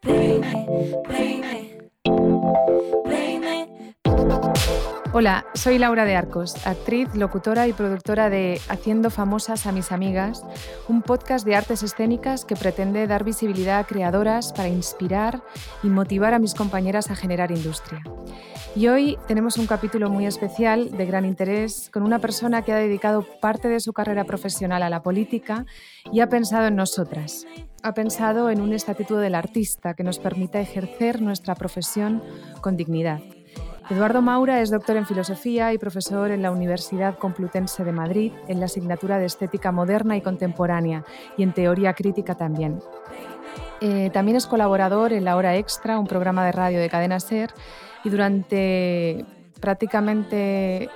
bring 0.00 0.44
it, 0.44 1.04
bring 1.04 1.44
it, 1.44 1.90
bring 2.04 3.12
it. 3.12 3.21
Hola, 5.14 5.44
soy 5.52 5.76
Laura 5.76 6.06
de 6.06 6.16
Arcos, 6.16 6.66
actriz, 6.66 7.14
locutora 7.14 7.68
y 7.68 7.74
productora 7.74 8.30
de 8.30 8.58
Haciendo 8.70 9.10
famosas 9.10 9.66
a 9.66 9.72
mis 9.72 9.92
amigas, 9.92 10.42
un 10.88 11.02
podcast 11.02 11.44
de 11.44 11.54
artes 11.54 11.82
escénicas 11.82 12.46
que 12.46 12.56
pretende 12.56 13.06
dar 13.06 13.22
visibilidad 13.22 13.78
a 13.78 13.84
creadoras 13.84 14.54
para 14.54 14.70
inspirar 14.70 15.42
y 15.82 15.88
motivar 15.88 16.32
a 16.32 16.38
mis 16.38 16.54
compañeras 16.54 17.10
a 17.10 17.14
generar 17.14 17.50
industria. 17.50 18.02
Y 18.74 18.88
hoy 18.88 19.18
tenemos 19.28 19.58
un 19.58 19.66
capítulo 19.66 20.08
muy 20.08 20.24
especial, 20.24 20.90
de 20.90 21.04
gran 21.04 21.26
interés, 21.26 21.90
con 21.92 22.04
una 22.04 22.18
persona 22.18 22.62
que 22.62 22.72
ha 22.72 22.76
dedicado 22.76 23.26
parte 23.42 23.68
de 23.68 23.80
su 23.80 23.92
carrera 23.92 24.24
profesional 24.24 24.82
a 24.82 24.88
la 24.88 25.02
política 25.02 25.66
y 26.10 26.20
ha 26.20 26.30
pensado 26.30 26.68
en 26.68 26.76
nosotras. 26.76 27.46
Ha 27.82 27.92
pensado 27.92 28.48
en 28.48 28.62
un 28.62 28.72
estatuto 28.72 29.18
del 29.18 29.34
artista 29.34 29.92
que 29.92 30.04
nos 30.04 30.18
permita 30.18 30.58
ejercer 30.58 31.20
nuestra 31.20 31.54
profesión 31.54 32.22
con 32.62 32.78
dignidad. 32.78 33.20
Eduardo 33.92 34.22
Maura 34.22 34.62
es 34.62 34.70
doctor 34.70 34.96
en 34.96 35.04
filosofía 35.04 35.74
y 35.74 35.76
profesor 35.76 36.30
en 36.30 36.40
la 36.40 36.50
Universidad 36.50 37.18
Complutense 37.18 37.84
de 37.84 37.92
Madrid 37.92 38.32
en 38.48 38.58
la 38.58 38.64
asignatura 38.64 39.18
de 39.18 39.26
Estética 39.26 39.70
Moderna 39.70 40.16
y 40.16 40.22
Contemporánea 40.22 41.04
y 41.36 41.42
en 41.42 41.52
Teoría 41.52 41.92
Crítica 41.92 42.34
también. 42.34 42.80
Eh, 43.82 44.08
también 44.10 44.38
es 44.38 44.46
colaborador 44.46 45.12
en 45.12 45.26
La 45.26 45.36
Hora 45.36 45.56
Extra, 45.56 45.98
un 45.98 46.06
programa 46.06 46.46
de 46.46 46.52
radio 46.52 46.80
de 46.80 46.88
Cadena 46.88 47.20
Ser, 47.20 47.52
y 48.02 48.08
durante 48.08 49.26
prácticamente 49.60 50.88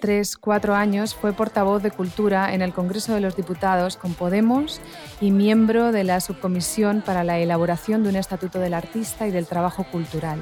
tres, 0.00 0.36
cuatro 0.36 0.74
años 0.74 1.14
fue 1.14 1.32
portavoz 1.32 1.80
de 1.80 1.92
Cultura 1.92 2.54
en 2.54 2.60
el 2.60 2.72
Congreso 2.72 3.14
de 3.14 3.20
los 3.20 3.36
Diputados 3.36 3.96
con 3.96 4.14
Podemos 4.14 4.80
y 5.20 5.30
miembro 5.30 5.92
de 5.92 6.02
la 6.02 6.18
Subcomisión 6.18 7.04
para 7.06 7.22
la 7.22 7.38
elaboración 7.38 8.02
de 8.02 8.08
un 8.08 8.16
Estatuto 8.16 8.58
del 8.58 8.74
Artista 8.74 9.28
y 9.28 9.30
del 9.30 9.46
Trabajo 9.46 9.86
Cultural. 9.92 10.40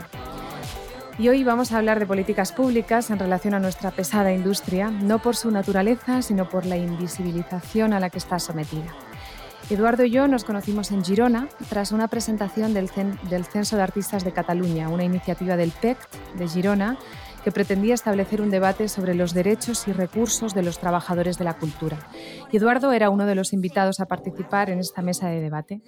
Y 1.21 1.29
hoy 1.29 1.45
vamos 1.45 1.71
a 1.71 1.77
hablar 1.77 1.99
de 1.99 2.07
políticas 2.07 2.51
públicas 2.51 3.11
en 3.11 3.19
relación 3.19 3.53
a 3.53 3.61
nuestra 3.61 3.91
pesada 3.91 4.33
industria, 4.33 4.91
no 4.91 5.19
por 5.19 5.37
su 5.37 5.51
naturaleza, 5.51 6.23
sino 6.23 6.49
por 6.49 6.65
la 6.65 6.79
invisibilización 6.79 7.93
a 7.93 8.01
la 8.01 8.09
que 8.09 8.17
está 8.17 8.39
sometida. 8.39 8.87
Eduardo 9.69 10.03
y 10.03 10.11
yo 10.11 10.27
nos 10.29 10.45
conocimos 10.45 10.91
en 10.93 11.05
Girona 11.05 11.51
tras 11.69 11.93
una 11.93 12.09
presentación 12.09 12.73
del, 12.73 12.89
Censo 12.89 13.77
de 13.77 13.83
Artistas 13.83 14.25
de 14.25 14.33
Cataluña, 14.33 14.89
una 14.89 15.05
iniciativa 15.05 15.59
del 15.59 15.73
PECT 15.73 16.15
de 16.39 16.49
Girona 16.49 16.97
que 17.45 17.53
pretendía 17.53 17.95
establecer 17.95 18.41
un 18.43 18.51
debate 18.51 18.89
sobre 18.89 19.15
los 19.15 19.35
derechos 19.35 19.89
y 19.89 19.93
recursos 19.93 20.55
de 20.55 20.63
los 20.63 20.79
trabajadores 20.79 21.39
de 21.39 21.45
la 21.45 21.55
cultura. 21.55 21.99
Eduardo 22.53 22.93
era 22.93 23.11
uno 23.11 23.27
de 23.27 23.35
los 23.35 23.53
invitados 23.53 24.01
a 24.01 24.07
participar 24.07 24.71
en 24.71 24.79
esta 24.79 25.03
mesa 25.03 25.29
de 25.29 25.41
debate. 25.41 25.81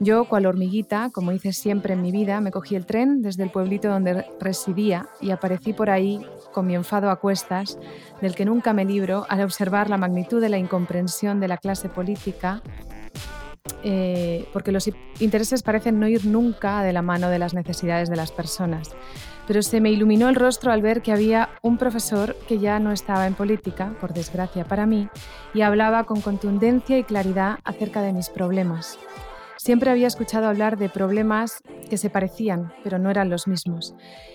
Yo, 0.00 0.26
cual 0.26 0.46
hormiguita, 0.46 1.10
como 1.12 1.32
hice 1.32 1.52
siempre 1.52 1.94
en 1.94 2.02
mi 2.02 2.12
vida, 2.12 2.40
me 2.40 2.50
cogí 2.50 2.76
el 2.76 2.86
tren 2.86 3.22
desde 3.22 3.44
el 3.44 3.50
pueblito 3.50 3.88
donde 3.88 4.26
residía 4.40 5.08
y 5.20 5.30
aparecí 5.30 5.72
por 5.72 5.90
ahí 5.90 6.24
con 6.52 6.66
mi 6.66 6.74
enfado 6.74 7.10
a 7.10 7.16
cuestas, 7.16 7.78
del 8.20 8.34
que 8.34 8.44
nunca 8.44 8.72
me 8.72 8.84
libro 8.84 9.26
al 9.28 9.42
observar 9.42 9.88
la 9.88 9.96
magnitud 9.96 10.40
de 10.40 10.48
la 10.48 10.58
incomprensión 10.58 11.40
de 11.40 11.48
la 11.48 11.56
clase 11.56 11.88
política 11.88 12.62
eh, 13.84 14.48
porque 14.52 14.72
los 14.72 14.90
intereses 15.20 15.62
parecen 15.62 15.98
no 15.98 16.08
ir 16.08 16.26
nunca 16.26 16.82
de 16.82 16.92
la 16.92 17.02
mano 17.02 17.30
de 17.30 17.38
las 17.38 17.54
necesidades 17.54 18.08
de 18.08 18.16
las 18.16 18.32
personas 18.32 18.90
pero 19.46 19.62
se 19.62 19.80
me 19.80 19.90
iluminó 19.90 20.28
el 20.28 20.34
rostro 20.34 20.72
al 20.72 20.82
ver 20.82 21.02
que 21.02 21.12
había 21.12 21.50
un 21.62 21.78
profesor 21.78 22.36
que 22.48 22.58
ya 22.58 22.78
no 22.78 22.92
estaba 22.92 23.26
en 23.26 23.34
política, 23.34 23.94
por 24.00 24.12
desgracia 24.12 24.64
para 24.64 24.86
mí, 24.86 25.08
y 25.54 25.62
hablaba 25.62 26.04
con 26.04 26.20
contundencia 26.20 26.98
y 26.98 27.04
claridad 27.04 27.58
acerca 27.64 28.02
de 28.02 28.12
mis 28.12 28.28
problemas. 28.28 28.98
Siempre 29.56 29.90
había 29.90 30.08
escuchado 30.08 30.48
hablar 30.48 30.76
de 30.76 30.88
problemas 30.88 31.62
que 31.88 31.96
se 31.96 32.10
parecían, 32.10 32.72
pero 32.82 32.98
no 32.98 33.10
eran 33.10 33.30
los 33.30 33.46
mismos. 33.46 33.94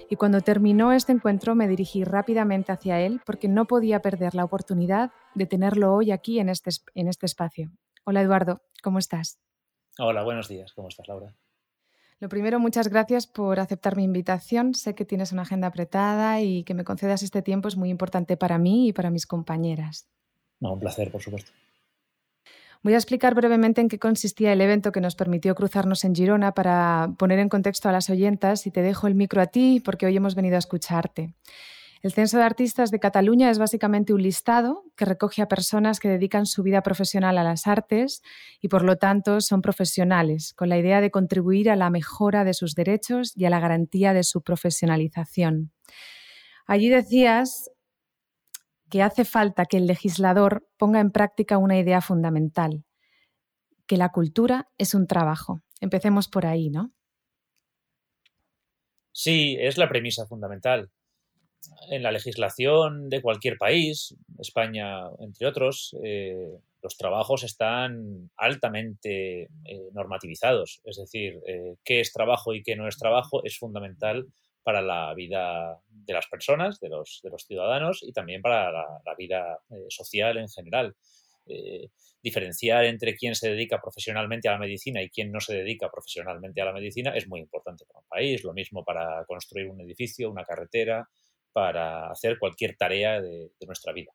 Y 0.10 0.16
cuando 0.16 0.40
terminó 0.40 0.94
este 0.94 1.12
encuentro 1.12 1.54
me 1.54 1.68
dirigí 1.68 2.06
rápidamente 2.06 2.72
hacia 2.72 3.02
él 3.02 3.20
porque 3.26 3.50
no 3.50 3.66
podía 3.66 4.02
perder 4.02 4.36
la 4.36 4.46
oportunidad 4.46 5.12
de 5.36 5.46
tenerlo 5.46 5.94
hoy 5.94 6.12
aquí 6.12 6.40
en 6.40 6.48
este, 6.48 6.70
este 6.94 7.26
espacio. 7.26 7.72
Hola 8.06 8.22
Eduardo, 8.22 8.62
¿cómo 8.82 9.00
estás? 9.00 9.38
Hola, 10.00 10.24
buenos 10.24 10.48
días. 10.48 10.72
¿Cómo 10.74 10.88
estás, 10.88 11.08
Laura? 11.10 11.36
Lo 12.20 12.30
primero, 12.30 12.60
muchas 12.60 12.88
gracias 12.88 13.28
por 13.28 13.60
aceptar 13.60 13.96
mi 13.96 14.04
invitación. 14.04 14.74
Sé 14.74 14.96
que 14.96 15.06
tienes 15.06 15.32
una 15.32 15.44
agenda 15.44 15.68
apretada 15.68 16.42
y 16.42 16.64
que 16.64 16.74
me 16.74 16.84
concedas 16.84 17.22
este 17.22 17.44
tiempo 17.44 17.68
es 17.68 17.78
muy 17.78 17.90
importante 17.90 18.38
para 18.38 18.58
mí 18.58 18.88
y 18.88 18.94
para 18.94 19.12
mis 19.12 19.28
compañeras. 19.28 20.08
No, 20.60 20.74
un 20.74 20.80
placer, 20.80 21.12
por 21.12 21.22
supuesto. 21.22 21.52
Voy 22.82 22.94
a 22.94 22.98
explicar 22.98 23.36
brevemente 23.36 23.82
en 23.82 23.90
qué 23.90 24.00
consistía 24.00 24.54
el 24.54 24.62
evento 24.62 24.92
que 24.92 25.02
nos 25.02 25.16
permitió 25.16 25.54
cruzarnos 25.56 26.04
en 26.06 26.16
Girona 26.16 26.54
para 26.54 27.14
poner 27.18 27.38
en 27.40 27.50
contexto 27.50 27.90
a 27.90 27.92
las 27.92 28.10
oyentas 28.10 28.66
y 28.66 28.72
te 28.72 28.82
dejo 28.82 29.08
el 29.08 29.16
micro 29.16 29.42
a 29.42 29.48
ti 29.48 29.82
porque 29.84 30.06
hoy 30.06 30.18
hemos 30.18 30.36
venido 30.36 30.56
a 30.56 30.60
escucharte. 30.60 31.34
El 32.08 32.14
Censo 32.14 32.38
de 32.38 32.46
Artistas 32.46 32.90
de 32.90 33.02
Cataluña 33.02 33.52
es 33.52 33.60
básicamente 33.60 34.14
un 34.14 34.22
listado 34.22 34.86
que 34.96 35.04
recoge 35.04 35.42
a 35.42 35.50
personas 35.50 36.00
que 36.00 36.08
dedican 36.08 36.46
su 36.46 36.64
vida 36.64 36.82
profesional 36.82 37.38
a 37.38 37.44
las 37.44 37.68
artes 37.68 38.22
y 38.62 38.70
por 38.70 38.86
lo 38.86 38.96
tanto 38.96 39.42
son 39.42 39.62
profesionales, 39.62 40.54
con 40.54 40.70
la 40.70 40.78
idea 40.78 41.02
de 41.02 41.12
contribuir 41.12 41.70
a 41.70 41.76
la 41.76 41.90
mejora 41.90 42.46
de 42.46 42.54
sus 42.54 42.76
derechos 42.76 43.36
y 43.36 43.44
a 43.44 43.50
la 43.50 43.60
garantía 43.60 44.14
de 44.14 44.24
su 44.24 44.42
profesionalización. 44.42 45.74
Allí 46.66 46.88
decías 46.88 47.72
que 48.90 49.04
hace 49.04 49.26
falta 49.26 49.66
que 49.66 49.76
el 49.76 49.86
legislador 49.86 50.66
ponga 50.78 51.02
en 51.02 51.12
práctica 51.12 51.58
una 51.58 51.78
idea 51.78 52.00
fundamental, 52.00 52.86
que 53.86 53.98
la 53.98 54.14
cultura 54.14 54.70
es 54.78 54.94
un 54.94 55.08
trabajo. 55.08 55.62
Empecemos 55.82 56.30
por 56.30 56.46
ahí, 56.46 56.70
¿no? 56.70 56.94
Sí, 59.12 59.58
es 59.60 59.78
la 59.78 59.90
premisa 59.90 60.26
fundamental 60.26 60.90
en 61.90 62.04
la 62.04 62.12
legislación 62.12 63.10
de 63.10 63.22
cualquier 63.22 63.58
país, 63.58 64.16
España 64.40 65.10
entre 65.20 65.48
otros, 65.48 65.96
eh, 66.04 66.58
los 66.82 66.98
trabajos 66.98 67.44
están 67.44 68.30
altamente 68.36 69.44
eh, 69.44 69.90
normativizados. 69.94 70.82
Es 70.84 70.98
decir, 70.98 71.40
eh, 71.48 71.76
qué 71.84 72.00
es 72.00 72.14
trabajo 72.14 72.54
y 72.54 72.64
qué 72.64 72.76
no 72.76 72.88
es 72.88 72.98
trabajo 72.98 73.44
es 73.44 73.58
fundamental 73.58 74.26
para 74.64 74.82
la 74.82 75.14
vida 75.14 75.80
de 75.90 76.14
las 76.14 76.28
personas, 76.28 76.80
de 76.80 76.90
los, 76.90 77.22
ciudadanos 77.48 78.04
y 78.04 78.12
también 78.12 78.42
para 78.42 78.72
la, 78.72 79.16
vida 79.18 79.60
social 79.88 80.38
en 80.38 80.50
general. 80.50 80.94
diferenciar 82.22 82.84
entre 82.84 83.16
quién 83.16 83.34
se 83.36 83.50
dedica 83.50 83.80
profesionalmente 83.80 84.50
a 84.50 84.54
la 84.54 84.58
medicina 84.58 85.02
y 85.02 85.10
quién 85.10 85.32
no 85.32 85.40
se 85.40 85.54
dedica 85.56 85.90
profesionalmente 85.90 86.60
a 86.62 86.66
la 86.66 86.74
medicina 86.74 87.16
es 87.16 87.30
muy 87.30 87.40
importante 87.40 87.86
para 87.86 88.00
un 88.00 88.08
país. 88.10 88.44
Lo 88.44 88.54
mismo 88.54 88.84
para 88.84 89.24
construir 89.26 89.70
un 89.70 89.80
edificio, 89.80 90.30
una 90.30 90.44
carretera, 90.44 91.08
para 91.58 92.12
hacer 92.12 92.38
cualquier 92.38 92.78
tarea 92.78 93.20
de, 93.20 93.50
nuestra 93.66 93.92
vida. 93.92 94.12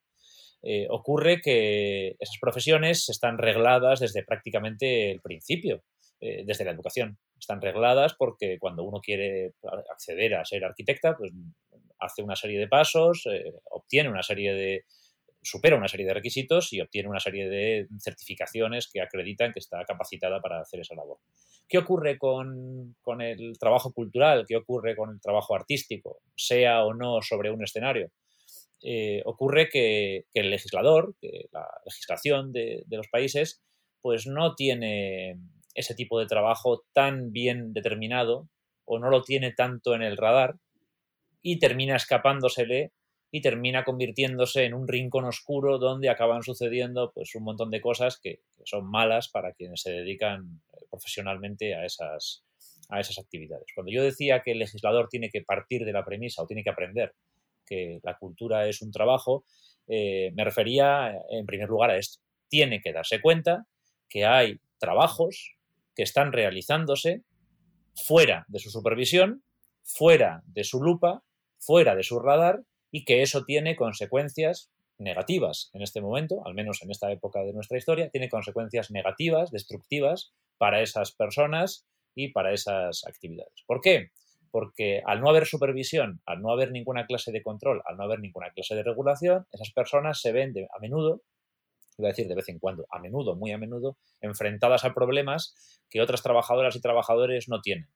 Eh, 0.62 0.86
ocurre 0.88 1.40
que 1.40 2.14
esas 2.20 2.38
profesiones 2.40 3.08
están 3.08 3.36
regladas 3.36 3.98
desde 3.98 4.22
prácticamente 4.22 5.10
el 5.10 5.20
principio, 5.20 5.82
eh, 6.20 6.44
desde 6.46 6.64
la 6.64 6.70
educación. 6.70 7.18
Están 7.36 7.60
regladas 7.60 8.14
porque 8.16 8.60
cuando 8.60 8.84
uno 8.84 9.00
quiere 9.00 9.54
acceder 9.92 10.36
a 10.36 10.44
ser 10.44 10.64
arquitecta, 10.64 11.16
pues 11.16 11.32
hace 11.98 12.22
una 12.22 12.36
serie 12.36 12.60
de 12.60 12.68
pasos, 12.68 13.26
eh, 13.26 13.52
obtiene 13.72 14.08
una 14.08 14.22
serie 14.22 14.54
de, 14.54 14.84
supera 15.42 15.76
una 15.76 15.88
serie 15.88 16.06
de 16.06 16.14
requisitos 16.14 16.72
y 16.72 16.80
obtiene 16.80 17.08
una 17.08 17.20
serie 17.20 17.48
de 17.48 17.88
certificaciones 17.98 18.88
que 18.90 19.00
acreditan 19.00 19.52
que 19.52 19.58
está 19.58 19.84
capacitada 19.84 20.40
para 20.40 20.60
hacer 20.60 20.80
esa 20.80 20.94
labor. 20.94 21.18
¿Qué 21.68 21.78
ocurre 21.78 22.16
con, 22.16 22.94
el 23.20 23.58
trabajo 23.58 23.92
cultural? 23.92 24.44
¿Qué 24.46 24.56
ocurre 24.56 24.94
con 24.94 25.10
el 25.10 25.20
trabajo 25.20 25.54
artístico, 25.54 26.20
sea 26.36 26.84
o 26.84 26.94
no 26.94 27.20
sobre 27.22 27.50
un 27.50 27.62
escenario? 27.62 28.12
Eh, 28.82 29.22
ocurre 29.24 29.68
que, 29.68 30.26
el 30.32 30.50
legislador, 30.50 31.14
que 31.20 31.48
la 31.52 31.66
legislación 31.84 32.52
de, 32.52 32.84
de 32.86 32.96
los 32.96 33.08
países, 33.08 33.62
pues 34.00 34.26
no 34.26 34.54
tiene 34.54 35.38
ese 35.74 35.94
tipo 35.94 36.20
de 36.20 36.26
trabajo 36.26 36.84
tan 36.92 37.32
bien 37.32 37.72
determinado 37.72 38.48
o 38.84 38.98
no 38.98 39.10
lo 39.10 39.22
tiene 39.22 39.52
tanto 39.52 39.94
en 39.94 40.02
el 40.02 40.16
radar 40.16 40.56
y 41.40 41.58
termina 41.58 41.96
escapándosele 41.96 42.92
y 43.34 43.40
termina 43.40 43.82
convirtiéndose 43.82 44.66
en 44.66 44.74
un 44.74 44.86
rincón 44.86 45.24
oscuro 45.24 45.78
donde 45.78 46.10
acaban 46.10 46.42
sucediendo 46.42 47.12
pues 47.14 47.34
un 47.34 47.44
montón 47.44 47.70
de 47.70 47.80
cosas 47.80 48.20
que, 48.22 48.42
son 48.64 48.88
malas 48.88 49.28
para 49.28 49.54
quienes 49.54 49.80
se 49.80 49.90
dedican 49.90 50.60
eh, 50.74 50.84
profesionalmente 50.88 51.74
a 51.74 51.84
esas, 51.84 52.44
a 52.90 53.00
esas 53.00 53.18
actividades. 53.18 53.66
Cuando 53.74 53.90
yo 53.90 54.04
decía 54.04 54.42
que 54.42 54.52
el 54.52 54.58
legislador 54.58 55.08
tiene 55.08 55.30
que 55.30 55.40
partir 55.40 55.84
de 55.84 55.92
la 55.92 56.04
premisa 56.04 56.42
o 56.42 56.46
tiene 56.46 56.62
que 56.62 56.70
aprender 56.70 57.14
que 57.66 57.98
la 58.04 58.18
cultura 58.18 58.68
es 58.68 58.82
un 58.82 58.92
trabajo, 58.92 59.44
eh, 59.88 60.30
me 60.34 60.44
refería 60.44 61.12
en 61.30 61.46
primer 61.46 61.68
lugar 61.68 61.90
a 61.90 61.96
esto. 61.96 62.20
Tiene 62.48 62.80
que 62.80 62.92
darse 62.92 63.20
cuenta 63.20 63.66
que 64.08 64.26
hay 64.26 64.60
trabajos 64.78 65.56
que 65.96 66.02
están 66.02 66.32
realizándose 66.32 67.22
fuera 67.96 68.44
de 68.48 68.58
su 68.58 68.70
supervisión, 68.70 69.42
fuera 69.82 70.42
de 70.46 70.64
su 70.64 70.82
lupa, 70.82 71.24
fuera 71.58 71.96
de 71.96 72.02
su 72.02 72.20
radar 72.20 72.62
y 72.92 73.04
que 73.04 73.22
eso 73.22 73.44
tiene 73.44 73.74
consecuencias 73.74 74.70
negativas 74.98 75.70
en 75.72 75.82
este 75.82 76.00
momento, 76.00 76.46
al 76.46 76.54
menos 76.54 76.82
en 76.82 76.90
esta 76.90 77.10
época 77.10 77.40
de 77.40 77.52
nuestra 77.52 77.78
historia, 77.78 78.10
tiene 78.10 78.28
consecuencias 78.28 78.90
negativas, 78.90 79.50
destructivas 79.50 80.32
para 80.58 80.82
esas 80.82 81.12
personas 81.12 81.86
y 82.14 82.28
para 82.28 82.52
esas 82.52 83.04
actividades. 83.06 83.64
¿Por 83.66 83.80
qué? 83.80 84.10
Porque 84.50 85.02
al 85.06 85.20
no 85.20 85.30
haber 85.30 85.46
supervisión, 85.46 86.20
al 86.26 86.42
no 86.42 86.52
haber 86.52 86.70
ninguna 86.70 87.06
clase 87.06 87.32
de 87.32 87.42
control, 87.42 87.82
al 87.86 87.96
no 87.96 88.04
haber 88.04 88.20
ninguna 88.20 88.50
clase 88.50 88.74
de 88.74 88.82
regulación, 88.82 89.46
esas 89.50 89.72
personas 89.72 90.20
se 90.20 90.32
ven 90.32 90.54
a 90.72 90.78
menudo, 90.78 91.22
iba 91.96 92.08
a 92.08 92.12
decir 92.12 92.28
de 92.28 92.34
vez 92.34 92.48
en 92.50 92.58
cuando, 92.58 92.86
a 92.90 92.98
menudo, 92.98 93.34
muy 93.34 93.52
a 93.52 93.58
menudo, 93.58 93.96
enfrentadas 94.20 94.84
a 94.84 94.92
problemas 94.92 95.80
que 95.88 96.02
otras 96.02 96.22
trabajadoras 96.22 96.76
y 96.76 96.80
trabajadores 96.80 97.48
no 97.48 97.62
tienen. 97.62 97.88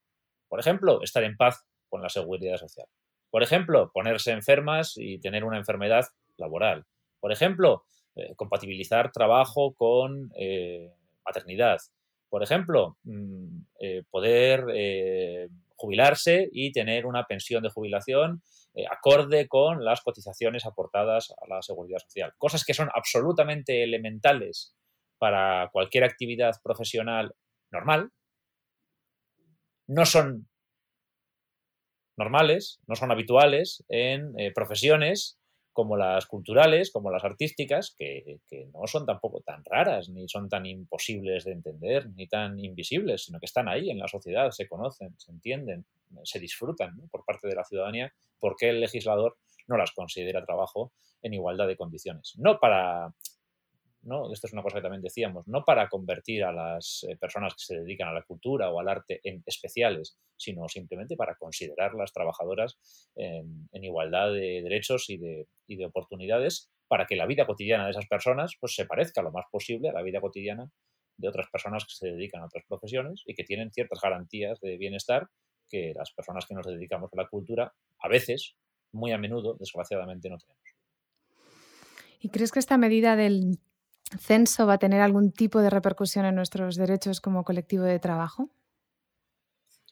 Por 0.49 0.59
ejemplo, 0.59 1.03
estar 1.03 1.23
en 1.25 1.37
paz 1.37 1.67
con 1.89 2.03
la 2.03 2.09
seguridad 2.09 2.57
social. 2.57 2.87
Por 3.31 3.43
ejemplo, 3.43 3.91
ponerse 3.93 4.33
enfermas 4.33 4.95
y 4.97 5.19
tener 5.19 5.45
una 5.45 5.59
enfermedad 5.59 6.07
laboral. 6.37 6.87
Por 7.21 7.33
ejemplo, 7.33 7.85
eh, 8.15 8.35
compatibilizar 8.35 9.13
trabajo 9.13 9.75
con 9.75 10.33
eh, 10.37 10.91
maternidad. 11.25 11.79
Por 12.31 12.43
ejemplo, 12.43 12.97
mm, 13.05 13.59
eh, 13.81 14.03
poder 14.11 15.51
jubilarse 15.77 16.49
y 16.51 16.73
tener 16.73 17.05
una 17.05 17.25
pensión 17.25 17.63
de 17.63 17.69
jubilación 17.69 18.43
acorde 18.91 19.47
con 19.49 19.85
las 19.85 20.01
cotizaciones 20.03 20.65
aportadas 20.65 21.35
a 21.43 21.47
la 21.47 21.63
seguridad 21.63 21.99
social. 21.99 22.33
Cosas 22.39 22.65
que 22.65 22.75
son 22.75 22.89
absolutamente 22.95 23.83
elementales 23.83 24.75
para 25.19 25.69
cualquier 25.73 26.05
actividad 26.05 26.55
profesional 26.63 27.35
normal, 27.71 28.11
no 29.87 30.05
son 30.07 30.49
normales, 32.17 32.81
no 32.87 32.97
son 32.97 33.11
habituales 33.11 33.85
en 33.89 34.35
profesiones 34.55 35.39
como 35.77 35.99
las 35.99 36.25
culturales, 36.25 36.91
como 36.91 37.11
las 37.11 37.23
artísticas, 37.23 37.95
que, 37.95 38.41
no 38.73 38.87
son 38.87 39.05
tampoco 39.05 39.43
tan 39.43 39.63
raras, 39.63 40.09
ni 40.09 40.27
son 40.27 40.49
tan 40.49 40.65
imposibles 40.65 41.45
de 41.45 41.53
entender, 41.53 42.09
ni 42.15 42.27
tan 42.27 42.59
invisibles, 42.59 43.25
sino 43.25 43.39
que 43.39 43.45
están 43.45 43.69
ahí 43.69 43.91
en 43.91 43.99
la 43.99 44.09
sociedad, 44.09 44.51
se 44.53 44.67
conocen, 44.67 45.15
se 45.19 45.33
entienden, 45.33 45.85
se 46.25 46.41
disfrutan 46.41 46.97
por 47.11 47.27
parte 47.27 47.47
de 47.47 47.57
la 47.57 47.65
ciudadanía, 47.65 48.11
porque 48.41 48.71
el 48.71 48.81
legislador 48.81 49.37
no 49.69 49.77
las 49.77 49.93
considera 49.93 50.47
trabajo 50.47 50.93
en 51.21 51.35
igualdad 51.35 51.67
de 51.67 51.77
condiciones. 51.77 52.33
No 52.39 52.59
para 52.59 53.13
¿no? 54.07 54.33
Esto 54.33 54.47
es 54.47 54.53
una 54.53 54.63
cosa 54.63 54.77
que 54.77 54.83
también 54.83 55.03
decíamos, 55.03 55.47
no 55.49 55.65
para 55.65 55.89
convertir 55.89 56.45
a 56.45 56.53
las 56.53 57.05
eh, 57.09 57.17
personas 57.17 57.55
que 57.55 57.65
se 57.65 57.81
dedican 57.81 58.09
a 58.09 58.13
la 58.13 58.23
cultura 58.23 58.71
o 58.71 58.81
al 58.81 58.89
arte 58.89 59.21
en 59.25 59.43
especiales, 59.45 60.17
sino 60.37 60.69
simplemente 60.69 61.17
para 61.17 61.35
considerarlas 61.35 62.13
trabajadoras 62.13 62.79
en, 63.17 63.69
igualdad 63.73 64.33
de 64.33 64.63
derechos 64.63 65.11
y 65.11 65.19
de, 65.19 65.49
y 65.67 65.77
de, 65.77 65.87
oportunidades 65.87 66.71
para 66.89 67.07
que 67.07 67.17
la 67.17 67.27
vida 67.27 67.47
cotidiana 67.47 67.85
de 67.85 67.91
esas 67.91 68.07
personas 68.07 68.57
pues, 68.61 68.75
se 68.75 68.87
parezca 68.87 69.23
lo 69.23 69.33
más 69.33 69.45
posible 69.51 69.89
a 69.89 69.93
la 69.93 70.03
vida 70.03 70.21
cotidiana 70.21 70.71
de 71.19 71.29
otras 71.29 71.49
personas 71.51 71.85
que 71.85 71.95
se 71.95 72.09
dedican 72.09 72.43
a 72.43 72.47
otras 72.47 72.65
profesiones 72.69 73.23
y 73.27 73.35
que 73.35 73.45
tienen 73.45 73.73
ciertas 73.73 74.01
garantías 74.01 74.61
de 74.61 74.77
bienestar 74.77 75.29
que 75.69 75.93
las 75.95 76.13
personas 76.13 76.47
que 76.47 76.55
nos 76.55 76.67
dedicamos 76.67 77.11
a 77.13 77.17
la 77.23 77.29
cultura 77.29 77.73
a 77.99 78.09
veces, 78.09 78.55
muy 78.93 79.13
a 79.13 79.19
menudo, 79.19 79.57
desgraciadamente, 79.59 80.29
no 80.31 80.39
tenemos. 80.39 80.63
¿Y 82.21 82.29
crees 82.29 82.53
que 82.53 82.59
esta 82.59 82.79
medida 82.79 83.17
del 83.17 83.59
censo 84.19 84.67
va 84.67 84.75
a 84.75 84.79
tener 84.79 85.01
algún 85.01 85.33
tipo 85.33 85.61
de 85.61 85.71
repercusión 85.71 86.25
en 86.25 86.35
nuestros 86.35 86.77
derechos 86.77 87.21
como 87.21 87.45
colectivo 87.45 87.85
de 87.85 87.99
trabajo? 87.99 88.51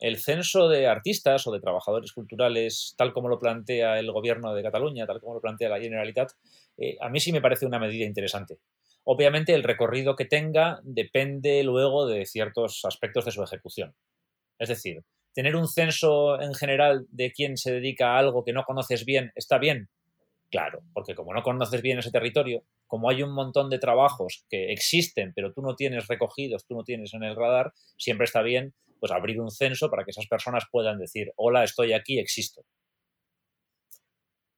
El 0.00 0.19
censo 0.19 0.69
de 0.69 0.87
artistas 0.87 1.46
o 1.46 1.52
de 1.52 1.61
trabajadores 1.61 2.12
culturales, 2.12 2.94
tal 2.99 3.12
como 3.12 3.28
lo 3.28 3.38
plantea 3.38 3.99
el 3.99 4.11
gobierno 4.11 4.55
de 4.55 4.62
Cataluña, 4.62 5.06
tal 5.06 5.20
como 5.20 5.34
lo 5.34 5.40
plantea 5.40 5.69
la 5.69 5.81
Generalitat, 5.81 6.32
eh, 6.76 6.96
a 7.00 7.08
mí 7.08 7.20
sí 7.20 7.32
me 7.32 7.40
parece 7.40 7.64
una 7.66 7.78
medida 7.78 8.05
interesante. 8.05 8.58
Obviamente 9.05 9.55
el 9.55 9.62
recorrido 9.62 10.16
que 10.16 10.25
tenga 10.25 10.81
depende 10.82 11.62
luego 11.62 12.06
de 12.06 12.26
ciertos 12.26 12.84
aspectos 12.84 13.25
de 13.25 13.31
su 13.31 13.43
ejecución. 13.43 13.94
Es 14.58 14.69
decir, 14.69 15.05
tener 15.32 15.56
un 15.56 15.69
censo 15.69 16.40
en 16.40 16.55
general 16.55 17.06
de 17.11 17.32
quién 17.32 17.56
se 17.56 17.72
dedica 17.72 18.14
a 18.14 18.19
algo 18.19 18.44
que 18.44 18.52
no 18.52 18.64
conoces 18.64 19.05
bien 19.05 19.32
está 19.34 19.58
bien, 19.58 19.88
Claro, 20.50 20.82
porque 20.93 21.14
como 21.14 21.35
no 21.35 21.43
conoces 21.43 21.82
bien 21.82 21.99
ese 21.99 22.12
territorio, 22.12 22.62
como 22.87 23.11
hay 23.11 23.23
un 23.23 23.35
montón 23.35 23.70
de 23.70 23.79
trabajos 23.79 24.44
que 24.49 24.73
existen, 24.73 25.32
pero 25.35 25.52
tú 25.52 25.62
no 25.62 25.75
tienes 25.75 26.06
recogidos, 26.06 26.64
tú 26.64 26.76
no 26.76 26.85
tienes 26.85 27.12
en 27.14 27.25
el 27.25 27.35
radar, 27.35 27.73
siempre 27.96 28.25
está 28.25 28.43
bien 28.43 28.73
pues 29.00 29.12
abrir 29.12 29.41
un 29.41 29.50
censo 29.50 29.91
para 29.91 30.05
que 30.05 30.12
esas 30.12 30.26
personas 30.29 30.64
puedan 30.70 30.99
decir, 30.99 31.32
hola, 31.37 31.64
estoy 31.64 31.93
aquí, 31.93 32.19
existo. 32.19 32.64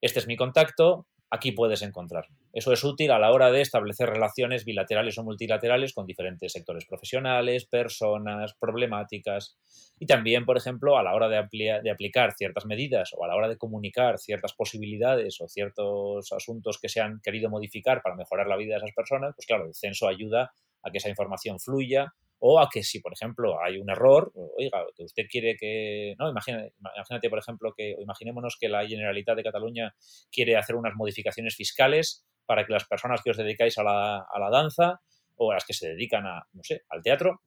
Este 0.00 0.20
es 0.20 0.26
mi 0.26 0.36
contacto, 0.36 1.06
aquí 1.30 1.52
puedes 1.52 1.82
encontrar. 1.82 2.26
Eso 2.52 2.72
es 2.72 2.82
útil 2.84 3.10
a 3.10 3.18
la 3.18 3.30
hora 3.30 3.50
de 3.50 3.60
establecer 3.60 4.08
relaciones 4.08 4.64
bilaterales 4.64 5.18
o 5.18 5.24
multilaterales 5.24 5.92
con 5.92 6.06
diferentes 6.06 6.52
sectores 6.52 6.86
profesionales, 6.86 7.66
personas, 7.66 8.54
problemáticas 8.58 9.56
y 9.98 10.06
también, 10.06 10.44
por 10.44 10.56
ejemplo, 10.56 10.98
a 10.98 11.02
la 11.02 11.14
hora 11.14 11.28
de, 11.28 11.80
de 11.82 11.90
aplicar 11.90 12.32
ciertas 12.32 12.66
medidas 12.66 13.10
o 13.16 13.24
a 13.24 13.28
la 13.28 13.36
hora 13.36 13.48
de 13.48 13.56
comunicar 13.56 14.18
ciertas 14.18 14.52
posibilidades 14.54 15.40
o 15.40 15.48
ciertos 15.48 16.32
asuntos 16.32 16.78
que 16.80 16.88
se 16.88 17.00
han 17.00 17.20
querido 17.20 17.50
modificar 17.50 18.02
para 18.02 18.16
mejorar 18.16 18.46
la 18.46 18.56
vida 18.56 18.74
de 18.74 18.78
esas 18.78 18.94
personas, 18.94 19.34
pues 19.34 19.46
claro, 19.46 19.66
el 19.66 19.74
censo 19.74 20.08
ayuda 20.08 20.52
a 20.82 20.90
que 20.90 20.98
esa 20.98 21.08
información 21.08 21.58
fluya 21.58 22.12
o 22.38 22.60
a 22.60 22.68
que 22.70 22.82
si, 22.82 23.00
por 23.00 23.12
ejemplo, 23.12 23.62
hay 23.62 23.78
un 23.78 23.90
error, 23.90 24.32
oiga, 24.34 24.84
usted 24.98 25.24
quiere 25.30 25.56
que, 25.56 26.14
no, 26.18 26.28
imagínate, 26.28 26.74
imagínate, 26.78 27.30
por 27.30 27.38
ejemplo, 27.38 27.72
que, 27.76 27.96
imaginémonos 27.98 28.56
que 28.60 28.68
la 28.68 28.86
Generalitat 28.86 29.36
de 29.36 29.42
Cataluña 29.42 29.94
quiere 30.30 30.56
hacer 30.56 30.76
unas 30.76 30.94
modificaciones 30.94 31.56
fiscales 31.56 32.24
para 32.44 32.66
que 32.66 32.72
las 32.72 32.84
personas 32.84 33.22
que 33.22 33.30
os 33.30 33.36
dedicáis 33.36 33.78
a 33.78 33.82
la, 33.82 34.18
a 34.18 34.38
la 34.38 34.50
danza 34.50 35.00
o 35.36 35.52
las 35.52 35.64
que 35.64 35.72
se 35.72 35.88
dedican 35.88 36.26
a, 36.26 36.46
no 36.52 36.62
sé, 36.62 36.82
al 36.88 37.02
teatro, 37.02 37.40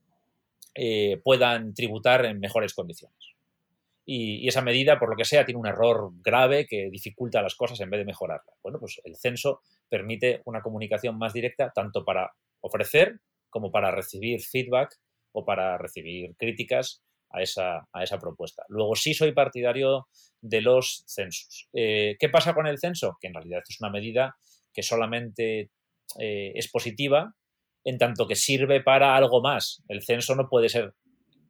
eh, 0.75 1.19
puedan 1.24 1.74
tributar 1.74 2.25
en 2.25 2.39
mejores 2.39 2.74
condiciones. 2.74 3.18
Y, 4.06 4.44
y, 4.44 4.47
esa 4.47 4.62
medida, 4.62 4.97
por 4.97 5.09
lo 5.09 5.15
que 5.15 5.25
sea, 5.25 5.45
tiene 5.45 5.59
un 5.59 5.68
error 5.68 6.12
grave 6.21 6.65
que 6.68 6.89
dificulta 6.92 7.44
las 7.44 7.56
cosas 7.56 7.80
en 7.80 7.89
vez 7.92 8.00
de 8.00 8.06
mejorarlas. 8.06 8.56
Bueno, 8.63 8.80
pues 8.80 9.00
el 9.03 9.15
censo 9.15 9.62
permite 9.88 10.42
una 10.45 10.62
comunicación 10.62 11.18
más 11.18 11.33
directa 11.33 11.71
tanto 11.74 12.03
para 12.03 12.31
ofrecer 12.62 13.19
como 13.50 13.72
para 13.72 13.92
recibir 13.92 14.42
feedback 14.42 14.96
o 15.31 15.46
para 15.46 15.78
recibir 15.78 16.36
críticas 16.38 17.01
a 17.31 17.42
esa, 17.42 17.88
a 17.94 18.04
esa 18.04 18.18
propuesta. 18.18 18.63
Luego 18.68 18.96
sí 18.96 19.13
soy 19.13 19.34
partidario 19.34 20.07
de 20.42 20.62
los 20.62 21.04
censos. 21.07 21.68
Eh, 21.74 22.16
¿Qué 22.19 22.30
pasa 22.30 22.54
con 22.54 22.68
el 22.68 22.80
censo? 22.80 23.18
Que 23.19 23.28
en 23.28 23.34
realidad 23.34 23.62
es 23.68 23.80
una 23.80 23.92
medida 23.92 24.36
que 24.74 24.84
solamente 24.84 25.69
eh, 26.19 26.51
es 26.56 26.69
positiva 26.69 27.36
en 27.84 27.98
tanto 27.98 28.28
que 28.28 28.36
sirve 28.36 28.81
para 28.81 29.16
algo 29.16 29.42
más. 29.42 29.84
El 29.88 30.02
censo 30.04 30.36
no 30.36 30.50
puede 30.50 30.69
ser 30.69 30.94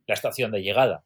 la 0.07 0.13
estación 0.13 0.51
de 0.51 0.61
llegada, 0.61 1.05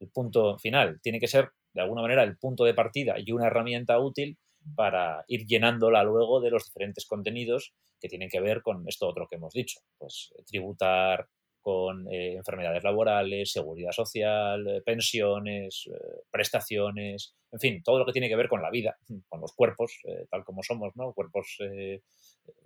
el 0.00 0.08
punto 0.10 0.58
final. 0.58 1.00
Tiene 1.02 1.20
que 1.20 1.28
ser, 1.28 1.50
de 1.74 1.82
alguna 1.82 2.02
manera, 2.02 2.22
el 2.22 2.38
punto 2.38 2.64
de 2.64 2.74
partida 2.74 3.16
y 3.18 3.32
una 3.32 3.46
herramienta 3.46 3.98
útil 3.98 4.38
para 4.74 5.24
ir 5.28 5.46
llenándola 5.46 6.02
luego 6.04 6.40
de 6.40 6.50
los 6.50 6.64
diferentes 6.66 7.06
contenidos 7.06 7.74
que 8.02 8.08
tienen 8.08 8.28
que 8.28 8.40
ver 8.40 8.62
con 8.62 8.86
esto 8.88 9.08
otro 9.08 9.28
que 9.28 9.36
hemos 9.36 9.54
dicho, 9.54 9.80
pues 9.96 10.32
eh, 10.36 10.42
tributar 10.44 11.28
con 11.60 12.12
eh, 12.12 12.34
enfermedades 12.34 12.82
laborales, 12.82 13.52
seguridad 13.52 13.92
social, 13.92 14.66
eh, 14.66 14.82
pensiones, 14.84 15.88
prestaciones, 16.28 17.36
en 17.52 17.60
fin, 17.60 17.82
todo 17.84 18.00
lo 18.00 18.04
que 18.04 18.10
tiene 18.10 18.28
que 18.28 18.34
ver 18.34 18.48
con 18.48 18.60
la 18.60 18.70
vida, 18.70 18.98
con 19.28 19.40
los 19.40 19.52
cuerpos, 19.52 20.00
tal 20.28 20.44
como 20.44 20.64
somos, 20.64 20.96
¿no? 20.96 21.12
Cuerpos 21.12 21.58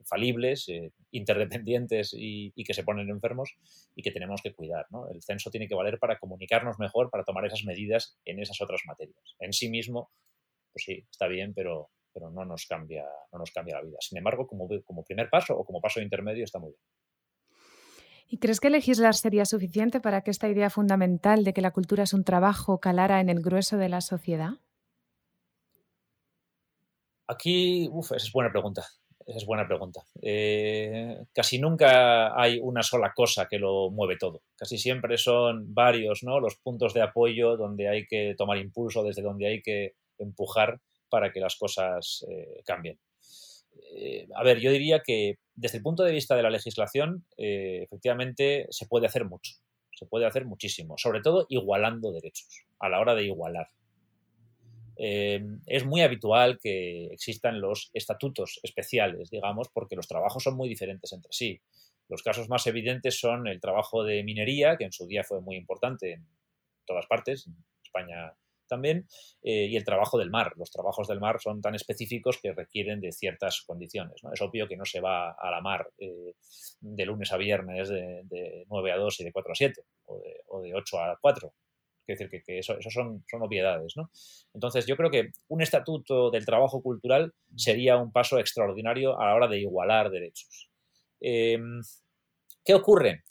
falibles, 0.05 0.69
interdependientes 1.11 2.15
y, 2.15 2.53
y, 2.55 2.65
que 2.65 2.73
se 2.73 2.85
ponen 2.85 3.11
enfermos 3.11 3.57
y 3.95 4.03
que 4.03 4.13
tenemos 4.13 4.41
que 4.41 4.55
cuidar, 4.55 4.87
¿no? 4.91 5.11
El 5.11 5.23
censo 5.23 5.51
tiene 5.51 5.69
que 5.69 5.75
valer 5.75 5.99
para 5.99 6.19
comunicarnos 6.19 6.79
mejor, 6.79 7.11
para 7.11 7.25
tomar 7.25 7.45
esas 7.45 7.65
medidas 7.65 8.17
en 8.25 8.41
esas 8.41 8.63
otras 8.63 8.81
materias. 8.87 9.37
En 9.41 9.53
sí 9.53 9.69
mismo, 9.69 10.09
pues 10.77 10.85
sí, 10.85 11.07
está 11.11 11.27
bien, 11.27 11.55
pero 11.55 11.89
pero 12.13 12.31
no 12.31 12.47
nos 12.47 12.65
cambia, 12.65 13.05
no 13.31 13.39
nos 13.39 13.51
cambia 13.51 13.77
la 13.77 13.83
vida. 13.83 13.99
Sin 14.01 14.17
embargo, 14.17 14.47
como, 14.47 14.67
como 14.87 15.05
primer 15.05 15.29
paso 15.29 15.55
o 15.55 15.67
como 15.67 15.83
paso 15.83 16.01
intermedio 16.01 16.45
está 16.45 16.59
muy 16.59 16.71
bien. 16.71 16.81
¿Y 18.27 18.39
crees 18.39 18.59
que 18.59 18.71
legislar 18.71 19.15
sería 19.15 19.45
suficiente 19.45 20.01
para 20.01 20.23
que 20.23 20.31
esta 20.31 20.49
idea 20.49 20.71
fundamental 20.71 21.45
de 21.45 21.53
que 21.53 21.61
la 21.61 21.73
cultura 21.73 22.05
es 22.05 22.15
un 22.15 22.25
trabajo 22.25 22.81
calara 22.81 23.21
en 23.21 23.29
el 23.29 23.43
grueso 23.43 23.77
de 23.77 23.91
la 23.91 24.01
sociedad? 24.01 24.53
Aquí, 27.27 27.87
uff, 27.93 28.13
esa 28.13 28.27
es 28.27 28.33
buena 28.33 28.51
pregunta. 28.51 28.87
Esa 29.27 29.39
es 29.39 29.45
buena 29.45 29.67
pregunta. 29.67 30.01
Eh, 30.23 31.23
casi 31.35 31.59
nunca 31.59 32.41
hay 32.41 32.59
una 32.61 32.83
sola 32.83 33.13
cosa 33.15 33.47
que 33.47 33.59
lo 33.59 33.91
mueve 33.91 34.17
todo. 34.17 34.41
Casi 34.57 34.79
siempre 34.79 35.19
son 35.19 35.75
varios 35.75 36.23
¿no? 36.23 36.41
los 36.41 36.57
puntos 36.57 36.95
de 36.95 37.03
apoyo 37.03 37.59
donde 37.59 37.89
hay 37.89 38.07
que 38.07 38.35
tomar 38.39 38.57
impulso, 38.57 39.03
desde 39.03 39.21
donde 39.21 39.49
hay 39.49 39.61
que 39.61 39.97
empujar 40.19 40.81
para 41.09 41.33
que 41.33 41.41
las 41.41 41.57
cosas 41.57 42.25
eh, 42.29 42.63
cambien. 42.65 42.99
Eh, 43.95 44.27
a 44.35 44.43
ver, 44.43 44.59
yo 44.59 44.71
diría 44.71 45.03
que 45.05 45.39
desde 45.55 45.79
el 45.79 45.83
punto 45.83 46.03
de 46.03 46.13
vista 46.13 46.35
de 46.37 46.43
la 46.43 46.51
legislación, 46.51 47.25
eh, 47.37 47.83
efectivamente 47.85 48.67
se 48.71 48.87
puede 48.87 49.07
hacer 49.07 49.25
mucho, 49.25 49.55
se 49.95 50.07
puede 50.07 50.27
hacer 50.27 50.45
muchísimo, 50.45 50.97
sobre 50.99 51.21
todo 51.21 51.47
igualando 51.49 52.13
derechos, 52.13 52.67
a 52.79 52.89
la 52.89 53.01
hora 53.01 53.15
de 53.15 53.25
igualar. 53.25 53.69
es 54.99 55.85
muy 55.85 56.01
habitual 56.01 56.59
que 56.59 57.07
existan 57.13 57.61
los 57.61 57.91
estatutos 57.93 58.61
especiales, 58.63 59.29
digamos, 59.29 59.69
porque 59.69 59.95
los 59.95 60.09
trabajos 60.09 60.43
son 60.43 60.57
muy 60.57 60.71
diferentes 60.71 61.13
entre 61.13 61.33
sí. 61.33 61.61
Los 62.09 62.23
casos 62.23 62.49
más 62.49 62.67
evidentes 62.67 63.19
son 63.19 63.47
el 63.47 63.61
trabajo 63.61 64.05
de 64.05 64.23
minería, 64.23 64.77
que 64.79 64.85
en 64.85 64.93
su 64.93 65.07
día 65.07 65.23
fue 65.23 65.43
muy 65.43 65.57
importante 65.57 66.13
en 66.13 66.27
todas 66.87 67.07
partes, 67.07 67.47
en 67.47 67.57
España 67.85 68.33
también, 68.67 69.07
eh, 69.43 69.67
y 69.67 69.77
el 69.77 69.85
trabajo 69.85 70.19
del 70.19 70.31
mar. 70.31 70.53
Los 70.57 70.71
trabajos 70.71 71.09
del 71.09 71.21
mar 71.21 71.41
son 71.41 71.61
tan 71.61 71.75
específicos 71.75 72.39
que 72.41 72.53
requieren 72.53 73.01
de 73.01 73.13
ciertas 73.13 73.63
condiciones. 73.67 74.21
Es 74.33 74.41
obvio 74.41 74.69
que 74.69 74.77
no 74.77 74.85
se 74.85 75.01
va 75.01 75.33
a 75.33 75.51
la 75.51 75.61
mar 75.61 75.89
eh, 75.99 76.35
de 76.81 77.07
lunes 77.07 77.33
a 77.33 77.37
viernes 77.37 77.89
de, 77.89 78.65
9 78.69 78.93
a 78.93 78.97
2 78.97 79.21
y 79.21 79.25
de 79.25 79.33
4 79.33 79.53
a 79.53 79.55
7, 79.55 79.83
o 80.49 80.63
de, 80.63 80.75
8 80.75 80.99
a 80.99 81.19
4. 81.21 81.53
Es 82.07 82.19
decir, 82.19 82.43
que, 82.45 82.59
eso, 82.59 82.77
son, 82.89 83.25
son, 83.29 83.43
obviedades. 83.43 83.95
Entonces, 84.55 84.87
yo 84.87 84.97
creo 84.97 85.11
que 85.11 85.31
un 85.49 85.61
estatuto 85.61 86.31
del 86.31 86.47
trabajo 86.47 86.81
cultural 86.81 87.35
sería 87.57 87.97
un 87.97 88.13
paso 88.13 88.39
extraordinario 88.39 89.19
a 89.21 89.27
la 89.27 89.35
hora 89.35 89.49
de 89.49 89.59
igualar 89.59 90.11
derechos. 90.11 90.71
Em, 91.21 91.81
¿Qué 92.65 92.75
ocurre? 92.75 93.25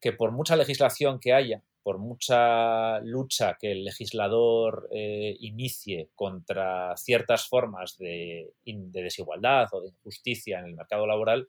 Que 0.00 0.12
por 0.12 0.32
mucha 0.32 0.56
legislación 0.56 1.18
que 1.20 1.32
haya, 1.32 1.62
por 1.88 2.00
mucha 2.00 3.00
lucha 3.00 3.56
que 3.58 3.72
el 3.72 3.82
legislador 3.82 4.90
eh, 4.92 5.34
inicie 5.40 6.10
contra 6.14 6.94
ciertas 6.98 7.48
formas 7.48 7.96
de, 7.96 8.52
desigualdad 8.62 9.68
o 9.72 9.80
de 9.80 9.88
injusticia 9.88 10.58
en 10.58 10.66
el 10.66 10.74
mercado 10.74 11.06
laboral, 11.06 11.48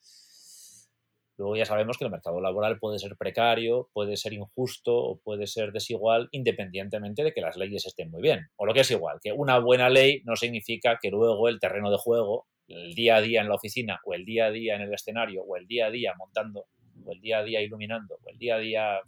luego 1.36 1.58
ya 1.58 1.66
sabemos 1.66 1.98
que 1.98 2.06
el 2.06 2.12
mercado 2.12 2.40
laboral 2.40 2.80
puede 2.80 3.00
ser 3.00 3.18
precario, 3.18 3.90
puede 3.92 4.16
ser 4.16 4.32
injusto 4.32 4.96
o 4.96 5.18
puede 5.18 5.46
ser 5.46 5.74
desigual 5.74 6.30
independientemente 6.32 7.26
de 7.26 7.34
que 7.34 7.42
las 7.42 7.58
leyes 7.58 7.86
estén 7.86 8.10
muy 8.10 8.22
bien. 8.22 8.48
O 8.56 8.66
lo 8.66 8.74
que 8.74 8.80
es 8.80 8.92
igual, 8.92 9.20
que 9.22 9.34
una 9.34 9.60
buena 9.60 9.90
ley 9.90 10.22
no 10.24 10.38
significa 10.38 11.00
que 11.02 11.10
luego 11.10 11.50
el 11.50 11.60
terreno 11.60 11.92
de 11.92 11.98
juego, 11.98 12.48
el 12.70 12.94
día 12.94 13.18
a 13.18 13.22
día 13.22 13.42
en 13.42 13.50
la 13.50 13.56
oficina 13.56 14.00
o 14.06 14.14
el 14.14 14.24
día 14.24 14.46
a 14.46 14.52
día 14.52 14.76
en 14.76 14.84
el 14.84 14.94
escenario 14.94 15.44
o 15.44 15.58
el 15.58 15.68
día 15.68 15.88
a 15.88 15.92
día 15.92 16.14
montando 16.18 16.68
o 17.04 17.12
el 17.12 17.20
día 17.20 17.40
a 17.40 17.44
día 17.44 17.62
iluminando 17.62 18.16
o 18.24 18.30
el 18.30 18.38
día 18.38 18.56
a 18.56 18.60
día 18.60 19.02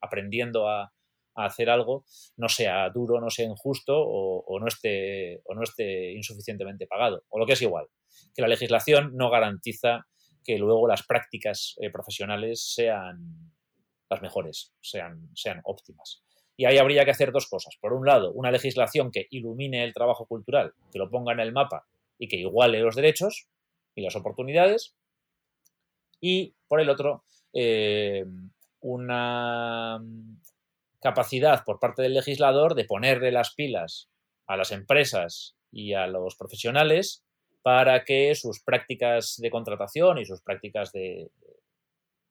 aprendiendo 0.00 0.68
a, 0.68 0.92
hacer 1.38 1.68
algo 1.68 2.06
no 2.38 2.48
sea 2.48 2.88
duro, 2.88 3.20
no 3.20 3.28
sea 3.28 3.44
injusto 3.44 3.94
o, 3.94 4.58
no 4.58 4.66
esté, 4.68 5.42
o 5.44 5.54
no 5.54 5.64
esté 5.64 6.12
insuficientemente 6.12 6.86
pagado. 6.86 7.24
O 7.28 7.38
lo 7.38 7.44
que 7.44 7.52
es 7.52 7.60
igual, 7.60 7.88
que 8.34 8.40
la 8.40 8.48
legislación 8.48 9.14
no 9.14 9.28
garantiza 9.28 10.06
que 10.42 10.56
luego 10.56 10.88
las 10.88 11.06
prácticas 11.06 11.74
eh, 11.82 11.90
profesionales 11.90 12.72
sean 12.74 13.52
las 14.08 14.22
mejores, 14.22 14.72
sean, 14.80 15.28
sean 15.34 15.60
óptimas. 15.64 16.22
Y 16.56 16.64
ahí 16.64 16.78
habría 16.78 17.04
que 17.04 17.10
hacer 17.10 17.32
dos 17.32 17.48
cosas. 17.48 17.76
Por 17.80 17.92
un 17.92 18.06
lado, 18.06 18.32
una 18.32 18.50
legislación 18.50 19.10
que 19.10 19.26
ilumine 19.30 19.84
el 19.84 19.92
trabajo 19.92 20.26
cultural, 20.26 20.72
que 20.90 20.98
lo 20.98 21.10
ponga 21.10 21.32
en 21.32 21.40
el 21.40 21.52
mapa 21.52 21.86
y 22.18 22.28
que 22.28 22.36
iguale 22.36 22.80
los 22.80 22.96
derechos 22.96 23.48
y 23.94 24.02
las 24.02 24.16
oportunidades. 24.16 24.94
Y 26.20 26.54
por 26.66 26.80
el 26.80 26.88
otro, 26.88 27.24
eh, 27.52 28.24
una 28.86 29.98
mm, 29.98 30.40
capacidad 31.00 31.64
por 31.64 31.80
parte 31.80 32.02
del 32.02 32.14
legislador 32.14 32.74
de 32.76 32.84
ponerle 32.84 33.32
las 33.32 33.52
pilas 33.52 34.08
a 34.46 34.56
las 34.56 34.70
empresas 34.70 35.56
y 35.72 35.94
a 35.94 36.06
los 36.06 36.36
profesionales 36.36 37.24
para 37.62 38.04
que 38.04 38.32
sus 38.36 38.62
prácticas 38.62 39.36
de 39.38 39.50
contratación 39.50 40.18
y 40.18 40.24
sus 40.24 40.40
prácticas 40.40 40.92
de, 40.92 41.32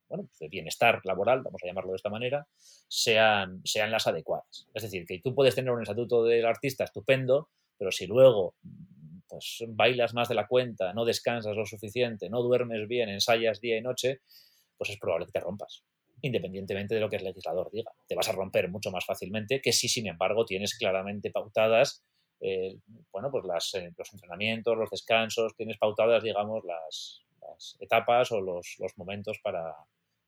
bueno, 0.07 0.23
pues 0.27 0.39
de 0.39 0.47
bienestar 0.47 1.01
laboral, 1.03 1.41
vamos 1.41 1.61
a 1.61 1.67
llamarlo 1.67 1.91
de 1.91 1.97
esta 1.97 2.09
manera, 2.09 2.47
sean, 2.87 3.59
sean 3.65 3.91
las 3.91 4.07
adecuadas. 4.07 4.69
Es 4.73 4.83
decir, 4.83 5.05
que 5.05 5.19
tú 5.19 5.35
puedes 5.35 5.55
tener 5.55 5.71
un 5.71 5.81
estatuto 5.81 6.23
del 6.23 6.45
artista 6.45 6.85
estupendo, 6.85 7.49
pero 7.77 7.91
si 7.91 8.07
luego 8.07 8.55
pues, 9.27 9.61
bailas 9.67 10.13
más 10.13 10.29
de 10.29 10.35
la 10.35 10.47
cuenta, 10.47 10.93
no 10.93 11.03
descansas 11.03 11.57
lo 11.57 11.65
suficiente, 11.65 12.29
no 12.29 12.41
duermes 12.41 12.87
bien, 12.87 13.09
ensayas 13.09 13.59
día 13.59 13.77
y 13.77 13.81
noche, 13.81 14.21
pues 14.77 14.91
es 14.91 14.97
probable 14.97 15.25
que 15.25 15.33
te 15.33 15.41
rompas 15.41 15.83
independientemente 16.25 16.95
de 16.95 17.01
lo 17.01 17.09
que 17.09 17.17
el 17.17 17.23
legislador 17.23 17.69
diga. 17.71 17.91
Te 18.07 18.15
vas 18.15 18.29
a 18.29 18.33
romper 18.33 18.69
mucho 18.69 18.91
más 18.91 19.05
fácilmente 19.05 19.61
que 19.61 19.71
si, 19.71 19.87
sin 19.87 20.07
embargo, 20.07 20.45
tienes 20.45 20.77
claramente 20.77 21.31
pautadas 21.31 22.03
eh, 22.41 22.77
bueno, 23.11 23.31
pues 23.31 23.73
eh, 23.75 23.91
los 23.97 24.13
entrenamientos, 24.13 24.77
los 24.77 24.89
descansos, 24.89 25.55
tienes 25.55 25.77
pautadas, 25.77 26.23
digamos, 26.23 26.63
las, 26.63 27.21
etapas 27.79 28.31
o 28.31 28.41
los, 28.41 28.77
momentos 28.97 29.39
para, 29.41 29.75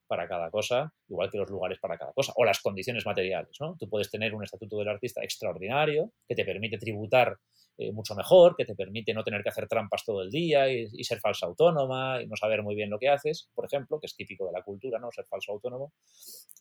para, 0.08 0.26
cada 0.26 0.50
cosa, 0.50 0.92
igual 1.08 1.30
que 1.30 1.38
los 1.38 1.50
lugares 1.50 1.78
para 1.78 1.96
cada 1.96 2.12
cosa, 2.12 2.32
o 2.36 2.44
las 2.44 2.60
condiciones 2.60 3.06
materiales. 3.06 3.56
¿no? 3.60 3.76
Tú 3.78 3.88
puedes 3.88 4.10
tener 4.10 4.34
un 4.34 4.42
estatuto 4.42 4.78
del 4.78 4.88
artista 4.88 5.22
extraordinario 5.22 6.12
que 6.26 6.34
te 6.34 6.44
permite 6.44 6.78
tributar 6.78 7.38
eh, 7.80 7.92
mucho 7.92 8.16
mejor, 8.16 8.56
que 8.56 8.64
te 8.64 8.74
permite 8.74 9.14
no 9.14 9.22
tener 9.22 9.40
que 9.40 9.50
hacer 9.50 9.68
trampas 9.68 10.04
todo 10.04 10.22
el 10.22 10.30
día 10.30 10.68
y, 10.68 11.04
ser 11.04 11.20
falsa 11.20 11.46
autónoma 11.46 12.20
y 12.20 12.26
no 12.26 12.34
saber 12.34 12.64
muy 12.64 12.74
bien 12.74 12.90
lo 12.90 12.98
que 12.98 13.08
haces, 13.08 13.48
por 13.54 13.66
ejemplo, 13.66 14.00
que 14.00 14.06
es 14.06 14.16
típico 14.16 14.46
de 14.46 14.52
la 14.52 14.62
cultura, 14.62 14.98
¿no? 14.98 15.12
Ser 15.12 15.26
falso 15.26 15.52
autónomo. 15.52 15.92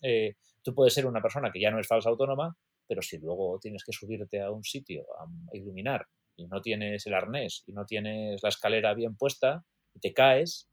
Eh, 0.03 0.35
tú 0.61 0.75
puedes 0.75 0.93
ser 0.93 1.07
una 1.07 1.19
persona 1.19 1.49
que 1.51 1.59
ya 1.59 1.71
no 1.71 1.79
es 1.79 1.87
falsa 1.87 2.09
autónoma, 2.09 2.55
pero 2.87 3.01
si 3.01 3.17
luego 3.17 3.57
tienes 3.59 3.83
que 3.83 3.93
subirte 3.93 4.41
a 4.41 4.51
un 4.51 4.63
sitio 4.63 5.05
a, 5.19 5.25
iluminar 5.55 6.05
y 6.35 6.45
no 6.45 6.61
tienes 6.61 7.07
el 7.07 7.15
arnés 7.15 7.63
y 7.65 7.73
no 7.73 7.85
tienes 7.85 8.43
la 8.43 8.49
escalera 8.49 8.93
bien 8.93 9.15
puesta 9.15 9.65
y 9.95 9.99
te 9.99 10.13
caes, 10.13 10.69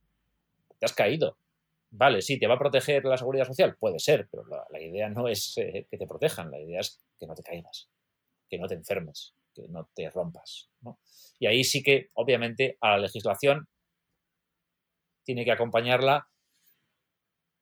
te 0.78 0.84
has 0.84 0.92
caído. 0.92 1.38
Vale, 1.96 2.22
sí, 2.22 2.38
¿te 2.38 2.46
va 2.46 2.54
a 2.54 2.58
proteger 2.58 3.04
la 3.04 3.16
seguridad 3.16 3.46
social? 3.46 3.76
Puede 3.78 3.98
ser, 3.98 4.28
pero 4.30 4.44
la, 4.46 4.80
idea 4.80 5.08
no 5.08 5.28
es 5.28 5.56
eh, 5.58 5.86
que 5.88 5.96
te 5.96 6.06
protejan, 6.06 6.50
la 6.50 6.60
idea 6.60 6.80
es 6.80 7.00
que 7.18 7.26
no 7.26 7.34
te 7.34 7.42
caigas, 7.42 7.88
que 8.48 8.58
no 8.58 8.66
te 8.66 8.74
enfermes 8.74 9.34
que 9.54 9.68
no 9.68 9.88
te 9.94 10.10
rompas. 10.10 10.68
Y 11.38 11.46
ahí 11.46 11.64
sí 11.64 11.82
que, 11.82 12.10
obviamente, 12.14 12.76
a 12.80 12.90
la 12.90 12.98
legislación 12.98 13.68
tiene 15.22 15.44
que 15.44 15.52
acompañarla 15.52 16.28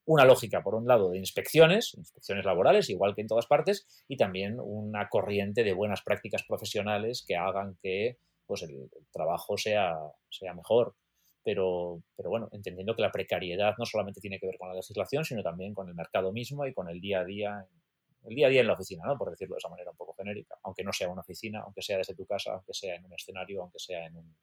una 0.04 0.24
lógica, 0.24 0.62
por 0.62 0.74
un 0.74 0.88
lado, 0.88 1.10
de 1.10 1.18
inspecciones, 1.18 1.94
inspecciones 1.94 2.44
laborales, 2.44 2.90
igual 2.90 3.14
que 3.14 3.20
en 3.20 3.28
todas 3.28 3.46
partes, 3.46 3.86
y 4.08 4.16
también 4.16 4.58
una 4.58 5.08
corriente 5.08 5.62
de 5.62 5.74
buenas 5.74 6.02
prácticas 6.02 6.42
profesionales 6.42 7.24
que 7.26 7.36
hagan 7.36 7.78
que 7.80 8.18
pues, 8.46 8.62
el, 8.62 8.90
trabajo 9.12 9.56
sea, 9.56 9.96
sea 10.28 10.54
mejor. 10.54 10.96
Pero, 11.44 12.02
pero 12.16 12.30
bueno, 12.30 12.48
entendiendo 12.52 12.94
que 12.94 13.02
la 13.02 13.10
precariedad 13.10 13.74
no 13.78 13.84
solamente 13.84 14.20
tiene 14.20 14.38
que 14.38 14.46
ver 14.46 14.58
con 14.58 14.68
la 14.68 14.74
legislación, 14.74 15.24
sino 15.24 15.42
también 15.42 15.74
con 15.74 15.88
el 15.88 15.94
mercado 15.94 16.32
mismo 16.32 16.66
y 16.66 16.72
con 16.72 16.88
el 16.88 17.00
día 17.00 17.20
a 17.20 17.24
día 17.24 17.66
el 18.24 18.36
día 18.36 18.46
a 18.46 18.50
día 18.50 18.60
en 18.60 18.66
la 18.68 18.74
oficina, 18.74 19.02
¿no? 19.04 19.18
por 19.18 19.30
decirlo 19.30 19.54
de 19.54 19.58
esa 19.58 19.68
manera 19.68 19.90
un 19.90 19.96
poco 19.96 20.14
genérica, 20.14 20.56
aunque 20.62 20.84
no 20.84 20.92
sea 20.92 21.08
una 21.08 21.22
oficina, 21.22 21.60
aunque 21.64 21.82
sea 21.82 21.98
desde 21.98 22.14
tu 22.14 22.24
casa, 22.24 22.52
aunque 22.52 22.72
sea 22.72 22.94
en 22.94 23.04
un 23.04 23.12
escenario, 23.12 23.62
aunque 23.62 23.80
sea 23.80 24.06
en 24.06 24.16
un, 24.16 24.36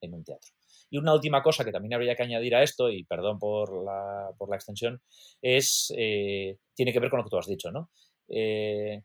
en 0.00 0.14
un 0.14 0.24
teatro. 0.24 0.52
Y 0.90 0.98
una 0.98 1.12
última 1.12 1.42
cosa 1.42 1.64
que 1.64 1.72
también 1.72 1.94
habría 1.94 2.14
que 2.14 2.22
añadir 2.22 2.54
a 2.54 2.62
esto, 2.62 2.90
y 2.90 3.04
perdón 3.04 3.38
por 3.38 3.84
la, 3.84 4.30
por 4.38 4.48
la 4.48 4.56
extensión, 4.56 5.02
es, 5.42 5.92
eh, 5.96 6.58
tiene 6.74 6.92
que 6.92 7.00
ver 7.00 7.10
con 7.10 7.18
lo 7.18 7.24
que 7.24 7.30
tú 7.30 7.38
has 7.38 7.48
dicho, 7.48 7.72
¿no? 7.72 7.90
Eh, 8.28 9.02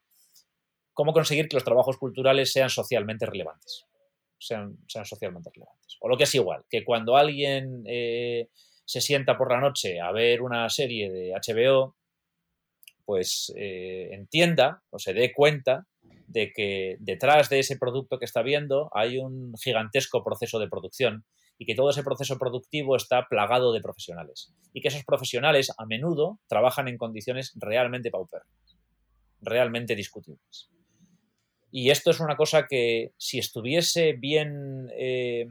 cómo 0.93 1.13
conseguir 1.13 1.47
que 1.47 1.55
los 1.55 1.63
trabajos 1.63 1.97
culturales 1.97 2.51
sean 2.51 2.69
socialmente 2.69 3.25
relevantes. 3.25 3.85
Sean, 4.39 4.77
socialmente 4.87 5.51
relevantes. 5.53 5.97
O 6.01 6.07
lo 6.07 6.17
que 6.17 6.23
es 6.23 6.35
igual, 6.35 6.63
que 6.69 6.83
cuando 6.83 7.17
alguien 7.17 7.83
eh, 7.85 8.49
se 8.85 9.01
sienta 9.01 9.37
por 9.37 9.51
la 9.51 9.59
noche 9.59 9.99
a 9.99 10.11
ver 10.11 10.41
una 10.41 10.69
serie 10.69 11.11
de 11.11 11.33
HBO, 11.33 11.95
pues 13.05 13.51
eh, 13.55 14.09
entienda 14.11 14.83
o 14.89 14.99
se 14.99 15.13
dé 15.13 15.33
cuenta 15.33 15.87
de 16.27 16.51
que 16.53 16.97
detrás 16.99 17.49
de 17.49 17.59
ese 17.59 17.77
producto 17.77 18.19
que 18.19 18.25
está 18.25 18.43
viendo 18.43 18.89
hay 18.93 19.17
un 19.17 19.53
gigantesco 19.57 20.23
proceso 20.23 20.59
de 20.59 20.69
producción 20.69 21.25
y 21.57 21.65
que 21.65 21.75
todo 21.75 21.89
ese 21.89 22.03
proceso 22.03 22.37
productivo 22.37 22.95
está 22.95 23.27
plagado 23.27 23.73
de 23.73 23.81
profesionales 23.81 24.53
y 24.73 24.81
que 24.81 24.87
esos 24.87 25.03
profesionales 25.03 25.71
a 25.77 25.85
menudo 25.85 26.39
trabajan 26.47 26.87
en 26.87 26.97
condiciones 26.97 27.51
realmente 27.55 28.11
paupérrimas, 28.11 28.77
realmente 29.41 29.95
discutibles. 29.95 30.69
Y 31.71 31.89
esto 31.91 32.11
es 32.11 32.19
una 32.19 32.35
cosa 32.35 32.65
que 32.67 33.13
si 33.17 33.39
estuviese 33.39 34.13
bien, 34.13 34.89
eh, 34.93 35.47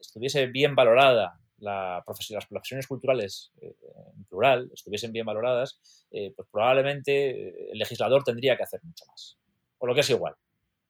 estuviese 0.00 0.46
bien 0.46 0.74
valorada 0.74 1.40
las 1.58 2.04
profesiones 2.04 2.86
culturales 2.86 3.52
eh, 3.60 3.74
en 4.14 4.24
plural 4.24 4.70
estuviesen 4.72 5.12
bien 5.12 5.24
valoradas, 5.24 5.80
eh, 6.10 6.32
pues 6.36 6.48
probablemente 6.50 7.70
el 7.72 7.78
legislador 7.78 8.22
tendría 8.24 8.56
que 8.56 8.62
hacer 8.62 8.80
mucho 8.82 9.04
más. 9.06 9.38
O 9.78 9.86
lo 9.86 9.94
que 9.94 10.00
es 10.00 10.10
igual, 10.10 10.34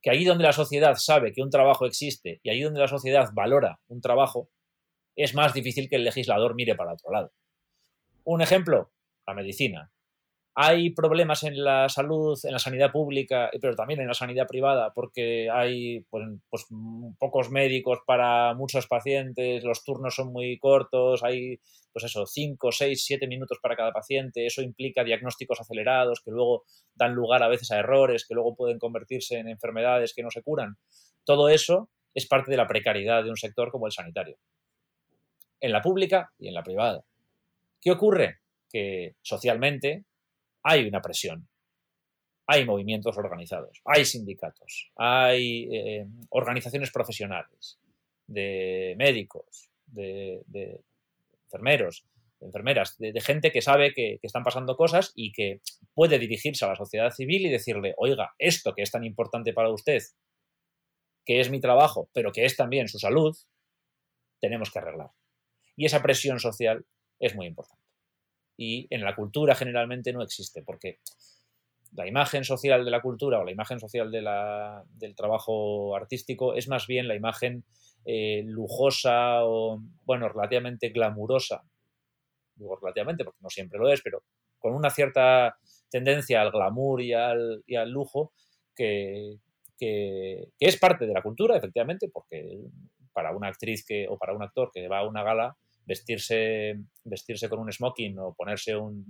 que 0.03 0.11
ahí 0.11 0.25
donde 0.25 0.45
la 0.45 0.53
sociedad 0.53 0.97
sabe 0.97 1.33
que 1.33 1.43
un 1.43 1.51
trabajo 1.51 1.87
existe 1.87 2.41
y 2.43 2.51
ahí 2.51 2.63
donde 2.63 2.81
la 2.81 2.89
sociedad 2.89 3.31
valora 3.33 3.81
un 3.89 4.01
trabajo, 4.01 4.51
es 5.15 5.35
más 5.35 5.55
difícil 5.55 5.89
que 5.89 5.97
el 5.97 6.05
legislador 6.05 6.55
mire 6.55 6.75
para 6.75 6.93
otro 6.93 7.11
lado. 7.11 7.33
Un 8.25 8.43
ejemplo, 8.43 8.91
la 9.27 9.35
medicina. 9.35 9.91
Hay 10.59 10.89
problemas 10.95 11.43
en 11.43 11.63
la 11.63 11.87
salud, 11.91 12.39
en 12.43 12.53
la 12.53 12.59
sanidad 12.59 12.91
pública, 12.91 13.51
pero 13.61 13.77
también 13.77 14.01
en 14.01 14.07
la 14.07 14.15
sanidad 14.15 14.47
privada, 14.47 14.91
porque 14.95 15.51
hay 15.51 16.01
pues, 16.09 16.25
pues, 16.49 16.65
pocos 17.19 17.51
médicos 17.51 17.99
para 18.07 18.55
muchos 18.55 18.87
pacientes, 18.87 19.63
los 19.65 19.85
turnos 19.85 20.15
son 20.15 20.33
muy 20.33 20.59
cortos, 20.59 21.23
hay 21.23 21.61
pues 21.93 22.05
eso, 22.05 22.25
5, 22.25 22.73
6, 22.73 23.05
7 23.05 23.27
minutos 23.27 23.59
para 23.61 23.77
cada 23.77 23.93
paciente, 23.93 24.47
eso 24.47 24.63
implica 24.63 25.05
diagnósticos 25.05 25.61
acelerados 25.61 26.23
que 26.25 26.31
luego 26.31 26.65
dan 26.95 27.13
lugar 27.13 27.43
a 27.43 27.49
veces 27.49 27.71
a 27.71 27.79
errores, 27.79 28.27
que 28.27 28.35
luego 28.35 28.57
pueden 28.57 28.79
convertirse 28.79 29.37
en 29.37 29.49
enfermedades 29.49 30.15
que 30.15 30.23
no 30.23 30.31
se 30.31 30.43
curan. 30.43 30.79
Todo 31.25 31.51
eso 31.51 31.91
es 32.15 32.27
parte 32.27 32.51
de 32.51 32.57
la 32.57 32.67
precariedad 32.67 33.23
de 33.23 33.29
un 33.29 33.37
sector 33.37 33.71
como 33.71 33.85
el 33.87 33.93
sanitario, 33.93 34.39
en 35.61 35.73
la 35.73 35.83
pública 35.83 36.33
y 36.39 36.49
en 36.49 36.55
la 36.55 36.63
privada. 36.63 37.05
¿Qué 37.79 37.91
ocurre? 37.91 38.39
Que 38.71 39.17
socialmente 39.21 40.07
hay 40.69 40.89
una 40.89 41.01
presión, 41.01 41.49
hay 42.49 42.65
movimientos 42.65 43.17
organizados, 43.17 43.81
hay 43.85 44.05
sindicatos, 44.05 44.91
hay 44.97 45.69
eh, 45.73 46.07
organizaciones 46.31 46.91
profesionales 46.91 47.79
de 48.27 48.97
médicos, 48.99 49.71
de, 49.87 50.43
enfermeros, 51.45 52.05
de 52.41 52.47
enfermeras, 52.47 52.99
de, 52.99 53.21
gente 53.21 53.53
que 53.53 53.63
sabe 53.63 53.95
que, 53.95 54.19
que, 54.21 54.27
están 54.27 54.43
pasando 54.43 54.77
cosas 54.77 55.13
y 55.15 55.31
que 55.31 55.61
puede 55.95 56.19
dirigirse 56.19 56.65
a 56.65 56.69
la 56.71 56.77
sociedad 56.77 57.13
civil 57.13 57.47
y 57.47 57.51
decirle, 57.51 57.95
oiga, 57.97 58.35
esto 58.37 58.75
que 58.75 58.83
es 58.83 58.91
tan 58.91 59.05
importante 59.05 59.53
para 59.53 59.71
usted, 59.71 60.03
que 61.25 61.39
es 61.39 61.49
mi 61.49 61.61
trabajo, 61.61 62.11
pero 62.13 62.33
que 62.33 62.45
es 62.45 62.57
también 62.57 62.89
su 62.89 62.99
salud, 62.99 63.37
tenemos 64.41 64.73
que 64.73 64.81
arreglar. 64.81 65.11
Y 65.77 65.87
esa 65.87 66.03
presión 66.03 66.41
social 66.41 66.85
es 67.21 67.37
muy 67.37 67.47
importante. 67.47 67.86
Y 68.57 68.87
en 68.91 69.03
la 69.03 69.15
cultura 69.15 69.55
generalmente 69.55 70.13
no 70.13 70.23
existe, 70.23 70.63
porque 70.63 71.01
la 71.93 72.07
imagen 72.07 72.45
social 72.45 72.85
de 72.85 72.91
la 72.91 73.01
cultura 73.01 73.41
o 73.41 73.45
la 73.45 73.53
imagen 73.53 73.81
social 73.81 74.11
de 74.11 74.23
la, 74.23 74.85
del 74.95 75.15
trabajo 75.15 75.97
artístico 75.97 76.55
es 76.55 76.69
más 76.69 76.87
bien 76.87 77.09
la 77.09 77.15
imagen 77.15 77.65
eh, 78.05 78.43
lujosa 78.45 79.45
o, 79.45 79.81
bueno, 80.05 80.29
relativamente 80.29 80.91
glamurosa. 80.91 81.65
Digo 82.55 82.77
relativamente 82.77 83.25
porque 83.25 83.41
no 83.43 83.51
siempre 83.51 83.79
lo 83.79 83.91
es, 83.91 84.01
pero 84.03 84.23
con 84.59 84.75
una 84.75 84.91
cierta 84.91 85.59
tendencia 85.91 86.41
al 86.41 86.51
glamour 86.51 87.03
y 87.03 87.13
al, 87.13 87.63
y 87.67 87.77
al 87.77 87.91
lujo 87.91 88.33
que, 88.75 89.39
que, 89.79 90.49
es 90.59 90.79
parte 90.79 91.07
de 91.07 91.13
la 91.13 91.23
cultura, 91.23 91.57
efectivamente, 91.57 92.09
porque 92.13 92.61
para 93.13 93.35
una 93.35 93.49
actriz 93.49 93.85
que, 93.87 94.07
o 94.09 94.19
para 94.19 94.35
un 94.35 94.43
actor 94.43 94.71
que 94.73 94.89
va 94.89 94.99
a 94.99 95.09
una 95.09 95.23
gala, 95.23 95.57
vestirse, 95.87 96.79
vestirse 97.05 97.49
con 97.49 97.61
un 97.61 97.73
smoking 97.73 98.19
o 98.19 98.35
ponerse 98.35 98.77
un, 98.77 99.07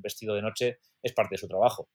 vestido 0.00 0.34
de 0.34 0.42
noche 0.42 0.78
es 1.02 1.12
parte 1.12 1.34
de 1.34 1.38
su 1.38 1.48
trabajo 1.48 1.88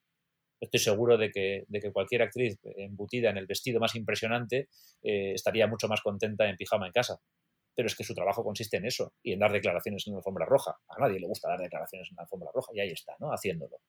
estoy 0.59 0.79
seguro 0.79 1.17
de 1.17 1.29
que, 1.29 1.65
de 1.67 1.79
que, 1.81 1.91
cualquier 1.91 2.21
actriz 2.21 2.57
embutida 2.77 3.29
en 3.29 3.37
el 3.37 3.47
vestido 3.47 3.81
más 3.81 3.95
impresionante 3.95 4.69
eh, 5.01 5.33
estaría 5.33 5.67
mucho 5.67 5.89
más 5.89 6.01
contenta 6.01 6.47
en 6.47 6.55
pijama 6.55 6.87
en 6.87 6.93
casa. 6.93 7.19
Pero 7.75 7.87
es 7.87 7.95
que 7.95 8.05
su 8.05 8.13
trabajo 8.13 8.43
consiste 8.43 8.77
en 8.77 8.85
eso 8.85 9.13
y 9.21 9.33
en 9.33 9.39
dar 9.39 9.51
declaraciones 9.51 10.07
en 10.07 10.13
la 10.13 10.19
alfombra 10.19 10.45
roja. 10.45 10.77
A 10.87 10.99
nadie 11.01 11.19
le 11.19 11.27
gusta 11.27 11.49
dar 11.49 11.59
declaraciones 11.59 12.07
en 12.11 12.15
la 12.15 12.21
alfombra 12.23 12.49
roja 12.53 12.71
y 12.73 12.79
ahí 12.79 12.91
está, 12.91 13.13
¿no? 13.19 13.33
Haciéndolo. 13.33 13.81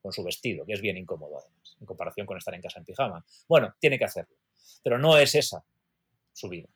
Con 0.00 0.12
su 0.12 0.24
vestido, 0.24 0.64
que 0.64 0.72
es 0.72 0.80
bien 0.80 0.96
incómodo 0.96 1.38
además, 1.38 1.76
en 1.78 1.86
comparación 1.86 2.26
con 2.26 2.38
estar 2.38 2.54
en 2.54 2.62
casa 2.62 2.78
en 2.78 2.86
pijama. 2.86 3.24
Bueno, 3.46 3.74
tiene 3.78 3.98
que 3.98 4.04
hacerlo. 4.04 4.36
Pero 4.82 4.98
no 4.98 5.18
es 5.18 5.34
esa 5.34 5.62
su 6.32 6.48
vida. 6.48 6.68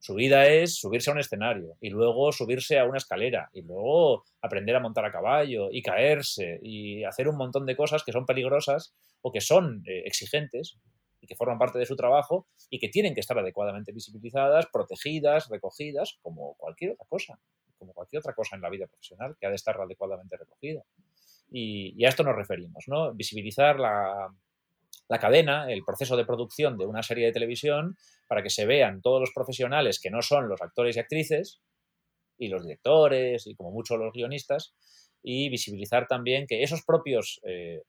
Su 0.00 0.14
vida 0.14 0.46
es 0.46 0.76
subirse 0.76 1.10
a 1.10 1.12
un 1.12 1.18
escenario 1.18 1.76
y 1.78 1.90
luego 1.90 2.32
subirse 2.32 2.78
a 2.78 2.86
una 2.86 2.96
escalera 2.96 3.50
y 3.52 3.60
luego 3.60 4.24
aprender 4.40 4.74
a 4.74 4.80
montar 4.80 5.04
a 5.04 5.12
caballo 5.12 5.68
y 5.70 5.82
caerse 5.82 6.58
y 6.62 7.04
hacer 7.04 7.28
un 7.28 7.36
montón 7.36 7.66
de 7.66 7.76
cosas 7.76 8.02
que 8.02 8.10
son 8.10 8.24
peligrosas 8.24 8.94
o 9.20 9.30
que 9.30 9.42
son 9.42 9.82
eh, 9.86 10.04
exigentes 10.06 10.78
y 11.20 11.26
que 11.26 11.36
forman 11.36 11.58
parte 11.58 11.78
de 11.78 11.84
su 11.84 11.96
trabajo 11.96 12.46
y 12.70 12.78
que 12.78 12.88
tienen 12.88 13.12
que 13.12 13.20
estar 13.20 13.38
adecuadamente 13.38 13.92
visibilizadas, 13.92 14.68
protegidas, 14.72 15.50
recogidas, 15.50 16.18
como 16.22 16.54
cualquier 16.54 16.92
otra 16.92 17.06
cosa, 17.06 17.38
como 17.76 17.92
cualquier 17.92 18.20
otra 18.20 18.32
cosa 18.32 18.56
en 18.56 18.62
la 18.62 18.70
vida 18.70 18.86
profesional 18.86 19.36
que 19.38 19.46
ha 19.46 19.50
de 19.50 19.56
estar 19.56 19.78
adecuadamente 19.78 20.34
recogida. 20.38 20.82
Y, 21.50 21.92
y 21.94 22.06
a 22.06 22.08
esto 22.08 22.22
nos 22.22 22.36
referimos, 22.36 22.84
¿no? 22.86 23.12
Visibilizar 23.12 23.78
la, 23.78 24.32
la 25.10 25.18
cadena, 25.18 25.70
el 25.70 25.82
proceso 25.84 26.16
de 26.16 26.24
producción 26.24 26.78
de 26.78 26.86
una 26.86 27.02
serie 27.02 27.26
de 27.26 27.32
televisión, 27.32 27.96
para 28.28 28.44
que 28.44 28.48
se 28.48 28.64
vean 28.64 29.02
todos 29.02 29.20
los 29.20 29.32
profesionales 29.34 29.98
que 30.00 30.08
no 30.08 30.22
son 30.22 30.48
los 30.48 30.62
actores 30.62 30.96
y 30.96 31.00
actrices, 31.00 31.60
y 32.38 32.46
los 32.46 32.62
directores, 32.62 33.44
y 33.48 33.56
como 33.56 33.72
mucho 33.72 33.96
los 33.96 34.12
guionistas, 34.12 34.72
y 35.20 35.50
visibilizar 35.50 36.06
también 36.06 36.46
que 36.46 36.62
esos 36.62 36.84
propios 36.84 37.40
eh, 37.42 37.82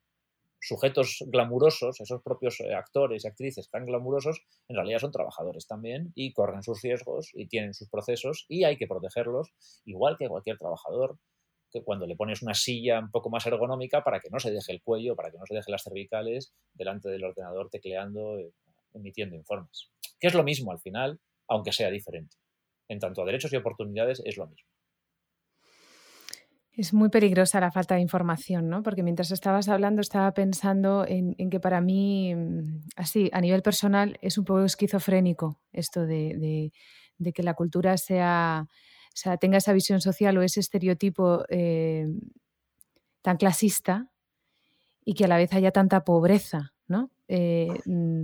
sujetos 0.60 1.24
glamurosos, 1.28 2.02
esos 2.02 2.24
propios 2.24 2.60
eh, 2.60 2.74
actores 2.74 3.24
y 3.24 3.28
actrices 3.28 3.70
tan 3.70 3.86
glamurosos, 3.86 4.42
en 4.68 4.78
realidad 4.78 4.98
son 4.98 5.12
trabajadores 5.12 5.68
también 5.68 6.12
y 6.16 6.34
corren 6.34 6.64
sus 6.64 6.82
riesgos 6.82 7.30
y 7.36 7.48
tienen 7.48 7.76
sus 7.76 7.88
procesos 7.88 8.46
y 8.48 8.64
hay 8.64 8.78
que 8.78 8.88
protegerlos, 8.88 9.54
igual 9.86 10.18
que 10.18 10.28
cualquier 10.28 10.58
trabajador 10.58 11.20
que 11.72 11.84
cuando 11.84 12.06
le 12.06 12.16
pones 12.16 12.42
una 12.42 12.54
silla 12.54 13.00
un 13.00 13.10
poco 13.10 13.30
más 13.30 13.46
ergonómica 13.46 14.04
para 14.04 14.20
que 14.20 14.30
no 14.30 14.40
se 14.40 14.52
deje 14.52 14.74
el 14.74 14.82
cuello, 14.82 15.16
para 15.16 15.32
que 15.32 15.38
no 15.38 15.46
se 15.46 15.56
deje 15.56 15.72
las 15.72 15.84
cervicales 15.84 16.54
delante 16.74 17.10
del 17.10 17.24
ordenador 17.24 17.70
tecleando, 17.70 18.38
eh, 18.38 18.52
emitiendo 18.94 19.36
informes. 19.36 19.90
Que 20.20 20.28
es 20.28 20.34
lo 20.34 20.44
mismo 20.44 20.72
al 20.72 20.80
final, 20.80 21.20
aunque 21.48 21.72
sea 21.72 21.90
diferente. 21.90 22.38
En 22.88 23.00
tanto 23.00 23.22
a 23.22 23.26
derechos 23.26 23.54
y 23.54 23.56
oportunidades 23.56 24.22
es 24.26 24.38
lo 24.38 24.48
mismo. 24.48 24.68
Es 26.74 26.94
muy 26.94 27.10
peligrosa 27.10 27.60
la 27.60 27.72
falta 27.72 27.96
de 27.96 28.02
información, 28.02 28.70
¿no? 28.70 28.82
Porque 28.82 29.04
mientras 29.04 29.32
estabas 29.32 29.68
hablando 29.68 30.02
estaba 30.02 30.34
pensando 30.34 31.06
en, 31.06 31.36
que 31.50 31.60
para 31.60 31.82
mí, 31.82 32.34
mm, 32.34 32.82
así, 32.96 33.30
a 33.34 33.42
nivel 33.42 33.62
personal, 33.62 34.18
es 34.22 34.38
un 34.38 34.46
poco 34.46 34.64
esquizofrénico 34.64 35.60
esto 35.72 36.06
de 36.06 36.72
que 37.34 37.44
la 37.44 37.54
cultura 37.54 37.98
sea 37.98 38.68
sea, 39.14 39.38
tenga 39.38 39.58
esa 39.58 39.74
visión 39.74 40.02
social 40.02 40.38
o 40.38 40.42
ese 40.42 40.60
estereotipo 40.60 41.44
eh, 41.50 42.08
tan 43.22 43.38
clasista 43.38 44.10
y 45.04 45.14
que 45.14 45.26
a 45.26 45.28
la 45.28 45.38
vez 45.38 45.54
haya 45.54 45.72
tanta 45.72 46.04
pobreza, 46.04 46.74
¿no? 46.88 47.12
Eh, 47.28 47.68
mm, 47.86 48.24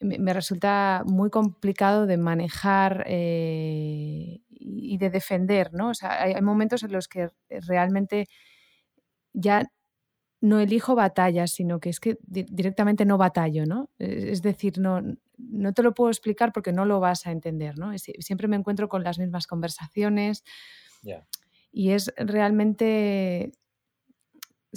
me, 0.00 0.32
resulta 0.32 1.02
muy 1.06 1.30
complicado 1.30 2.06
de 2.06 2.16
manejar 2.16 3.04
eh, 3.06 4.40
y 4.50 4.98
de 4.98 5.10
defender, 5.10 5.72
¿no? 5.72 5.90
O 5.90 5.94
sea, 5.94 6.22
hay, 6.22 6.40
momentos 6.42 6.82
en 6.82 6.92
los 6.92 7.08
que 7.08 7.30
realmente 7.48 8.26
ya 9.32 9.62
no 10.44 10.60
elijo 10.60 10.94
batallas, 10.94 11.52
sino 11.52 11.80
que 11.80 11.88
es 11.88 12.00
que 12.00 12.18
directamente 12.20 13.06
no 13.06 13.16
batallo, 13.16 13.64
¿no? 13.64 13.88
Es 13.98 14.42
decir, 14.42 14.78
no, 14.78 15.00
no 15.38 15.72
te 15.72 15.82
lo 15.82 15.94
puedo 15.94 16.10
explicar 16.10 16.52
porque 16.52 16.70
no 16.70 16.84
lo 16.84 17.00
vas 17.00 17.26
a 17.26 17.30
entender, 17.30 17.78
¿no? 17.78 17.96
Siempre 17.96 18.46
me 18.46 18.56
encuentro 18.56 18.90
con 18.90 19.02
las 19.02 19.18
mismas 19.18 19.46
conversaciones 19.46 20.44
y 21.72 21.92
es 21.92 22.12
realmente 22.18 23.52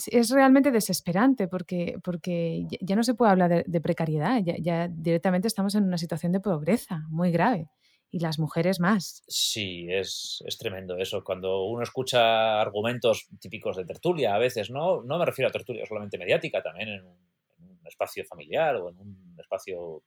es 0.06 0.30
realmente 0.30 0.71
desesperante 0.71 1.47
porque, 1.47 1.99
porque 2.01 2.65
ya 2.82 2.95
no 2.95 3.03
se 3.03 3.15
puede 3.15 3.32
hablar 3.32 3.65
de, 3.65 3.82
precariedad, 3.82 4.41
ya, 4.43 4.88
directamente 4.88 5.47
estamos 5.47 5.75
en 5.75 5.84
una 5.84 5.97
situación 5.97 6.32
de 6.32 6.39
pobreza 6.39 7.06
muy 7.10 7.32
grave 7.32 7.67
y 8.10 8.20
las 8.20 8.39
mujeres 8.39 8.80
más. 8.80 9.24
Sí, 9.28 9.88
es, 9.89 10.43
es, 10.46 10.58
tremendo 10.58 10.98
eso. 10.98 11.24
Cuando 11.24 11.65
uno 11.65 11.84
escucha 11.84 12.62
argumentos 12.62 13.28
típicos 13.39 13.76
de 13.78 13.86
tertulia, 13.86 14.36
a 14.36 14.39
veces, 14.39 14.70
no, 14.70 15.02
no 15.04 15.17
me 15.17 15.26
refiero 15.26 15.50
a 15.50 15.52
tertulia 15.52 15.86
solamente 15.86 16.17
mediática, 16.17 16.62
también 16.62 16.89
en 16.89 17.06
un, 17.06 17.17
un 17.60 17.88
espacio 17.88 18.24
familiar 18.26 18.76
o 18.78 18.89
en 18.89 18.98
un 18.98 19.36
espacio 19.39 20.04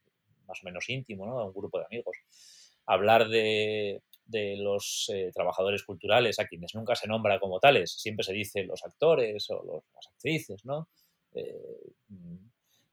más 0.47 0.63
o 0.63 0.65
menos 0.65 0.89
íntimo, 0.89 1.27
¿no? 1.27 1.47
un 1.47 1.53
grupo 1.53 1.79
de 1.79 1.87
amigos. 1.87 2.17
Hablar 2.87 3.29
de, 3.29 4.03
de 4.31 4.57
los 4.57 5.11
eh, 5.13 5.31
trabajadores 5.35 5.83
culturales, 5.83 6.39
a 6.39 6.47
quienes 6.47 6.75
nunca 6.75 6.95
se 6.95 7.09
nombra 7.09 7.41
como 7.41 7.61
tales, 7.61 7.93
siempre 7.93 8.25
se 8.25 8.33
dice 8.33 8.65
los 8.65 8.85
actores 8.85 9.49
o 9.51 9.63
los, 9.63 9.85
las 9.95 10.07
actrices, 10.09 10.65
¿no? 10.65 10.89
Eh, 11.35 11.93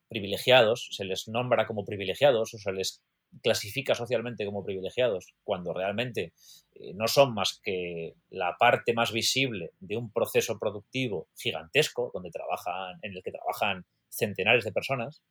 privilegiados, 0.08 0.90
se 0.92 1.06
les 1.06 1.28
nombra 1.28 1.68
como 1.68 1.86
privilegiados 1.86 2.54
o 2.54 2.58
se 2.58 2.72
les 2.72 3.02
clasifica 3.42 3.96
socialmente 3.96 4.46
como 4.46 4.64
privilegiados, 4.64 5.34
cuando 5.44 5.74
realmente 5.74 6.34
eh, 6.76 6.94
no 6.96 7.08
son 7.08 7.34
más 7.34 7.60
que 7.64 8.16
la 8.30 8.56
parte 8.60 8.94
más 8.94 9.12
visible 9.12 9.72
de 9.80 9.98
un 9.98 10.12
proceso 10.12 10.58
productivo 10.60 11.28
gigantesco, 11.38 12.12
donde 12.14 12.32
trabajan, 12.32 12.98
en 13.02 13.14
el 13.14 13.24
que 13.24 13.32
trabajan 13.32 13.86
centenares 14.10 14.64
de 14.64 14.72
personas, 14.72 15.22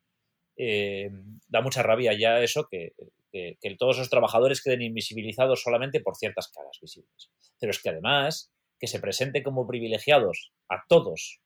eh, 0.57 1.11
da 1.49 1.61
mucha 1.61 1.83
rabia 1.83 2.19
ya 2.19 2.41
eso 2.41 2.67
que, 2.71 2.93
todos 3.79 3.97
esos 3.97 4.09
trabajadores 4.09 4.63
queden 4.63 4.81
invisibilizados 4.81 5.61
solamente 5.61 6.01
por 6.01 6.17
ciertas 6.17 6.49
caras 6.49 6.79
visibles. 6.81 7.31
Pero 7.61 7.71
es 7.71 7.83
que 7.83 7.91
además 7.91 8.51
que 8.79 8.87
se 8.87 8.99
presente 9.01 9.43
como 9.43 9.67
privilegiados 9.67 10.53
a 10.71 10.85
todos 10.89 11.41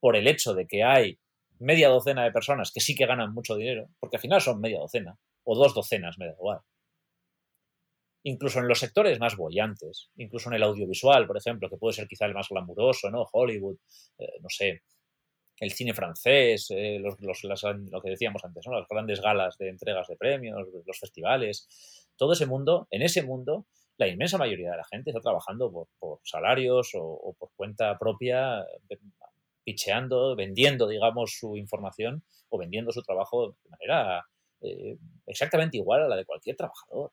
por 0.00 0.16
el 0.16 0.26
hecho 0.26 0.54
de 0.54 0.66
que 0.66 0.82
hay 0.82 1.20
media 1.60 1.88
docena 1.88 2.24
de 2.24 2.32
personas 2.32 2.72
que 2.72 2.80
sí 2.80 2.96
que 2.96 3.06
ganan 3.06 3.32
mucho 3.32 3.54
dinero, 3.54 3.88
porque 4.00 4.16
al 4.16 4.22
final 4.22 4.40
son 4.40 4.60
media 4.60 4.78
docena, 4.78 5.18
o 5.50 5.56
dos 5.56 5.74
docenas, 5.74 6.16
me 6.16 6.26
da 6.26 6.32
igual. 6.32 6.60
Incluso 8.22 8.60
en 8.60 8.68
los 8.68 8.78
sectores 8.78 9.18
más 9.18 9.36
bollantes, 9.36 10.10
incluso 10.16 10.48
en 10.48 10.54
el 10.56 10.62
audiovisual, 10.62 11.26
por 11.26 11.38
ejemplo, 11.38 11.68
que 11.68 11.76
puede 11.76 11.94
ser 11.94 12.06
quizá 12.06 12.26
el 12.26 12.34
más 12.34 12.48
glamuroso, 12.48 13.10
¿no? 13.10 13.26
Hollywood, 13.32 13.76
eh, 14.18 14.38
no 14.40 14.48
sé, 14.48 14.82
el 15.58 15.72
cine 15.72 15.92
francés, 15.92 16.68
eh, 16.70 17.00
los, 17.00 17.16
lo 17.20 18.00
que 18.00 18.10
decíamos 18.10 18.44
antes, 18.44 18.64
las 18.66 18.86
grandes 18.88 19.20
galas 19.20 19.58
de 19.58 19.70
entregas 19.70 20.06
de 20.06 20.16
premios, 20.16 20.68
los 20.86 20.98
festivales, 20.98 21.66
todo 22.16 22.32
ese 22.34 22.46
mundo, 22.46 22.86
en 22.90 23.02
ese 23.02 23.22
mundo, 23.24 23.66
la 23.96 24.06
inmensa 24.06 24.38
mayoría 24.38 24.70
de 24.70 24.76
la 24.76 24.84
gente 24.84 25.10
está 25.10 25.20
trabajando 25.20 25.88
por, 25.98 26.20
salarios 26.22 26.92
o, 26.94 27.34
por 27.38 27.50
cuenta 27.56 27.98
propia, 27.98 28.64
picheando, 29.64 30.36
vendiendo, 30.36 30.86
digamos, 30.86 31.36
su 31.38 31.56
información 31.56 32.22
o 32.50 32.58
vendiendo 32.58 32.92
su 32.92 33.02
trabajo 33.02 33.56
de 33.64 33.70
manera 33.70 34.24
eh, 34.62 34.96
exactamente 35.26 35.76
igual 35.76 36.02
a 36.02 36.08
la 36.08 36.16
de 36.16 36.24
cualquier 36.24 36.56
trabajador. 36.56 37.12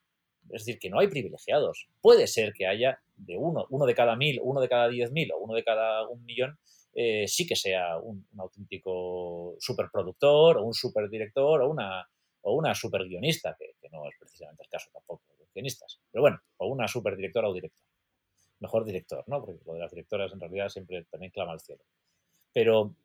Es 0.50 0.64
decir, 0.64 0.78
que 0.78 0.88
no 0.88 0.98
hay 0.98 1.08
privilegiados. 1.08 1.88
Puede 2.00 2.26
ser 2.26 2.52
que 2.52 2.66
haya 2.66 3.00
de 3.16 3.36
uno, 3.36 3.66
uno 3.70 3.84
de 3.86 3.94
cada 3.94 4.16
mil, 4.16 4.40
uno 4.42 4.60
de 4.60 4.68
cada 4.68 4.88
diez 4.88 5.12
mil 5.12 5.30
o 5.32 5.38
uno 5.38 5.54
de 5.54 5.64
cada 5.64 6.08
un 6.08 6.24
millón, 6.24 6.58
eh, 6.94 7.28
sí 7.28 7.46
que 7.46 7.54
sea 7.54 7.98
un, 7.98 8.26
auténtico 8.38 9.56
superproductor 9.60 10.58
o 10.58 10.64
un 10.64 10.74
superdirector 10.74 11.62
o 11.62 11.70
una, 11.70 12.08
o 12.42 12.54
una 12.54 12.74
super 12.74 13.04
guionista, 13.04 13.56
que, 13.58 13.88
no 13.90 14.06
es 14.06 14.14
precisamente 14.18 14.62
el 14.64 14.68
caso 14.68 14.90
tampoco 14.92 15.22
de 15.28 15.38
los 15.38 15.52
guionistas, 15.52 16.00
pero 16.10 16.22
bueno, 16.22 16.40
o 16.58 16.66
una 16.68 16.88
superdirectora 16.88 17.48
o 17.48 17.54
director. 17.54 17.86
Mejor 18.60 18.84
director, 18.84 19.22
¿no? 19.28 19.40
Porque 19.44 19.60
lo 19.64 19.74
de 19.74 19.80
las 19.80 19.90
directoras 19.90 20.32
en 20.32 20.40
realidad 20.40 20.68
siempre 20.68 21.04
también 21.04 21.30
clama 21.30 21.52
al 21.52 21.60
cielo. 21.60 21.84
Pero 22.52 22.96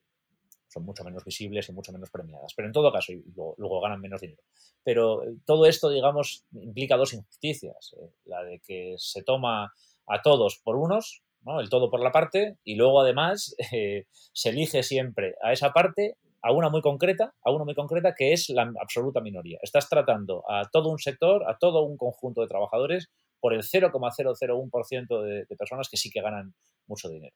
son 0.73 0.83
mucho 0.86 1.03
menos 1.03 1.23
visibles 1.23 1.69
y 1.69 1.73
mucho 1.73 1.91
menos 1.91 2.09
premiadas. 2.09 2.53
Pero 2.55 2.67
en 2.67 2.73
todo 2.73 2.91
caso, 2.91 3.13
luego, 3.57 3.81
ganan 3.81 4.01
menos 4.01 4.21
dinero. 4.21 4.41
Pero 4.83 5.23
eh, 5.23 5.36
todo 5.45 5.65
esto, 5.65 5.89
digamos, 5.89 6.45
implica 6.53 6.97
dos 6.97 7.13
injusticias. 7.13 7.95
Eh, 7.99 8.09
la 8.25 8.43
de 8.43 8.59
que 8.59 8.95
se 8.97 9.23
toma 9.23 9.73
a 10.07 10.21
todos 10.21 10.59
por 10.63 10.75
unos, 10.75 11.23
¿no? 11.41 11.59
el 11.59 11.69
todo 11.69 11.89
por 11.89 12.01
la 12.01 12.12
parte, 12.12 12.57
y 12.63 12.75
luego 12.75 13.01
además 13.01 13.55
eh, 13.71 14.05
se 14.12 14.49
elige 14.49 14.83
siempre 14.83 15.36
a 15.41 15.53
esa 15.53 15.71
parte, 15.71 16.17
a 16.41 16.51
una 16.51 16.69
muy 16.69 16.81
concreta, 16.81 17.33
a 17.43 17.51
una 17.51 17.63
muy 17.63 17.75
concreta 17.75 18.15
que 18.15 18.33
es 18.33 18.49
la 18.49 18.69
absoluta 18.81 19.21
minoría. 19.21 19.59
Estás 19.62 19.88
tratando 19.88 20.43
a 20.49 20.69
todo 20.69 20.89
un 20.89 20.99
sector, 20.99 21.49
a 21.49 21.57
todo 21.57 21.83
un 21.83 21.97
conjunto 21.97 22.41
de 22.41 22.47
trabajadores 22.47 23.09
por 23.39 23.53
el 23.53 23.62
0,001% 23.62 25.21
de, 25.21 25.45
de 25.45 25.55
personas 25.55 25.88
que 25.89 25.97
sí 25.97 26.09
que 26.09 26.21
ganan 26.21 26.53
mucho 26.86 27.07
dinero 27.07 27.36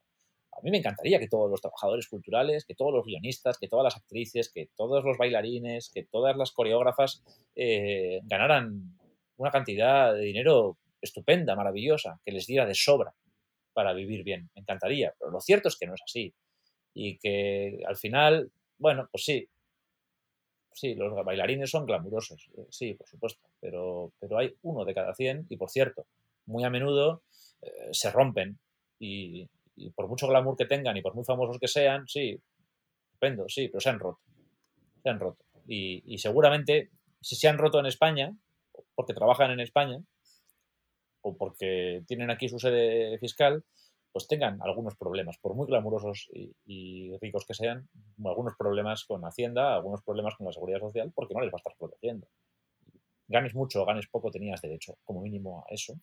a 0.58 0.62
mí 0.63 0.72
me 0.72 0.78
encantaría 0.78 1.20
que 1.20 1.28
todos 1.28 1.52
los 1.52 1.62
trabajadores 1.62 2.08
culturales, 2.08 2.65
que 2.65 2.74
todos 2.74 2.91
los 2.91 3.06
guionistas, 3.06 3.60
que 3.60 3.67
todas 3.67 3.84
las 3.84 3.96
actrices, 3.96 4.52
que 4.52 4.70
todos 4.76 5.04
los 5.04 5.17
bailarines, 5.17 5.91
que 5.93 6.04
todas 6.04 6.36
las 6.36 6.52
coreógrafas 6.52 7.24
eh, 7.56 8.22
ganaran 8.24 8.98
una 9.38 9.52
cantidad 9.52 10.15
de 10.15 10.22
dinero 10.22 10.78
estupenda, 11.00 11.56
maravillosa, 11.56 12.20
que 12.26 12.32
les 12.32 12.48
diera 12.48 12.65
de 12.65 12.74
sobra 12.74 13.13
para 13.74 13.93
vivir 13.93 14.24
bien. 14.24 14.50
Me 14.56 14.62
encantaría, 14.62 15.13
pero 15.20 15.30
lo 15.30 15.39
cierto 15.41 15.67
es 15.67 15.78
que 15.78 15.86
no 15.86 15.93
es 15.93 16.02
así. 16.02 16.34
Y 16.96 17.20
que 17.20 17.84
al 17.86 17.96
final, 17.96 18.50
bueno, 18.80 19.08
pues 19.12 19.26
sí, 19.26 19.48
sí, 20.74 20.96
los 20.96 21.24
bailarines 21.24 21.70
son 21.70 21.86
glamurosos, 21.86 22.50
eh, 22.58 22.65
sí, 22.72 22.96
por 22.96 23.08
supuesto, 23.08 23.48
pero, 23.60 24.12
pero 24.20 24.39
hay 24.39 24.56
uno 24.63 24.86
de 24.86 24.96
cada 24.96 25.13
cien 25.13 25.46
y, 25.50 25.58
por 25.58 25.70
cierto, 25.70 26.08
muy 26.48 26.63
a 26.63 26.72
menudo 26.72 27.22
eh, 27.62 27.89
se 27.91 28.10
rompen 28.10 28.58
y, 29.00 29.48
y 29.78 29.92
por 29.92 30.08
mucho 30.08 30.28
glamour 30.28 30.58
que 30.58 30.66
tengan 30.66 30.98
y 30.98 31.02
por 31.02 31.16
muy 31.16 31.24
famosos 31.24 31.60
que 31.60 31.68
sean, 31.68 32.08
sí, 32.08 32.42
estupendo, 33.06 33.48
sí, 33.48 33.68
pero 33.70 33.80
se 33.80 33.90
han 33.90 34.00
roto. 34.00 34.20
Se 35.04 35.10
han 35.10 35.20
roto. 35.20 35.46
Y, 35.68 36.18
seguramente, 36.18 36.92
si 37.22 37.36
se 37.36 37.48
han 37.48 37.58
roto 37.58 37.80
en 37.80 37.86
España, 37.86 38.36
porque 38.96 39.13
trabajan 39.13 39.52
en 39.52 39.60
España, 39.60 40.00
o 41.22 41.36
porque 41.36 42.04
tienen 42.08 42.32
aquí 42.32 42.48
su 42.48 42.58
sede 42.58 43.18
fiscal, 43.20 43.63
pues 44.12 44.28
tengan 44.28 44.60
algunos 44.62 44.96
problemas, 44.96 45.38
por 45.40 45.54
muy 45.56 45.68
glamurosos 45.68 46.30
y, 46.34 47.16
ricos 47.20 47.46
que 47.46 47.54
sean, 47.54 47.90
algunos 48.24 48.56
problemas 48.58 49.06
con 49.06 49.24
Hacienda, 49.26 49.76
algunos 49.76 50.02
problemas 50.04 50.36
con 50.36 50.48
la 50.48 50.54
seguridad 50.54 50.80
social, 50.80 51.12
porque 51.13 51.34
no 51.34 51.42
les 51.42 51.50
va 51.52 51.58
a 51.58 51.62
estar 51.62 51.76
protegiendo. 51.78 52.28
Ganes 53.28 53.54
mucho 53.54 53.84
o 53.84 53.86
ganes 53.86 54.08
poco, 54.08 54.32
tenías 54.32 54.62
derecho, 54.62 54.98
como 55.04 55.22
mínimo, 55.22 55.66
a 55.70 55.74
eso. 55.74 55.94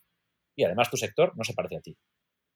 Y 0.54 0.64
además 0.64 0.90
tu 0.90 0.98
sector 0.98 1.32
no 1.36 1.42
se 1.42 1.54
parece 1.54 1.76
a 1.76 1.80
ti. 1.80 1.96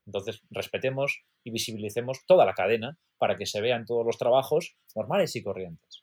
Entonces, 0.08 0.40
respetemos 0.50 1.22
y 1.44 1.50
visibilicemos 1.50 2.24
toda 2.26 2.46
la 2.46 2.54
cadena 2.54 2.96
para 3.18 3.36
que 3.36 3.44
se 3.44 3.60
vean 3.60 3.84
todos 3.84 4.06
los 4.06 4.16
trabajos 4.16 4.74
normales 4.96 5.36
y 5.36 5.42
corrientes, 5.42 6.02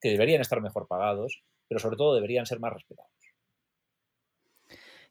que 0.00 0.08
deberían 0.08 0.40
estar 0.40 0.62
mejor 0.62 0.88
pagados, 0.88 1.42
pero 1.68 1.78
sobre 1.78 1.98
todo 1.98 2.14
deberían 2.14 2.46
ser 2.46 2.60
más 2.60 2.72
respetados. 2.72 3.12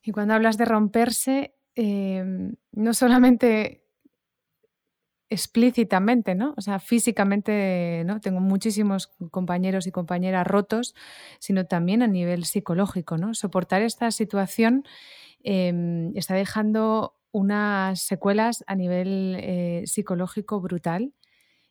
Y 0.02 0.12
cuando 0.12 0.34
hablas 0.34 0.58
de 0.58 0.66
romperse, 0.66 1.54
em, 1.76 2.56
no 2.72 2.96
solamente 2.96 3.86
explícitamente, 5.30 6.34
¿no? 6.34 6.56
O 6.58 6.62
sea, 6.62 6.80
físicamente, 6.80 8.04
¿no? 8.06 8.20
Tengo 8.22 8.40
muchísimos 8.40 9.08
compañeros 9.30 9.86
y 9.86 9.92
compañeras 9.92 10.48
rotos, 10.48 10.96
sino 11.40 11.68
también 11.68 12.02
a 12.02 12.08
nivel 12.08 12.46
psicológico, 12.46 13.18
¿no? 13.18 13.36
Soportar 13.36 13.84
esta 13.84 14.10
situación 14.10 14.84
em, 15.44 16.16
está 16.18 16.34
dejando 16.34 17.14
unas 17.36 18.00
secuelas 18.00 18.63
a 18.65 18.76
nivel 18.76 19.36
eh, 19.41 19.84
psicológico 19.88 20.62
brutal 20.62 21.13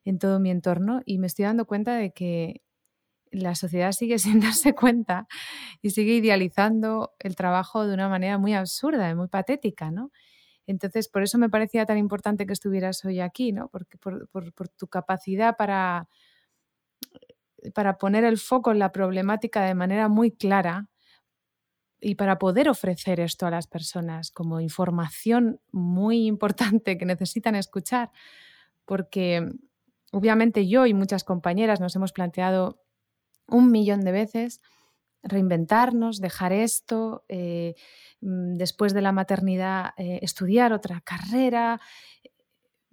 en 0.05 0.19
todo 0.19 0.39
mi 0.39 0.51
entorno 0.51 1.01
y 1.07 1.17
me 1.17 1.27
estoy 1.27 1.47
dando 1.47 1.65
cuenta 1.65 1.97
de 1.97 2.13
que 2.13 2.61
la 3.31 3.55
sociedad 3.55 3.93
sigue 3.93 4.19
sin 4.21 4.41
darse 4.41 4.75
cuenta 4.75 5.27
y 5.81 5.91
sigue 5.91 6.17
idealizando 6.17 7.15
el 7.19 7.35
trabajo 7.35 7.87
de 7.87 7.95
una 7.95 8.11
manera 8.11 8.37
muy 8.37 8.53
absurda 8.53 9.09
y 9.09 9.15
muy 9.15 9.29
patética, 9.29 9.91
¿no? 9.91 10.11
Entonces, 10.67 11.09
por 11.09 11.23
eso 11.23 11.39
me 11.39 11.49
parecía 11.49 11.87
tan 11.87 11.97
importante 11.97 12.47
que 12.47 12.53
estuvieras 12.53 13.03
hoy 13.07 13.21
aquí, 13.21 13.53
¿no? 13.53 13.69
Porque 13.69 13.97
por, 13.97 14.29
por 14.29 14.69
tu 14.69 14.87
capacidad 14.89 15.57
para, 15.57 16.09
para 17.75 17.97
poner 17.97 18.25
el 18.25 18.37
foco 18.37 18.71
en 18.71 18.81
la 18.81 18.93
problemática 18.93 19.65
de 19.65 19.75
manera 19.75 20.09
muy 20.09 20.31
clara 20.31 20.89
y 22.01 22.17
para 22.17 22.39
poder 22.39 22.69
ofrecer 22.69 23.21
esto 23.21 23.47
a 23.47 23.51
las 23.51 23.67
personas 23.67 24.31
como 24.31 24.61
información 24.61 25.61
muy 25.73 26.27
importante 26.27 26.99
que 26.99 27.07
necesitan 27.07 27.55
escuchar, 27.55 28.11
porque 28.85 29.49
obviamente 30.13 30.67
yo 30.67 30.87
y 30.87 30.95
muchas 30.95 31.25
compañeras 31.25 31.81
nos 31.81 31.97
hemos 31.97 32.13
planteado 32.13 32.81
un 33.47 33.71
millón 33.71 34.01
de 34.03 34.13
veces 34.13 34.61
reinventarnos, 35.25 36.21
dejar 36.21 36.53
esto, 36.53 37.25
eh, 37.29 37.75
mm, 38.21 38.55
después 38.55 38.93
de 38.93 39.01
la 39.01 39.13
maternidad 39.13 39.91
eh, 39.97 40.21
estudiar 40.23 40.73
otra 40.73 41.01
carrera, 41.01 41.81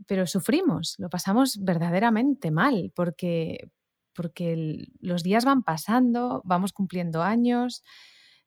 pero 0.08 0.26
sufrimos, 0.26 0.96
lo 0.98 1.10
pasamos 1.10 1.60
verdaderamente 1.62 2.50
mal 2.50 2.92
porque, 2.96 3.70
porque 4.16 4.88
los 5.00 5.24
días 5.24 5.46
van 5.46 5.64
pasando, 5.64 6.42
vamos 6.46 6.74
cumpliendo 6.74 7.22
años, 7.22 7.84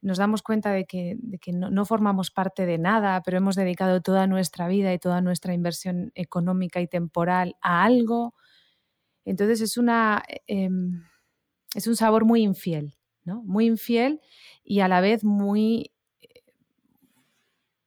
nos 0.05 0.19
damos 0.19 0.43
cuenta 0.43 0.71
de 0.71 0.85
que, 0.85 1.17
no, 1.53 1.85
formamos 1.87 2.31
parte 2.31 2.67
de 2.67 2.77
nada, 2.77 3.23
pero 3.25 3.39
hemos 3.39 3.57
dedicado 3.57 4.03
toda 4.03 4.27
nuestra 4.27 4.69
vida 4.69 4.93
y 4.93 4.99
toda 4.99 5.23
nuestra 5.23 5.55
inversión 5.55 6.13
económica 6.15 6.83
y 6.83 6.87
temporal 6.87 7.57
a 7.63 7.85
algo. 7.85 8.35
Entonces 9.25 9.63
es, 9.63 9.79
una, 9.79 10.23
em, 10.47 11.03
un 11.87 11.97
sabor 11.97 12.27
muy 12.27 12.43
infiel, 12.43 12.99
¿no? 13.25 13.43
Muy 13.45 13.65
infiel 13.65 14.21
y 14.63 14.81
a 14.81 14.89
la 14.89 15.01
vez 15.01 15.25
muy, 15.25 15.91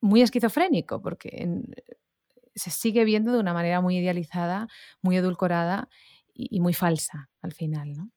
muy 0.01 0.23
esquizofrénico, 0.23 0.99
porque 1.03 1.47
se 2.55 2.71
sigue 2.71 3.05
viendo 3.05 3.31
de 3.31 3.39
una 3.39 3.53
manera 3.53 3.79
muy 3.79 3.97
idealizada, 3.97 4.67
muy 5.03 5.17
edulcorada 5.17 5.87
y, 6.33 6.47
y 6.49 6.61
muy 6.61 6.73
falsa 6.73 7.29
al 7.43 7.53
final, 7.53 7.93
¿no? 7.93 8.11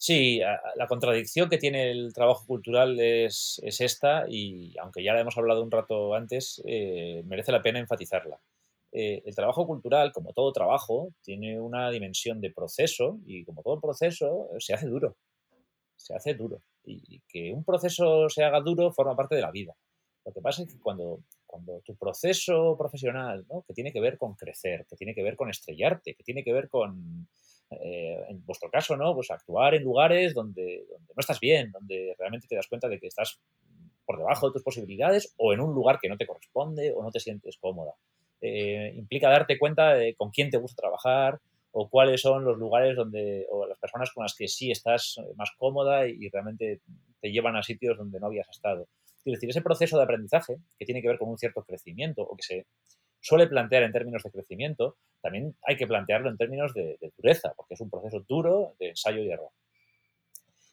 Sí, 0.00 0.40
la 0.76 0.86
contradicción 0.86 1.48
que 1.48 1.58
tiene 1.58 1.90
el 1.90 2.12
trabajo 2.14 2.46
cultural 2.46 3.00
es, 3.00 3.60
esta 3.64 4.26
y 4.28 4.72
aunque 4.78 5.02
ya 5.02 5.12
la 5.12 5.20
hemos 5.20 5.36
hablado 5.36 5.62
un 5.62 5.72
rato 5.72 6.14
antes, 6.14 6.62
eh, 6.66 7.24
merece 7.26 7.50
la 7.50 7.62
pena 7.62 7.80
enfatizarla. 7.80 8.40
Eh, 8.92 9.22
el 9.26 9.34
trabajo 9.34 9.66
cultural, 9.66 10.12
como 10.12 10.32
todo 10.32 10.52
trabajo, 10.52 11.12
tiene 11.22 11.60
una 11.60 11.90
dimensión 11.90 12.40
de 12.40 12.52
proceso 12.52 13.18
y 13.26 13.44
como 13.44 13.62
todo 13.62 13.80
proceso 13.80 14.48
se 14.60 14.72
hace 14.72 14.86
duro, 14.86 15.16
se 15.96 16.14
hace 16.14 16.34
duro. 16.34 16.62
Y, 16.84 17.20
que 17.28 17.52
un 17.52 17.64
proceso 17.64 18.28
se 18.30 18.44
haga 18.44 18.60
duro 18.60 18.92
forma 18.92 19.16
parte 19.16 19.34
de 19.34 19.42
la 19.42 19.50
vida. 19.50 19.74
Lo 20.24 20.32
que 20.32 20.40
pasa 20.40 20.62
es 20.62 20.72
que 20.72 20.78
cuando, 20.78 21.24
cuando 21.44 21.80
tu 21.84 21.96
proceso 21.96 22.76
profesional, 22.78 23.44
que 23.66 23.74
tiene 23.74 23.92
que 23.92 24.00
ver 24.00 24.16
con 24.16 24.34
crecer, 24.36 24.86
que 24.88 24.96
tiene 24.96 25.14
que 25.14 25.24
ver 25.24 25.36
con 25.36 25.50
estrellarte, 25.50 26.14
que 26.14 26.22
tiene 26.22 26.44
que 26.44 26.52
ver 26.52 26.68
con 26.68 27.28
eh, 27.70 28.24
en 28.28 28.44
vuestro 28.44 28.70
caso, 28.70 28.96
¿no? 28.96 29.14
Pues 29.14 29.30
actuar 29.30 29.74
en 29.74 29.82
lugares 29.82 30.34
donde, 30.34 30.86
donde 30.88 31.12
no 31.14 31.20
estás 31.20 31.40
bien, 31.40 31.70
donde 31.70 32.14
realmente 32.18 32.46
te 32.48 32.56
das 32.56 32.66
cuenta 32.66 32.88
de 32.88 32.98
que 32.98 33.08
estás 33.08 33.40
por 34.06 34.16
debajo 34.18 34.46
de 34.46 34.54
tus 34.54 34.62
posibilidades 34.62 35.34
o 35.36 35.52
en 35.52 35.60
un 35.60 35.74
lugar 35.74 35.98
que 36.00 36.08
no 36.08 36.16
te 36.16 36.26
corresponde 36.26 36.92
o 36.92 37.02
no 37.02 37.10
te 37.10 37.20
sientes 37.20 37.58
cómoda. 37.58 37.92
Eh, 38.40 38.94
implica 38.96 39.28
darte 39.28 39.58
cuenta 39.58 39.94
de 39.94 40.14
con 40.14 40.30
quién 40.30 40.48
te 40.48 40.56
gusta 40.56 40.80
trabajar 40.80 41.40
o 41.72 41.90
cuáles 41.90 42.22
son 42.22 42.44
los 42.44 42.56
lugares 42.56 42.96
donde 42.96 43.46
o 43.50 43.66
las 43.66 43.78
personas 43.78 44.10
con 44.12 44.22
las 44.22 44.34
que 44.34 44.48
sí 44.48 44.70
estás 44.70 45.20
más 45.36 45.50
cómoda 45.58 46.06
y, 46.08 46.28
realmente 46.30 46.80
te 47.20 47.30
llevan 47.30 47.56
a 47.56 47.62
sitios 47.62 47.98
donde 47.98 48.18
no 48.18 48.26
habías 48.28 48.48
estado. 48.48 48.88
Es 49.24 49.34
decir, 49.34 49.50
ese 49.50 49.60
proceso 49.60 49.98
de 49.98 50.04
aprendizaje 50.04 50.56
que 50.78 50.86
tiene 50.86 51.02
que 51.02 51.08
ver 51.08 51.18
con 51.18 51.28
un 51.28 51.36
cierto 51.36 51.62
crecimiento 51.62 52.22
o 52.22 52.34
que 52.36 52.42
se 52.42 52.66
suele 53.20 53.46
plantear 53.46 53.82
en 53.82 53.92
términos 53.92 54.22
de 54.22 54.30
crecimiento, 54.30 54.96
también 55.20 55.56
hay 55.66 55.76
que 55.76 55.86
plantearlo 55.86 56.30
en 56.30 56.36
términos 56.36 56.72
de, 56.74 56.98
dureza, 57.16 57.52
porque 57.56 57.74
es 57.74 57.80
un 57.80 57.90
proceso 57.90 58.24
duro 58.28 58.74
de 58.78 58.90
ensayo 58.90 59.22
y 59.22 59.30
error. 59.30 59.50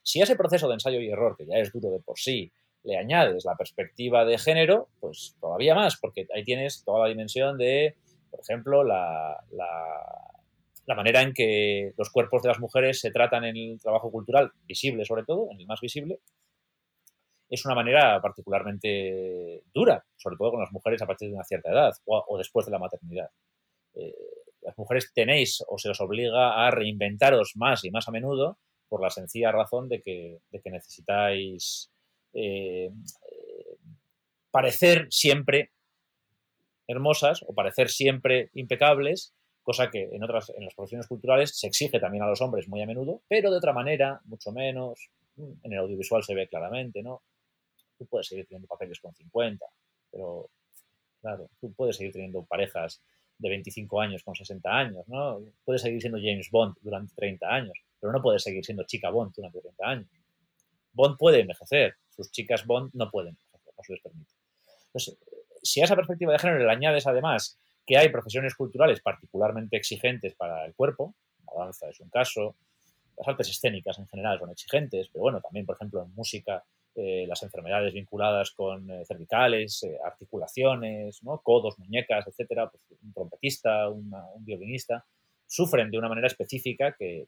Si 0.03 0.21
a 0.21 0.23
ese 0.23 0.35
proceso 0.35 0.67
de 0.67 0.75
ensayo 0.75 0.99
y 0.99 1.09
error, 1.09 1.35
que 1.35 1.45
ya 1.45 1.57
es 1.57 1.71
duro 1.71 1.89
de 1.89 1.99
por 1.99 2.19
sí, 2.19 2.51
le 2.83 2.97
añades 2.97 3.43
la 3.45 3.55
perspectiva 3.55 4.23
de 4.25 4.37
género, 4.37 4.89
pues 4.99 5.35
todavía 5.41 5.73
más, 5.73 5.97
porque 5.97 6.27
ahí 6.33 6.43
tienes 6.43 6.83
toda 6.83 7.01
la 7.01 7.09
dimensión 7.09 7.57
de, 7.57 7.95
por 8.29 8.39
ejemplo, 8.41 8.83
la, 8.83 9.43
la, 9.51 10.95
manera 10.95 11.23
en 11.23 11.33
que 11.33 11.93
los 11.97 12.11
cuerpos 12.11 12.43
de 12.43 12.49
las 12.49 12.59
mujeres 12.59 13.01
se 13.01 13.11
tratan 13.11 13.43
en 13.45 13.57
el 13.57 13.81
trabajo 13.81 14.11
cultural, 14.11 14.51
visible 14.67 15.03
sobre 15.03 15.23
todo, 15.23 15.49
en 15.51 15.59
el 15.59 15.65
más 15.65 15.81
visible, 15.81 16.19
es 17.49 17.65
una 17.65 17.75
manera 17.75 18.19
particularmente 18.21 19.63
dura, 19.73 20.03
sobre 20.15 20.37
todo 20.37 20.51
con 20.51 20.61
las 20.61 20.71
mujeres 20.71 21.01
a 21.01 21.07
partir 21.07 21.29
de 21.29 21.35
una 21.35 21.43
cierta 21.43 21.71
edad 21.71 21.93
o, 22.05 22.37
después 22.37 22.65
de 22.65 22.71
la 22.71 22.79
maternidad. 22.79 23.29
Eh, 23.93 24.13
las 24.61 24.77
mujeres 24.77 25.11
tenéis 25.13 25.63
o 25.67 25.77
se 25.77 25.89
os 25.89 26.01
obliga 26.01 26.65
a 26.65 26.71
reinventaros 26.71 27.55
más 27.55 27.83
y 27.85 27.91
más 27.91 28.07
a 28.07 28.11
menudo 28.11 28.57
por 28.89 29.01
la 29.01 29.09
sencilla 29.09 29.51
razón 29.51 29.89
de 29.89 30.01
que, 30.01 30.39
necesitáis 30.65 31.91
eh, 32.33 32.91
parecer 34.51 35.07
siempre 35.09 35.71
hermosas 36.87 37.43
o 37.47 37.53
parecer 37.53 37.89
siempre 37.89 38.49
impecables, 38.53 39.33
cosa 39.63 39.89
que 39.89 40.09
en 40.11 40.23
otras 40.23 40.51
en 40.55 40.65
las 40.65 40.75
profesiones 40.75 41.07
culturales 41.07 41.57
se 41.57 41.67
exige 41.67 41.99
también 41.99 42.23
a 42.23 42.27
los 42.27 42.41
hombres 42.41 42.67
muy 42.67 42.81
a 42.81 42.85
menudo, 42.85 43.21
pero 43.27 43.51
de 43.51 43.57
otra 43.57 43.73
manera, 43.73 44.21
mucho 44.25 44.51
menos. 44.51 45.09
En 45.37 45.73
el 45.73 45.79
audiovisual 45.79 46.23
se 46.23 46.33
ve 46.33 46.47
claramente, 46.47 47.03
¿no? 47.03 47.21
Tú 47.97 48.05
puedes 48.05 48.27
seguir 48.27 48.45
teniendo 48.45 48.67
papeles 48.67 48.99
con 48.99 49.13
50, 49.13 49.65
pero 50.11 50.49
claro, 51.21 51.49
tú 51.59 51.73
puedes 51.73 51.95
seguir 51.95 52.13
teniendo 52.13 52.43
parejas 52.43 53.01
de 53.37 53.49
25 53.49 54.01
años 54.01 54.23
con 54.23 54.35
60 54.35 54.69
años, 54.69 55.07
¿no? 55.07 55.41
Puedes 55.63 55.81
seguir 55.81 55.99
siendo 56.01 56.19
James 56.19 56.49
Bond 56.51 56.75
durante 56.81 57.13
30 57.15 57.47
años, 57.47 57.77
pero 57.99 58.13
no 58.13 58.21
puedes 58.21 58.43
seguir 58.43 58.63
siendo 58.63 58.83
chica 58.83 59.09
Bond 59.09 59.33
durante 59.35 59.59
30 59.59 59.87
años. 59.87 60.07
Bond 60.93 61.17
puede 61.17 61.41
envejecer, 61.41 61.95
sus 62.09 62.31
chicas 62.31 62.65
Bond 62.65 62.91
no 62.93 63.11
pueden 63.11 63.37
envejecer, 63.37 63.73
no 63.77 63.83
se 63.83 63.93
les 63.93 64.01
permite. 64.01 64.31
Entonces, 64.87 65.17
si 65.61 65.81
a 65.81 65.85
esa 65.85 65.95
perspectiva 65.95 66.31
de 66.31 66.39
género 66.39 66.59
le 66.59 66.71
añades 66.71 67.05
además 67.07 67.59
que 67.85 67.97
hay 67.97 68.09
profesiones 68.09 68.55
culturales 68.55 69.01
particularmente 69.01 69.75
exigentes 69.75 70.33
para 70.35 70.65
el 70.65 70.73
cuerpo, 70.73 71.15
la 71.45 71.65
danza 71.65 71.89
es 71.89 71.99
un 71.99 72.09
caso, 72.09 72.55
las 73.17 73.27
artes 73.27 73.49
escénicas 73.49 73.99
en 73.99 74.07
general 74.07 74.39
son 74.39 74.51
exigentes, 74.51 75.09
pero 75.09 75.23
bueno, 75.23 75.41
también, 75.41 75.65
por 75.65 75.75
ejemplo, 75.75 76.03
en 76.03 76.13
música, 76.13 76.63
eh, 76.97 77.25
las 77.27 77.43
enfermedades 77.43 77.93
vinculadas 77.93 78.51
con 78.51 78.89
eh, 78.89 79.03
cervicales, 79.05 79.83
eh, 79.83 79.97
articulaciones, 80.01 81.21
¿no? 81.23 81.41
codos, 81.43 81.77
muñecas, 81.77 82.25
etcétera, 82.25 82.69
pues 82.69 82.83
un 83.03 83.11
trompetista, 83.11 83.89
un 83.89 84.13
violinista, 84.39 85.05
sufren 85.45 85.91
de 85.91 85.97
una 85.97 86.07
manera 86.07 86.27
específica 86.27 86.95
que, 86.97 87.27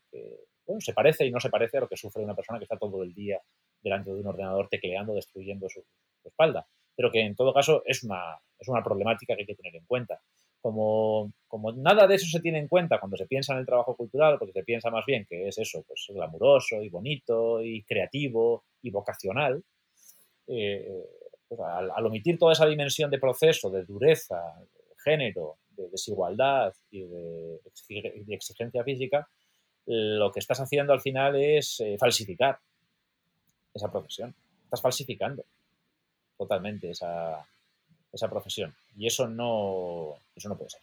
bueno, 0.66 0.80
se 0.80 0.94
parece 0.94 1.26
y 1.26 1.32
no 1.32 1.42
se 1.42 1.50
parece 1.50 1.78
a 1.78 1.82
lo 1.82 1.90
que 1.90 1.98
sufre 1.98 2.24
una 2.24 2.34
persona 2.34 2.60
que 2.60 2.64
está 2.64 2.78
todo 2.78 3.04
el 3.04 3.14
día 3.14 3.42
delante 3.82 4.10
de 4.10 4.22
un 4.22 4.28
ordenador 4.28 4.70
tecleando, 4.70 5.14
destruyendo 5.14 5.68
su, 5.68 5.84
espalda, 6.24 6.66
pero 6.96 7.12
que 7.12 7.20
en 7.20 7.36
todo 7.36 7.54
caso 7.54 7.84
es 7.86 8.04
una, 8.04 8.40
es 8.58 8.70
una 8.70 8.82
problemática 8.82 9.36
que 9.36 9.42
hay 9.42 9.48
que 9.48 9.56
tener 9.56 9.76
en 9.76 9.86
cuenta. 9.86 10.22
Como, 10.62 11.34
como, 11.50 11.74
nada 11.74 12.08
de 12.08 12.16
eso 12.16 12.26
se 12.28 12.40
tiene 12.40 12.60
en 12.60 12.70
cuenta 12.70 13.00
cuando 13.00 13.18
se 13.18 13.28
piensa 13.28 13.52
en 13.52 13.60
el 13.60 13.66
trabajo 13.66 13.98
cultural, 13.98 14.38
porque 14.40 14.54
se 14.54 14.64
piensa 14.64 14.90
más 14.90 15.06
bien 15.06 15.26
que 15.26 15.50
es 15.50 15.58
eso, 15.58 15.84
pues 15.86 16.08
glamuroso 16.10 16.82
y 16.82 16.88
bonito 16.88 17.62
y 17.62 17.84
creativo 17.84 18.64
y 18.88 18.92
vocacional, 18.92 19.64
pues 20.46 21.62
al, 21.62 22.06
omitir 22.06 22.38
toda 22.38 22.54
esa 22.54 22.66
dimensión 22.66 23.10
de 23.12 23.20
proceso, 23.20 23.70
de 23.70 23.84
dureza, 23.84 24.42
de 24.60 24.96
género, 25.04 25.58
de 25.72 25.90
desigualdad 25.90 26.74
y 26.90 27.04
de, 27.04 27.60
exigencia 28.30 28.84
física, 28.84 29.30
lo 29.86 30.32
que 30.32 30.40
estás 30.40 30.60
haciendo 30.60 30.92
al 30.92 31.02
final 31.02 31.36
es 31.36 31.80
eh, 31.80 31.98
falsificar 31.98 32.60
esa 33.74 33.90
profesión. 33.90 34.36
Estás 34.66 34.82
falsificando 34.82 35.46
totalmente 36.38 36.90
esa, 36.90 37.48
esa 38.12 38.30
profesión. 38.30 38.76
Y 38.98 39.08
eso 39.08 39.28
no, 39.28 40.16
eso 40.36 40.50
no 40.50 40.58
puede 40.58 40.72
ser. 40.72 40.82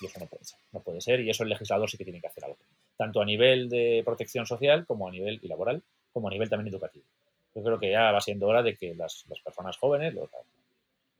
Y 0.00 0.06
eso 0.06 0.20
no 0.20 0.26
puede 0.26 0.44
ser. 0.44 0.58
No 0.72 0.80
puede 0.80 1.00
ser 1.00 1.20
y 1.20 1.30
eso 1.30 1.42
el 1.42 1.48
legislador 1.48 1.90
sí 1.90 1.96
que 1.96 2.04
tiene 2.04 2.20
que 2.20 2.28
hacer 2.28 2.44
algo. 2.44 2.58
Tanto 2.98 3.22
a 3.22 3.24
nivel 3.24 3.70
de 3.70 4.02
protección 4.04 4.44
social 4.44 4.84
como 4.84 5.08
a 5.08 5.10
nivel 5.10 5.40
y 5.42 5.48
laboral, 5.48 5.82
como 6.12 6.28
a 6.28 6.30
nivel 6.30 6.50
también 6.50 6.74
educativo. 6.74 7.06
Yo 7.54 7.62
creo 7.62 7.78
que 7.78 7.90
ya 7.90 8.12
va 8.12 8.20
siendo 8.20 8.46
hora 8.46 8.62
de 8.62 8.76
que 8.76 8.94
las, 8.94 9.24
personas 9.42 9.78
jóvenes, 9.78 10.12
los, 10.12 10.28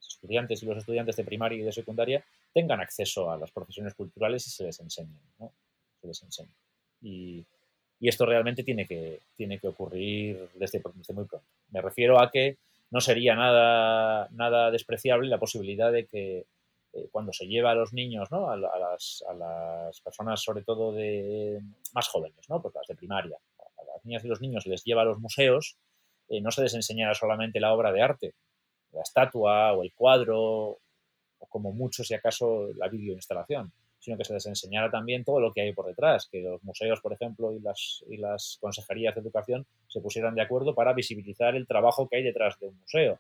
estudiantes 0.06 0.62
y 0.62 0.66
los 0.66 0.78
estudiantes 0.78 1.16
de 1.16 1.24
primaria 1.24 1.58
y 1.58 1.62
de 1.62 1.72
secundaria 1.72 2.24
tengan 2.52 2.80
acceso 2.80 3.30
a 3.30 3.38
las 3.38 3.50
profesiones 3.50 3.94
culturales 3.94 4.46
y 4.46 4.50
se 4.50 4.64
les 4.64 4.78
enseñen. 4.80 5.18
Se 6.00 6.06
les 6.06 6.22
y, 7.00 7.46
esto 8.00 8.26
realmente 8.26 8.62
tiene 8.62 8.86
que, 8.86 9.20
tiene 9.36 9.58
que 9.58 9.68
ocurrir 9.68 10.48
desde, 10.54 10.82
desde 10.94 11.14
muy 11.14 11.24
pronto. 11.24 11.46
Me 11.70 11.80
refiero 11.80 12.20
a 12.20 12.30
que 12.30 12.58
no 12.90 13.00
sería 13.00 13.34
nada, 13.34 14.28
nada 14.30 14.70
despreciable 14.70 15.28
la 15.28 15.38
posibilidad 15.38 15.92
de 15.92 16.06
que 16.06 16.44
eh, 16.92 17.08
cuando 17.10 17.32
se 17.32 17.46
lleva 17.46 17.72
a 17.72 17.74
los 17.74 17.92
niños, 17.92 18.30
¿no? 18.30 18.50
a, 18.50 18.56
las, 18.56 19.22
a, 19.28 19.34
las, 19.34 20.00
personas 20.00 20.42
sobre 20.42 20.64
todo 20.64 20.92
de 20.92 21.60
más 21.94 22.08
jóvenes, 22.08 22.48
¿no? 22.48 22.62
pues 22.62 22.74
las 22.74 22.86
de 22.86 22.96
primaria, 22.96 23.36
a 23.36 23.84
las 23.84 24.04
niñas 24.04 24.24
y 24.24 24.28
los 24.28 24.40
niños 24.40 24.64
se 24.64 24.70
les 24.70 24.84
lleva 24.84 25.02
a 25.02 25.04
los 25.04 25.18
museos, 25.18 25.76
eh, 26.28 26.40
no 26.40 26.50
se 26.50 26.62
les 26.62 26.74
enseñara 26.74 27.14
solamente 27.14 27.60
la 27.60 27.72
obra 27.72 27.92
de 27.92 28.02
arte, 28.02 28.34
la 28.92 29.02
estatua 29.02 29.72
o 29.72 29.82
el 29.82 29.92
cuadro, 29.92 30.78
o 31.38 31.46
como 31.48 31.72
mucho 31.72 32.04
si 32.04 32.14
acaso 32.14 32.68
la 32.76 32.88
videoinstalación, 32.88 33.72
sino 33.98 34.16
que 34.16 34.24
se 34.24 34.34
les 34.34 34.46
enseñara 34.46 34.90
también 34.90 35.24
todo 35.24 35.40
lo 35.40 35.52
que 35.52 35.62
hay 35.62 35.72
por 35.72 35.86
detrás, 35.86 36.28
que 36.30 36.40
los 36.40 36.62
museos, 36.62 37.00
por 37.00 37.12
ejemplo, 37.12 37.52
y 37.52 37.60
las, 37.60 38.04
y 38.08 38.16
las 38.16 38.58
consejerías 38.60 39.14
de 39.14 39.20
educación 39.20 39.66
se 39.88 40.00
pusieran 40.00 40.34
de 40.34 40.42
acuerdo 40.42 40.74
para 40.74 40.92
visibilizar 40.92 41.54
el 41.56 41.66
trabajo 41.66 42.08
que 42.08 42.16
hay 42.16 42.22
detrás 42.22 42.58
de 42.60 42.68
un 42.68 42.78
museo. 42.78 43.18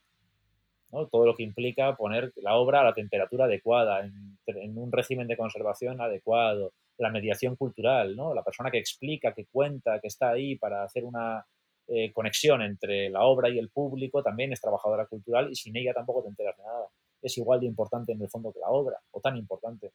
Todo 0.90 1.26
lo 1.26 1.34
que 1.34 1.42
implica 1.42 1.94
poner 1.96 2.32
la 2.36 2.56
obra 2.56 2.80
a 2.80 2.84
la 2.84 2.94
temperatura 2.94 3.44
adecuada, 3.44 4.00
en, 4.04 4.78
un 4.78 4.90
régimen 4.90 5.26
de 5.26 5.36
conservación 5.36 6.00
adecuado, 6.00 6.72
la 6.96 7.10
mediación 7.10 7.56
cultural, 7.56 8.16
¿no? 8.16 8.34
la 8.34 8.42
persona 8.42 8.70
que 8.70 8.78
explica, 8.78 9.34
que 9.34 9.46
cuenta, 9.46 10.00
que 10.00 10.08
está 10.08 10.30
ahí 10.30 10.56
para 10.56 10.84
hacer 10.84 11.04
una 11.04 11.44
eh, 11.86 12.12
conexión 12.12 12.62
entre 12.62 13.10
la 13.10 13.22
obra 13.24 13.50
y 13.50 13.58
el 13.58 13.68
público, 13.68 14.22
también 14.22 14.52
es 14.52 14.60
trabajadora 14.60 15.06
cultural 15.06 15.50
y 15.50 15.54
sin 15.54 15.76
ella 15.76 15.92
tampoco 15.92 16.22
te 16.22 16.28
enteras 16.28 16.56
de 16.56 16.62
nada. 16.64 16.86
Es 17.20 17.36
igual 17.36 17.60
de 17.60 17.66
importante 17.66 18.12
en 18.12 18.22
el 18.22 18.28
fondo 18.28 18.52
que 18.52 18.60
la 18.60 18.70
obra, 18.70 18.98
o 19.10 19.20
tan 19.20 19.36
importante 19.36 19.92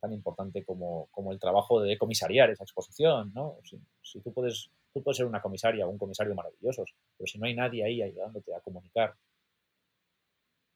tan 0.00 0.12
importante 0.12 0.64
como, 0.64 1.08
como, 1.10 1.30
el 1.30 1.38
trabajo 1.38 1.80
de 1.80 1.98
comisariar 1.98 2.50
esa 2.50 2.64
exposición, 2.64 3.32
¿no? 3.34 3.58
Si, 4.02 4.20
tú, 4.20 4.32
puedes, 4.32 4.70
tú 4.92 5.02
puedes 5.02 5.18
ser 5.18 5.26
una 5.26 5.42
comisaria 5.42 5.86
o 5.86 5.90
un 5.90 5.98
comisario 5.98 6.34
maravillosos, 6.34 6.94
pero 7.16 7.26
si 7.26 7.38
no 7.38 7.46
hay 7.46 7.54
nadie 7.54 7.84
ahí 7.84 8.02
ayudándote 8.02 8.54
a 8.54 8.60
comunicar, 8.60 9.14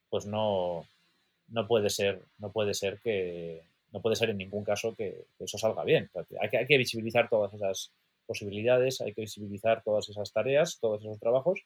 pues 0.09 0.25
no, 0.25 0.85
no 1.47 1.67
puede 1.67 1.89
ser, 1.89 2.21
no 2.37 2.51
puede 2.51 2.73
ser 2.73 2.99
que, 2.99 3.61
no 3.91 4.01
puede 4.01 4.15
ser 4.15 4.29
en 4.29 4.37
ningún 4.37 4.63
caso 4.63 4.93
que, 4.95 5.25
eso 5.39 5.57
salga 5.57 5.83
bien. 5.83 6.09
hay, 6.41 6.49
que, 6.49 6.57
hay 6.57 6.65
que 6.65 6.77
visibilizar 6.77 7.29
todas 7.29 7.53
esas 7.53 7.91
posibilidades, 8.25 9.01
hay 9.01 9.13
que 9.13 9.21
visibilizar 9.21 9.83
todas 9.83 10.09
esas 10.09 10.31
tareas, 10.31 10.79
todos 10.79 11.01
esos 11.01 11.19
trabajos, 11.19 11.65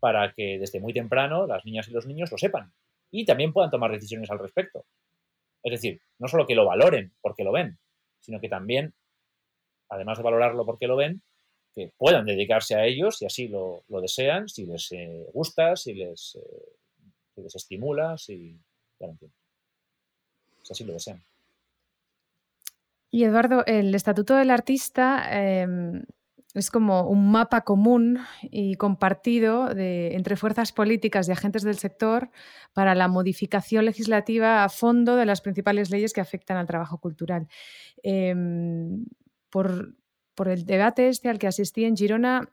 para 0.00 0.32
que 0.32 0.58
desde 0.58 0.80
muy 0.80 0.92
temprano 0.92 1.46
las 1.46 1.64
niñas 1.64 1.88
y 1.88 1.92
los 1.92 2.06
niños 2.06 2.30
lo 2.30 2.38
sepan 2.38 2.72
y 3.10 3.24
también 3.24 3.52
puedan 3.52 3.70
tomar 3.70 3.92
decisiones 3.92 4.30
al 4.30 4.38
respecto. 4.38 4.84
Es 5.62 5.72
decir, 5.72 6.00
no 6.18 6.28
solo 6.28 6.46
que 6.46 6.54
lo 6.54 6.66
valoren 6.66 7.12
porque 7.20 7.44
lo 7.44 7.52
ven, 7.52 7.78
sino 8.20 8.40
que 8.40 8.48
también, 8.48 8.94
además 9.88 10.18
de 10.18 10.24
valorarlo 10.24 10.64
porque 10.64 10.86
lo 10.86 10.96
ven, 10.96 11.22
que 11.74 11.92
puedan 11.96 12.26
dedicarse 12.26 12.74
a 12.74 12.86
ellos 12.86 13.18
si 13.18 13.26
así 13.26 13.48
lo, 13.48 13.84
desean, 13.88 14.48
si 14.48 14.66
les 14.66 14.90
eh, 14.92 15.26
gusta, 15.32 15.76
si 15.76 15.94
les, 15.94 16.36
eh, 16.36 16.77
les 17.42 17.54
estimula, 17.54 18.16
si... 18.18 18.58
Ya 19.00 19.06
lo 19.06 20.86
lo 20.86 20.92
desean. 20.92 21.22
Y 23.10 23.24
Eduardo, 23.24 23.64
el 23.66 23.94
Estatuto 23.94 24.34
del 24.34 24.50
Artista 24.50 25.24
em, 25.30 26.02
es 26.54 26.70
como 26.70 27.08
un 27.08 27.30
mapa 27.30 27.62
común 27.62 28.18
y 28.42 28.74
compartido 28.74 29.70
entre 29.76 30.36
fuerzas 30.36 30.72
políticas 30.72 31.28
y 31.28 31.32
agentes 31.32 31.62
del 31.62 31.78
sector 31.78 32.30
para 32.72 32.94
la 32.94 33.08
modificación 33.08 33.84
legislativa 33.84 34.64
a 34.64 34.68
fondo 34.68 35.16
de 35.16 35.26
las 35.26 35.40
principales 35.40 35.90
leyes 35.90 36.12
que 36.12 36.20
afectan 36.20 36.56
al 36.56 36.66
trabajo 36.66 36.98
cultural. 36.98 37.48
Em, 38.02 39.06
por, 39.50 39.94
el 40.46 40.66
debate 40.66 41.08
este 41.08 41.28
al 41.28 41.38
que 41.38 41.48
asistí 41.48 41.84
en 41.84 41.96
Girona, 41.96 42.48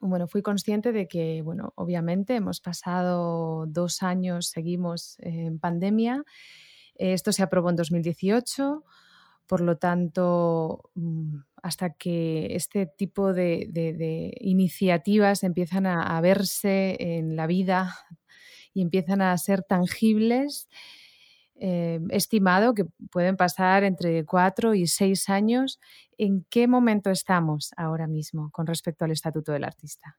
bueno, 0.00 0.28
fui 0.28 0.42
consciente 0.42 0.92
de 0.92 1.08
que, 1.08 1.42
bueno, 1.42 1.72
obviamente 1.76 2.36
hemos 2.36 2.60
pasado 2.60 3.66
dos 3.66 4.02
años, 4.02 4.48
seguimos 4.48 5.16
en 5.20 5.58
pandemia. 5.58 6.24
Esto 6.94 7.32
se 7.32 7.42
aprobó 7.42 7.70
en 7.70 7.76
2018. 7.76 8.84
Por 9.46 9.60
lo 9.60 9.76
tanto, 9.76 10.90
mm, 10.94 11.36
hasta 11.62 11.90
que 11.94 12.54
este 12.54 12.86
tipo 12.86 13.32
de, 13.32 14.32
iniciativas 14.40 15.42
empiezan 15.44 15.86
a, 15.86 16.20
verse 16.20 16.96
en 16.98 17.36
la 17.36 17.46
vida 17.46 17.94
y 18.72 18.82
empiezan 18.82 19.22
a 19.22 19.36
ser 19.38 19.62
tangibles, 19.62 20.68
eh, 21.60 22.00
estimado 22.10 22.74
que 22.74 22.84
pueden 23.10 23.36
pasar 23.36 23.84
entre 23.84 24.24
cuatro 24.24 24.74
y 24.74 24.86
seis 24.86 25.28
años. 25.28 25.80
¿En 26.18 26.44
qué 26.50 26.66
momento 26.66 27.10
estamos 27.10 27.70
ahora 27.76 28.06
mismo 28.06 28.50
con 28.52 28.66
respecto 28.66 29.04
al 29.04 29.12
Estatuto 29.12 29.52
del 29.52 29.64
Artista? 29.64 30.18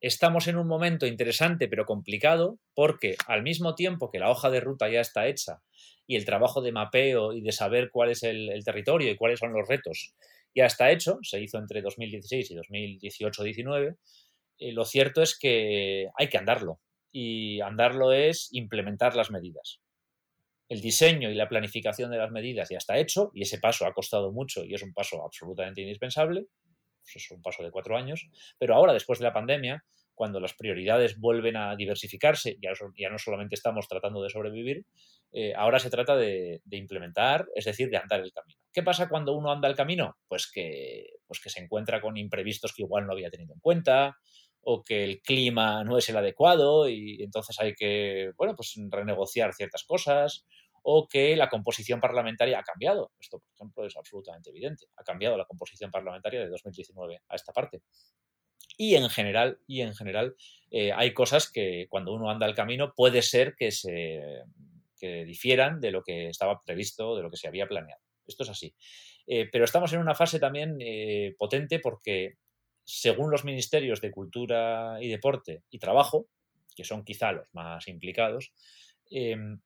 Estamos 0.00 0.46
en 0.46 0.56
un 0.56 0.68
momento 0.68 1.06
interesante 1.06 1.68
pero 1.68 1.86
complicado 1.86 2.58
porque 2.74 3.16
al 3.26 3.42
mismo 3.42 3.74
tiempo 3.74 4.10
que 4.10 4.18
la 4.18 4.30
hoja 4.30 4.50
de 4.50 4.60
ruta 4.60 4.88
ya 4.88 5.00
está 5.00 5.26
hecha 5.26 5.62
y 6.06 6.16
el 6.16 6.24
trabajo 6.24 6.60
de 6.60 6.72
mapeo 6.72 7.32
y 7.32 7.40
de 7.40 7.52
saber 7.52 7.90
cuál 7.90 8.10
es 8.10 8.22
el, 8.22 8.62
territorio 8.64 9.10
y 9.10 9.16
cuáles 9.16 9.40
son 9.40 9.52
los 9.52 9.66
retos 9.66 10.14
ya 10.54 10.64
está 10.64 10.90
hecho, 10.90 11.18
se 11.22 11.40
hizo 11.40 11.58
entre 11.58 11.82
2016 11.82 12.50
y 12.50 12.56
2018-19, 12.56 13.96
eh, 14.58 14.72
lo 14.72 14.86
cierto 14.86 15.20
es 15.22 15.38
que 15.38 16.08
hay 16.16 16.28
que 16.28 16.38
andarlo 16.38 16.80
y 17.12 17.60
andarlo 17.60 18.12
es 18.12 18.48
implementar 18.52 19.14
las 19.16 19.30
medidas. 19.30 19.80
El 20.68 20.80
diseño 20.80 21.30
y 21.30 21.34
la 21.34 21.48
planificación 21.48 22.10
de 22.10 22.18
las 22.18 22.30
medidas 22.30 22.68
ya 22.70 22.78
está 22.78 22.98
hecho 22.98 23.30
y 23.34 23.42
ese 23.42 23.58
paso 23.58 23.86
ha 23.86 23.92
costado 23.92 24.32
mucho 24.32 24.64
y 24.64 24.74
es 24.74 24.82
un 24.82 24.92
paso 24.92 25.24
absolutamente 25.24 25.80
indispensable. 25.80 26.46
Pues 27.02 27.24
es 27.24 27.30
un 27.30 27.40
paso 27.40 27.62
de 27.62 27.70
cuatro 27.70 27.96
años. 27.96 28.28
Pero 28.58 28.74
ahora, 28.74 28.92
después 28.92 29.20
de 29.20 29.24
la 29.24 29.32
pandemia, 29.32 29.84
cuando 30.16 30.40
las 30.40 30.54
prioridades 30.54 31.20
vuelven 31.20 31.56
a 31.56 31.76
diversificarse, 31.76 32.56
ya, 32.60 32.70
ya 32.98 33.10
no 33.10 33.18
solamente 33.18 33.54
estamos 33.54 33.86
tratando 33.86 34.22
de 34.22 34.30
sobrevivir, 34.30 34.84
eh, 35.32 35.52
ahora 35.54 35.78
se 35.78 35.90
trata 35.90 36.16
de, 36.16 36.62
implementar, 36.70 37.46
es 37.54 37.66
decir, 37.66 37.90
de 37.90 37.98
andar 37.98 38.20
el 38.20 38.32
camino. 38.32 38.58
¿Qué 38.72 38.82
pasa 38.82 39.08
cuando 39.08 39.34
uno 39.34 39.52
anda 39.52 39.68
el 39.68 39.76
camino? 39.76 40.16
Pues 40.26 40.50
que, 40.50 41.04
pues 41.26 41.40
que 41.40 41.50
se 41.50 41.60
encuentra 41.60 42.00
con 42.00 42.16
imprevistos 42.16 42.72
que 42.74 42.82
igual 42.82 43.06
no 43.06 43.12
había 43.12 43.30
tenido 43.30 43.52
en 43.52 43.60
cuenta, 43.60 44.16
o 44.68 44.82
que 44.82 45.04
el 45.04 45.22
clima 45.22 45.84
no 45.84 45.96
es 45.96 46.08
el 46.08 46.16
adecuado 46.16 46.88
y 46.88 47.22
entonces 47.22 47.56
hay 47.60 47.72
que, 47.74 48.32
bueno, 48.36 48.56
pues 48.56 48.74
renegociar 48.90 49.54
ciertas 49.54 49.84
cosas, 49.84 50.44
o 50.82 51.06
que 51.06 51.36
la 51.36 51.48
composición 51.48 52.00
parlamentaria 52.00 52.58
ha 52.58 52.64
cambiado. 52.64 53.12
Esto, 53.20 53.38
por 53.38 53.54
ejemplo, 53.54 53.86
es 53.86 53.96
absolutamente 53.96 54.50
evidente. 54.50 54.86
Ha 54.96 55.04
cambiado 55.04 55.36
la 55.36 55.44
composición 55.44 55.92
parlamentaria 55.92 56.40
de 56.40 56.48
2019 56.48 57.22
a 57.28 57.36
esta 57.36 57.52
parte. 57.52 57.82
Y 58.76 58.96
en 58.96 59.08
general, 59.08 59.60
y 59.68 59.82
en 59.82 59.94
general 59.94 60.34
eh, 60.72 60.92
hay 60.92 61.14
cosas 61.14 61.48
que 61.50 61.86
cuando 61.88 62.12
uno 62.12 62.28
anda 62.28 62.46
el 62.46 62.54
camino 62.56 62.92
puede 62.94 63.22
ser 63.22 63.54
que 63.54 63.70
se 63.70 64.42
que 64.98 65.24
difieran 65.24 65.80
de 65.80 65.92
lo 65.92 66.02
que 66.02 66.28
estaba 66.28 66.60
previsto, 66.64 67.14
de 67.16 67.22
lo 67.22 67.30
que 67.30 67.36
se 67.36 67.46
había 67.46 67.68
planeado. 67.68 68.02
Esto 68.26 68.42
es 68.42 68.50
así. 68.50 68.74
Eh, 69.26 69.48
pero 69.50 69.64
estamos 69.64 69.92
en 69.92 70.00
una 70.00 70.14
fase 70.14 70.38
también 70.38 70.76
eh, 70.80 71.34
potente 71.38 71.80
porque, 71.80 72.34
según 72.86 73.30
los 73.30 73.44
ministerios 73.44 74.00
de 74.00 74.12
Cultura 74.12 74.98
y 75.00 75.08
Deporte 75.08 75.64
y 75.70 75.78
Trabajo, 75.78 76.28
que 76.74 76.84
son 76.84 77.04
quizá 77.04 77.32
los 77.32 77.48
más 77.52 77.88
implicados, 77.88 78.52
em, 79.10 79.60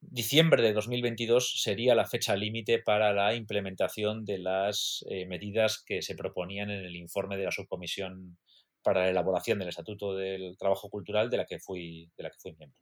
diciembre 0.00 0.62
de 0.62 0.72
2022 0.74 1.62
sería 1.62 1.94
la 1.94 2.06
fecha 2.06 2.36
límite 2.36 2.80
para 2.80 3.12
la 3.12 3.34
implementación 3.34 4.24
de 4.24 4.38
las 4.38 5.04
eh, 5.08 5.26
medidas 5.26 5.82
que 5.84 6.02
se 6.02 6.14
proponían 6.14 6.70
en 6.70 6.84
el 6.84 6.96
informe 6.96 7.36
de 7.36 7.44
la 7.44 7.50
subcomisión 7.50 8.38
para 8.82 9.02
la 9.02 9.10
elaboración 9.10 9.58
del 9.58 9.68
Estatuto 9.68 10.14
del 10.14 10.56
Trabajo 10.58 10.88
Cultural 10.90 11.30
de 11.30 11.36
la 11.38 11.46
que 11.46 11.58
fui, 11.58 12.10
de 12.16 12.22
la 12.22 12.30
que 12.30 12.38
fui 12.40 12.54
miembro. 12.58 12.78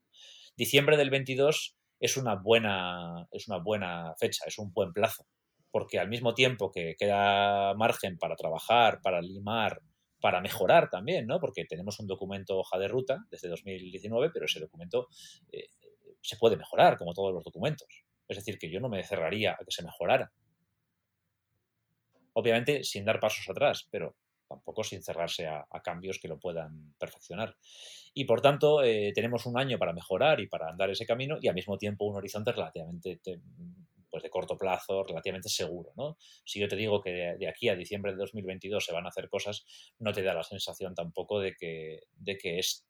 Diciembre 0.57 0.97
del 0.97 1.11
22 1.11 1.77
es 2.01 2.17
una 2.17 2.35
buena, 2.35 3.29
es 3.31 3.49
una 3.49 3.59
buena 3.59 4.15
fecha, 4.19 4.45
es 4.47 4.59
un 4.59 4.73
buen 4.73 4.93
plazo, 4.93 5.27
porque 5.79 6.01
al 6.01 6.09
mismo 6.09 6.35
tiempo 6.35 6.73
que 6.73 6.97
queda 6.99 7.73
margen 7.75 8.19
para 8.19 8.35
trabajar, 8.35 9.01
para 9.01 9.21
limar, 9.21 9.81
para 10.21 10.41
mejorar 10.41 10.91
también, 10.91 11.25
¿no? 11.25 11.39
Porque 11.39 11.67
tenemos 11.67 12.01
un 12.01 12.09
documento 12.09 12.59
hoja 12.59 12.79
de 12.79 12.89
ruta 12.89 13.19
desde 13.31 13.49
2019, 13.49 14.31
pero 14.35 14.47
ese 14.47 14.59
documento 14.59 15.07
eh, 15.53 15.69
se 16.21 16.37
puede 16.37 16.57
mejorar, 16.57 16.99
como 16.99 17.15
todos 17.15 17.33
los 17.33 17.45
documentos. 17.45 17.87
Es 18.27 18.39
decir, 18.39 18.59
que 18.59 18.69
yo 18.69 18.81
no 18.81 18.89
me 18.89 19.05
cerraría 19.05 19.53
a 19.53 19.65
que 19.65 19.71
se 19.71 19.85
mejorara. 19.85 20.33
Obviamente 22.33 22.83
sin 22.83 23.05
dar 23.05 23.21
pasos 23.21 23.49
atrás, 23.49 23.87
pero 23.89 24.17
tampoco 24.49 24.83
sin 24.83 25.01
cerrarse 25.01 25.47
a, 25.47 25.65
cambios 25.85 26.19
que 26.19 26.27
lo 26.27 26.41
puedan 26.41 26.93
perfeccionar. 26.99 27.55
Y 28.15 28.25
por 28.25 28.41
tanto, 28.41 28.83
eh, 28.83 29.13
tenemos 29.15 29.47
un 29.47 29.57
año 29.57 29.79
para 29.79 29.93
mejorar 29.93 30.41
y 30.41 30.49
para 30.49 30.71
andar 30.71 30.91
ese 30.91 31.07
camino 31.07 31.39
y 31.41 31.47
al 31.47 31.55
mismo 31.55 31.79
tiempo 31.79 32.05
un 32.05 32.17
horizonte 32.17 32.51
relativamente 32.51 33.21
pues 34.11 34.23
de 34.23 34.31
corto 34.31 34.57
plazo, 34.57 35.05
relativamente 35.05 35.49
seguro. 35.49 35.93
¿no? 35.97 36.17
Si 36.45 36.61
yo 36.61 36.69
te 36.69 36.77
digo 36.77 37.01
que 37.01 37.37
de, 37.39 37.49
aquí 37.49 37.69
a 37.69 37.77
diciembre 37.77 38.13
de 38.13 38.19
2022 38.19 38.85
se 38.85 38.93
van 38.93 39.07
a 39.07 39.09
hacer 39.09 39.29
cosas, 39.29 39.65
no 39.99 40.13
te 40.13 40.23
da 40.23 40.35
la 40.35 40.43
sensación 40.43 40.95
tampoco 40.95 41.41
de 41.41 41.55
que, 41.55 42.01
de 42.17 42.37
que 42.37 42.59
es 42.59 42.89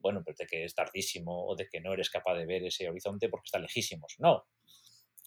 bueno, 0.00 0.22
pues 0.24 0.36
de 0.36 0.46
que 0.46 0.64
es 0.64 0.74
tardísimo 0.74 1.46
o 1.46 1.56
de 1.56 1.68
que 1.68 1.80
no 1.80 1.92
eres 1.92 2.10
capaz 2.10 2.34
de 2.36 2.46
ver 2.46 2.64
ese 2.64 2.88
horizonte 2.88 3.28
porque 3.28 3.46
está 3.46 3.58
lejísimos. 3.58 4.16
No. 4.18 4.44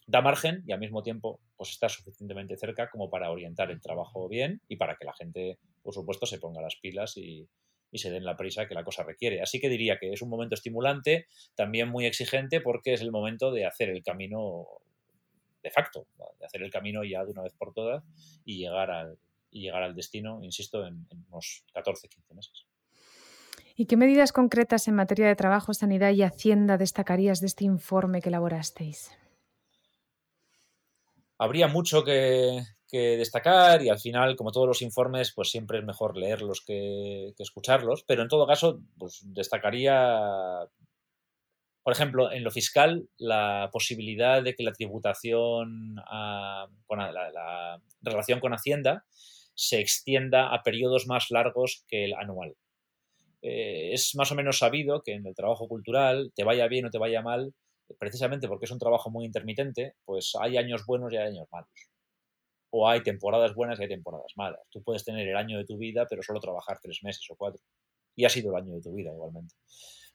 Da 0.06 0.22
margen 0.22 0.64
y 0.68 0.74
al 0.74 0.80
mismo 0.80 1.02
tiempo 1.02 1.40
pues 1.56 1.70
está 1.70 1.88
suficientemente 1.88 2.58
cerca 2.58 2.90
como 2.90 3.10
para 3.10 3.32
orientar 3.32 3.72
el 3.72 3.80
trabajo 3.80 4.28
bien 4.28 4.62
y 4.68 4.76
para 4.76 4.96
que 4.98 5.06
la 5.06 5.14
gente, 5.14 5.60
por 5.82 5.94
supuesto, 5.94 6.26
se 6.26 6.40
ponga 6.40 6.62
las 6.62 6.76
pilas 6.76 7.16
y, 7.18 7.48
se 7.94 8.10
den 8.10 8.26
la 8.26 8.36
prisa 8.36 8.68
que 8.68 8.74
la 8.74 8.84
cosa 8.84 9.04
requiere. 9.04 9.40
Así 9.44 9.60
que 9.60 9.70
diría 9.70 10.00
que 10.00 10.12
es 10.12 10.24
un 10.24 10.30
momento 10.30 10.56
estimulante, 10.56 11.28
también 11.54 11.90
muy 11.90 12.08
exigente 12.08 12.60
porque 12.60 12.94
es 12.94 13.02
el 13.02 13.12
momento 13.12 13.52
de 13.52 13.68
hacer 13.68 13.92
el 13.92 14.02
camino 14.02 14.66
de 15.64 15.72
facto, 15.72 16.06
de 16.40 16.46
hacer 16.46 16.62
el 16.62 16.72
camino 16.72 17.04
ya 17.04 17.24
de 17.26 17.32
una 17.32 17.42
vez 17.42 17.54
por 17.54 17.74
todas 17.74 18.04
y 18.46 18.58
llegar 18.58 18.92
al, 18.92 19.18
y 19.50 19.62
llegar 19.62 19.82
al 19.82 19.96
destino, 19.96 20.44
insisto, 20.44 20.86
en, 20.86 21.08
en 21.10 21.26
unos 21.30 21.64
14, 21.74 22.10
15 22.10 22.34
meses. 22.34 22.68
¿Y 23.76 23.86
qué 23.86 23.98
medidas 23.98 24.32
concretas 24.32 24.88
en 24.88 24.96
materia 24.96 25.28
de 25.28 25.36
trabajo, 25.36 25.74
sanidad 25.74 26.12
y 26.12 26.22
hacienda 26.22 26.78
destacarías 26.78 27.40
de 27.40 27.48
este 27.48 27.66
informe 27.66 28.22
que 28.22 28.30
elaborasteis? 28.30 29.12
Habría 31.40 31.68
mucho 31.68 32.04
que, 32.04 32.64
destacar 32.92 33.82
y 33.82 33.90
al 33.90 33.98
final, 33.98 34.36
como 34.36 34.52
todos 34.52 34.68
los 34.68 34.84
informes, 34.84 35.34
pues 35.34 35.50
siempre 35.50 35.80
es 35.80 35.84
mejor 35.84 36.16
leerlos 36.16 36.62
que, 36.62 37.34
escucharlos, 37.40 38.04
pero 38.04 38.22
en 38.22 38.28
todo 38.28 38.46
caso, 38.46 38.82
pues 39.00 39.22
destacaría, 39.26 40.70
por 41.84 41.94
ejemplo, 41.94 42.32
en 42.32 42.44
lo 42.44 42.52
fiscal, 42.52 43.10
la 43.18 43.70
posibilidad 43.72 44.42
de 44.42 44.56
que 44.56 44.64
la 44.64 44.72
tributación, 44.72 45.96
con 46.86 47.00
la 47.00 47.80
relación 48.02 48.40
con 48.40 48.54
Hacienda, 48.54 49.06
se 49.56 49.80
extienda 49.80 50.54
a 50.54 50.64
periodos 50.64 51.08
más 51.08 51.30
largos 51.30 51.84
que 51.88 52.06
el 52.06 52.14
anual. 52.14 52.56
Eh, 53.42 53.92
es 53.94 54.16
más 54.16 54.32
o 54.32 54.36
menos 54.36 54.60
sabido 54.60 55.02
que 55.04 55.14
en 55.14 55.28
el 55.28 55.36
trabajo 55.36 55.68
cultural, 55.68 56.32
te 56.34 56.46
vaya 56.46 56.68
bien 56.68 56.86
o 56.86 56.90
te 56.90 56.98
vaya 56.98 57.22
mal, 57.22 57.54
precisamente 58.00 58.48
porque 58.48 58.66
es 58.66 58.72
un 58.72 58.80
trabajo 58.80 59.10
muy 59.10 59.26
intermitente, 59.26 59.96
pues 60.06 60.34
hay 60.40 60.58
años 60.58 60.86
buenos 60.86 61.12
y 61.12 61.18
hay 61.18 61.28
años 61.28 61.48
malos. 61.52 61.90
O 62.72 62.88
hay 62.88 63.04
temporadas 63.04 63.54
buenas 63.54 63.80
y 63.80 63.84
hay 63.84 63.90
temporadas 63.90 64.32
malas. 64.38 64.62
Tú 64.72 64.82
puedes 64.82 65.04
tener 65.04 65.28
el 65.28 65.36
año 65.36 65.58
de 65.58 65.66
tu 65.66 65.78
vida, 65.78 66.08
pero 66.10 66.24
solo 66.24 66.40
trabajar 66.40 66.80
tres 66.82 67.04
meses 67.04 67.26
o 67.30 67.36
cuatro. 67.36 67.62
Y 68.16 68.26
ha 68.26 68.30
sido 68.30 68.52
el 68.52 68.64
año 68.64 68.76
de 68.76 68.82
tu 68.82 68.94
vida 68.94 69.12
igualmente. 69.12 69.54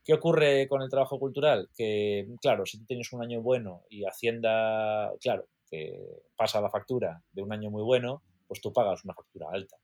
¿Qué 0.08 0.14
ocurre 0.14 0.66
con 0.68 0.80
el 0.80 0.88
trabajo 0.88 1.18
cultural? 1.18 1.68
Que, 1.76 2.26
claro, 2.40 2.64
si 2.64 2.78
tú 2.78 2.86
tienes 2.86 3.12
un 3.12 3.22
año 3.22 3.42
bueno 3.42 3.82
y 3.90 4.06
Hacienda, 4.06 5.12
claro, 5.20 5.44
que 5.70 6.02
pasa 6.34 6.62
la 6.62 6.70
factura 6.70 7.22
de 7.30 7.42
un 7.42 7.52
año 7.52 7.70
muy 7.70 7.82
bueno, 7.82 8.22
pues 8.46 8.62
tú 8.62 8.72
pagas 8.72 9.04
una 9.04 9.12
factura 9.12 9.48
alta. 9.52 9.76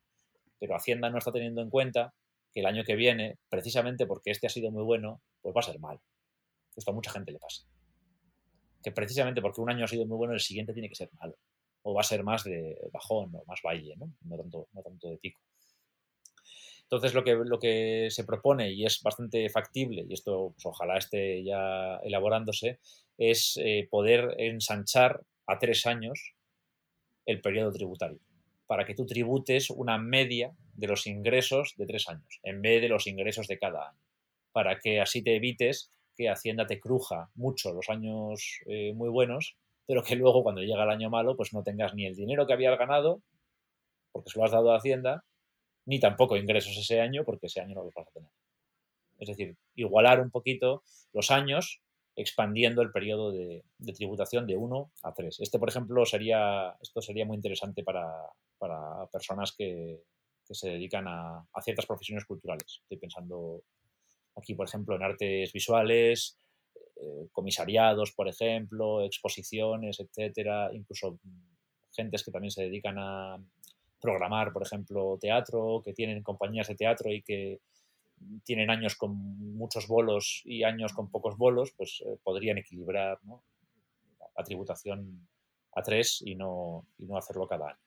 Pero 0.58 0.76
Hacienda 0.76 1.10
no 1.10 1.18
está 1.18 1.30
teniendo 1.30 1.60
en 1.60 1.68
cuenta 1.68 2.14
que 2.50 2.60
el 2.60 2.66
año 2.66 2.84
que 2.84 2.96
viene, 2.96 3.36
precisamente 3.50 4.06
porque 4.06 4.30
este 4.30 4.46
ha 4.46 4.48
sido 4.48 4.70
muy 4.70 4.82
bueno, 4.82 5.20
pues 5.42 5.54
va 5.54 5.60
a 5.60 5.64
ser 5.64 5.78
mal. 5.78 6.00
Esto 6.74 6.90
a 6.90 6.94
mucha 6.94 7.10
gente 7.10 7.30
le 7.30 7.38
pasa. 7.38 7.66
Que 8.82 8.92
precisamente 8.92 9.42
porque 9.42 9.60
un 9.60 9.68
año 9.68 9.84
ha 9.84 9.88
sido 9.88 10.06
muy 10.06 10.16
bueno, 10.16 10.32
el 10.32 10.40
siguiente 10.40 10.72
tiene 10.72 10.88
que 10.88 10.94
ser 10.94 11.10
malo. 11.20 11.36
O 11.82 11.92
va 11.92 12.00
a 12.00 12.04
ser 12.04 12.24
más 12.24 12.44
de 12.44 12.78
bajón 12.90 13.30
o 13.34 13.44
más 13.46 13.60
baile, 13.62 13.94
¿no? 13.98 14.10
No 14.22 14.38
tanto, 14.38 14.68
no 14.72 14.82
tanto 14.82 15.06
de 15.06 15.18
pico. 15.18 15.42
Entonces 16.94 17.14
lo 17.14 17.58
que, 17.58 18.08
se 18.10 18.24
propone, 18.24 18.72
y 18.72 18.84
es 18.84 19.02
bastante 19.02 19.48
factible, 19.48 20.06
y 20.08 20.12
esto 20.12 20.52
pues, 20.54 20.66
ojalá 20.66 20.98
esté 20.98 21.44
ya 21.44 21.96
elaborándose, 22.04 22.78
es 23.18 23.58
eh, 23.62 23.88
poder 23.90 24.34
ensanchar 24.38 25.22
a 25.46 25.58
tres 25.58 25.86
años 25.86 26.34
el 27.26 27.40
periodo 27.40 27.72
tributario 27.72 28.20
para 28.66 28.84
que 28.84 28.94
tú 28.94 29.06
tributes 29.06 29.70
una 29.70 29.98
media 29.98 30.52
de 30.74 30.86
los 30.86 31.06
ingresos 31.06 31.74
de 31.76 31.86
tres 31.86 32.08
años, 32.08 32.40
en 32.42 32.62
vez 32.62 32.80
de 32.80 32.88
los 32.88 33.06
ingresos 33.06 33.46
de 33.46 33.58
cada 33.58 33.90
año, 33.90 34.00
para 34.52 34.78
que 34.78 35.00
así 35.00 35.22
te 35.22 35.36
evites 35.36 35.92
que 36.16 36.28
Hacienda 36.28 36.66
te 36.66 36.80
cruja 36.80 37.30
mucho 37.34 37.72
los 37.72 37.88
años 37.88 38.60
eh, 38.66 38.92
muy 38.94 39.08
buenos, 39.08 39.56
pero 39.86 40.02
que 40.02 40.16
luego 40.16 40.42
cuando 40.42 40.62
llega 40.62 40.84
el 40.84 40.90
año 40.90 41.10
malo, 41.10 41.36
pues 41.36 41.52
no 41.52 41.62
tengas 41.62 41.94
ni 41.94 42.06
el 42.06 42.14
dinero 42.14 42.46
que 42.46 42.52
habías 42.52 42.78
ganado, 42.78 43.20
porque 44.12 44.30
se 44.30 44.38
lo 44.38 44.44
has 44.44 44.52
dado 44.52 44.72
a 44.72 44.78
Hacienda, 44.78 45.24
ni 45.86 46.00
tampoco 46.00 46.36
ingresos 46.36 46.76
ese 46.76 47.00
año, 47.00 47.24
porque 47.24 47.46
ese 47.46 47.60
año 47.60 47.74
no 47.74 47.84
los 47.84 47.94
vas 47.94 48.08
a 48.08 48.10
tener. 48.12 48.30
Es 49.18 49.28
decir, 49.28 49.56
igualar 49.74 50.20
un 50.20 50.30
poquito 50.30 50.82
los 51.12 51.30
años 51.30 51.80
expandiendo 52.16 52.82
el 52.82 52.92
periodo 52.92 53.32
de, 53.32 53.64
tributación 53.94 54.46
de 54.46 54.56
1 54.56 54.90
a 55.02 55.14
3. 55.14 55.40
Este, 55.40 55.58
por 55.58 55.68
ejemplo, 55.68 56.04
sería, 56.04 56.76
esto 56.80 57.00
sería 57.00 57.24
muy 57.24 57.36
interesante 57.36 57.82
para, 57.82 58.12
personas 59.12 59.52
que, 59.56 60.00
se 60.50 60.68
dedican 60.68 61.06
a, 61.08 61.44
ciertas 61.62 61.86
profesiones 61.86 62.24
culturales. 62.24 62.80
Estoy 62.82 62.98
pensando 62.98 63.62
aquí, 64.36 64.54
por 64.54 64.68
ejemplo, 64.68 64.94
en 64.94 65.02
artes 65.02 65.52
visuales, 65.52 66.38
eh, 66.96 67.28
comisariados, 67.32 68.12
por 68.12 68.28
ejemplo, 68.28 69.02
exposiciones, 69.02 69.98
etcétera, 70.00 70.70
incluso 70.72 71.18
gentes 71.92 72.22
que 72.22 72.30
también 72.30 72.50
se 72.50 72.62
dedican 72.62 72.96
a 72.98 73.38
programar, 74.04 74.52
por 74.52 74.62
ejemplo, 74.62 75.16
teatro, 75.18 75.80
que 75.82 75.94
tienen 75.94 76.22
compañías 76.22 76.68
de 76.68 76.74
teatro 76.74 77.10
y 77.10 77.22
que 77.22 77.60
tienen 78.44 78.68
años 78.68 78.96
con 78.96 79.16
muchos 79.56 79.88
bolos 79.88 80.42
y 80.44 80.62
años 80.62 80.92
con 80.92 81.10
pocos 81.10 81.38
bolos, 81.38 81.72
pues 81.74 82.02
eh, 82.04 82.18
podrían 82.22 82.58
equilibrar 82.58 83.18
la 84.36 84.44
tributación 84.44 85.26
a 85.74 85.82
tres 85.82 86.22
y 86.22 86.34
no, 86.34 86.86
y 86.98 87.06
no 87.06 87.16
hacerlo 87.16 87.46
cada 87.46 87.68
año. 87.68 87.78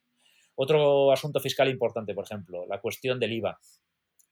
Otro 0.56 1.12
asunto 1.12 1.38
fiscal 1.38 1.68
importante, 1.68 2.14
por 2.14 2.24
ejemplo, 2.24 2.66
la 2.66 2.80
cuestión 2.80 3.20
del 3.20 3.34
IVA. 3.34 3.56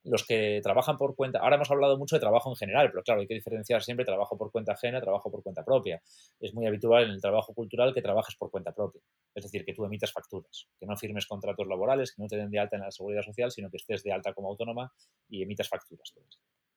Los 0.07 0.25
que 0.25 0.61
trabajan 0.63 0.97
por 0.97 1.17
cuenta, 1.17 1.41
ahora 1.41 1.57
hemos 1.57 1.71
hablado 1.71 1.99
mucho 1.99 2.17
de 2.17 2.21
trabajo 2.21 2.51
en 2.51 2.57
general, 2.57 2.91
pero 2.91 3.03
claro, 3.03 3.21
hay 3.21 3.27
que 3.27 3.35
diferenciar 3.35 3.83
siempre 3.83 4.05
trabajo 4.05 4.39
por 4.39 4.53
cuenta 4.53 4.73
ajena, 4.73 5.01
trabajo 5.01 5.31
por 5.31 5.43
cuenta 5.43 5.65
propia. 5.65 6.01
Es 6.41 6.55
muy 6.55 6.67
habitual 6.67 7.05
en 7.05 7.11
el 7.11 7.21
trabajo 7.21 7.53
cultural 7.55 7.93
que 7.93 8.03
trabajes 8.03 8.37
por 8.37 8.51
cuenta 8.51 8.73
propia, 8.73 9.01
es 9.35 9.45
decir, 9.45 9.65
que 9.65 9.75
tú 9.75 9.85
emitas 9.85 10.13
facturas, 10.13 10.69
que 10.79 10.87
no 10.87 10.97
firmes 10.97 11.27
contratos 11.27 11.67
laborales, 11.67 12.15
que 12.15 12.23
no 12.23 12.29
te 12.29 12.37
den 12.37 12.51
de 12.51 12.59
alta 12.59 12.77
en 12.77 12.83
la 12.83 12.91
seguridad 12.91 13.23
social, 13.23 13.51
sino 13.51 13.71
que 13.71 13.79
estés 13.79 14.03
de 14.03 14.13
alta 14.13 14.33
como 14.33 14.49
autónoma 14.49 14.93
y 15.29 15.43
emitas 15.43 15.69
facturas. 15.69 16.15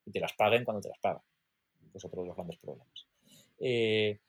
Y 0.06 0.12
te 0.12 0.20
las 0.20 0.34
paguen 0.34 0.64
cuando 0.64 0.82
te 0.82 0.90
las 0.90 1.00
pagan. 1.00 1.22
Es 1.94 2.04
otro 2.04 2.22
de 2.22 2.28
los 2.28 2.36
grandes 2.36 2.58
problemas. 2.58 3.08
Eh, 3.60 4.20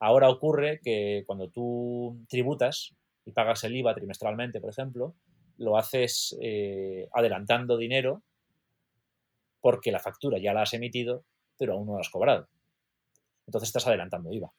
ahora 0.00 0.30
ocurre 0.30 0.80
que 0.82 1.22
cuando 1.26 1.48
tú 1.48 2.18
tributas 2.28 2.94
y 3.24 3.32
pagas 3.32 3.62
el 3.64 3.76
IVA 3.76 3.94
trimestralmente, 3.94 4.60
por 4.60 4.70
ejemplo, 4.70 5.14
lo 5.58 5.76
haces 5.76 6.36
eh, 6.40 7.08
adelantando 7.12 7.76
dinero 7.76 8.22
porque 9.60 9.92
la 9.92 9.98
factura 9.98 10.38
ya 10.38 10.52
la 10.52 10.62
has 10.62 10.74
emitido, 10.74 11.24
pero 11.56 11.74
aún 11.74 11.86
no 11.86 11.94
la 11.94 12.00
has 12.00 12.10
cobrado. 12.10 12.48
Entonces 13.46 13.68
estás 13.68 13.86
adelantando 13.86 14.32
IVA, 14.32 14.52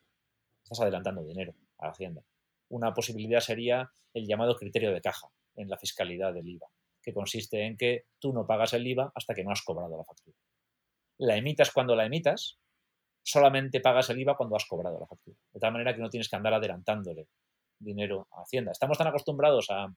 estás 0.63 0.81
adelantando 0.81 1.23
dinero 1.23 1.53
a 1.77 1.85
la 1.85 1.91
Hacienda. 1.91 2.23
Una 2.69 2.93
posibilidad 2.93 3.39
sería 3.39 3.91
el 4.13 4.27
llamado 4.27 4.55
criterio 4.55 4.91
de 4.91 5.01
caja 5.01 5.27
en 5.55 5.69
la 5.69 5.77
fiscalidad 5.77 6.33
del 6.33 6.47
IVA, 6.47 6.67
que 7.01 7.13
consiste 7.13 7.65
en 7.65 7.77
que 7.77 8.05
tú 8.19 8.33
no 8.33 8.45
pagas 8.45 8.73
el 8.73 8.85
IVA 8.85 9.11
hasta 9.13 9.33
que 9.33 9.43
no 9.43 9.51
has 9.51 9.61
cobrado 9.61 9.97
la 9.97 10.03
factura. 10.03 10.37
La 11.17 11.35
emitas 11.35 11.71
cuando 11.71 11.95
la 11.95 12.05
emitas, 12.05 12.57
solamente 13.23 13.79
pagas 13.79 14.09
el 14.09 14.19
IVA 14.19 14.35
cuando 14.35 14.55
has 14.55 14.65
cobrado 14.65 14.99
la 14.99 15.05
factura. 15.05 15.37
De 15.53 15.59
tal 15.59 15.71
manera 15.71 15.93
que 15.93 16.01
no 16.01 16.09
tienes 16.09 16.29
que 16.29 16.35
andar 16.35 16.53
adelantándole 16.53 17.27
dinero 17.77 18.27
a 18.31 18.41
Hacienda. 18.41 18.71
Estamos 18.71 18.97
tan 18.97 19.07
acostumbrados 19.07 19.69
a 19.69 19.93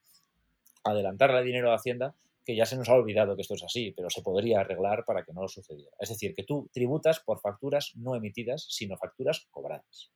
adelantarle 0.84 1.42
dinero 1.42 1.72
a 1.72 1.76
Hacienda 1.76 2.14
que 2.44 2.56
ya 2.56 2.66
se 2.66 2.76
nos 2.76 2.88
ha 2.88 2.94
olvidado 2.94 3.36
que 3.36 3.42
esto 3.42 3.54
es 3.54 3.62
así, 3.62 3.92
pero 3.92 4.10
se 4.10 4.22
podría 4.22 4.60
arreglar 4.60 5.04
para 5.04 5.24
que 5.24 5.32
no 5.32 5.42
lo 5.42 5.48
sucediera. 5.48 5.94
Es 5.98 6.08
decir, 6.08 6.34
que 6.34 6.44
tú 6.44 6.68
tributas 6.72 7.20
por 7.20 7.40
facturas 7.40 7.92
no 7.94 8.16
emitidas, 8.16 8.66
sino 8.68 8.96
facturas 8.96 9.46
cobradas. 9.50 10.12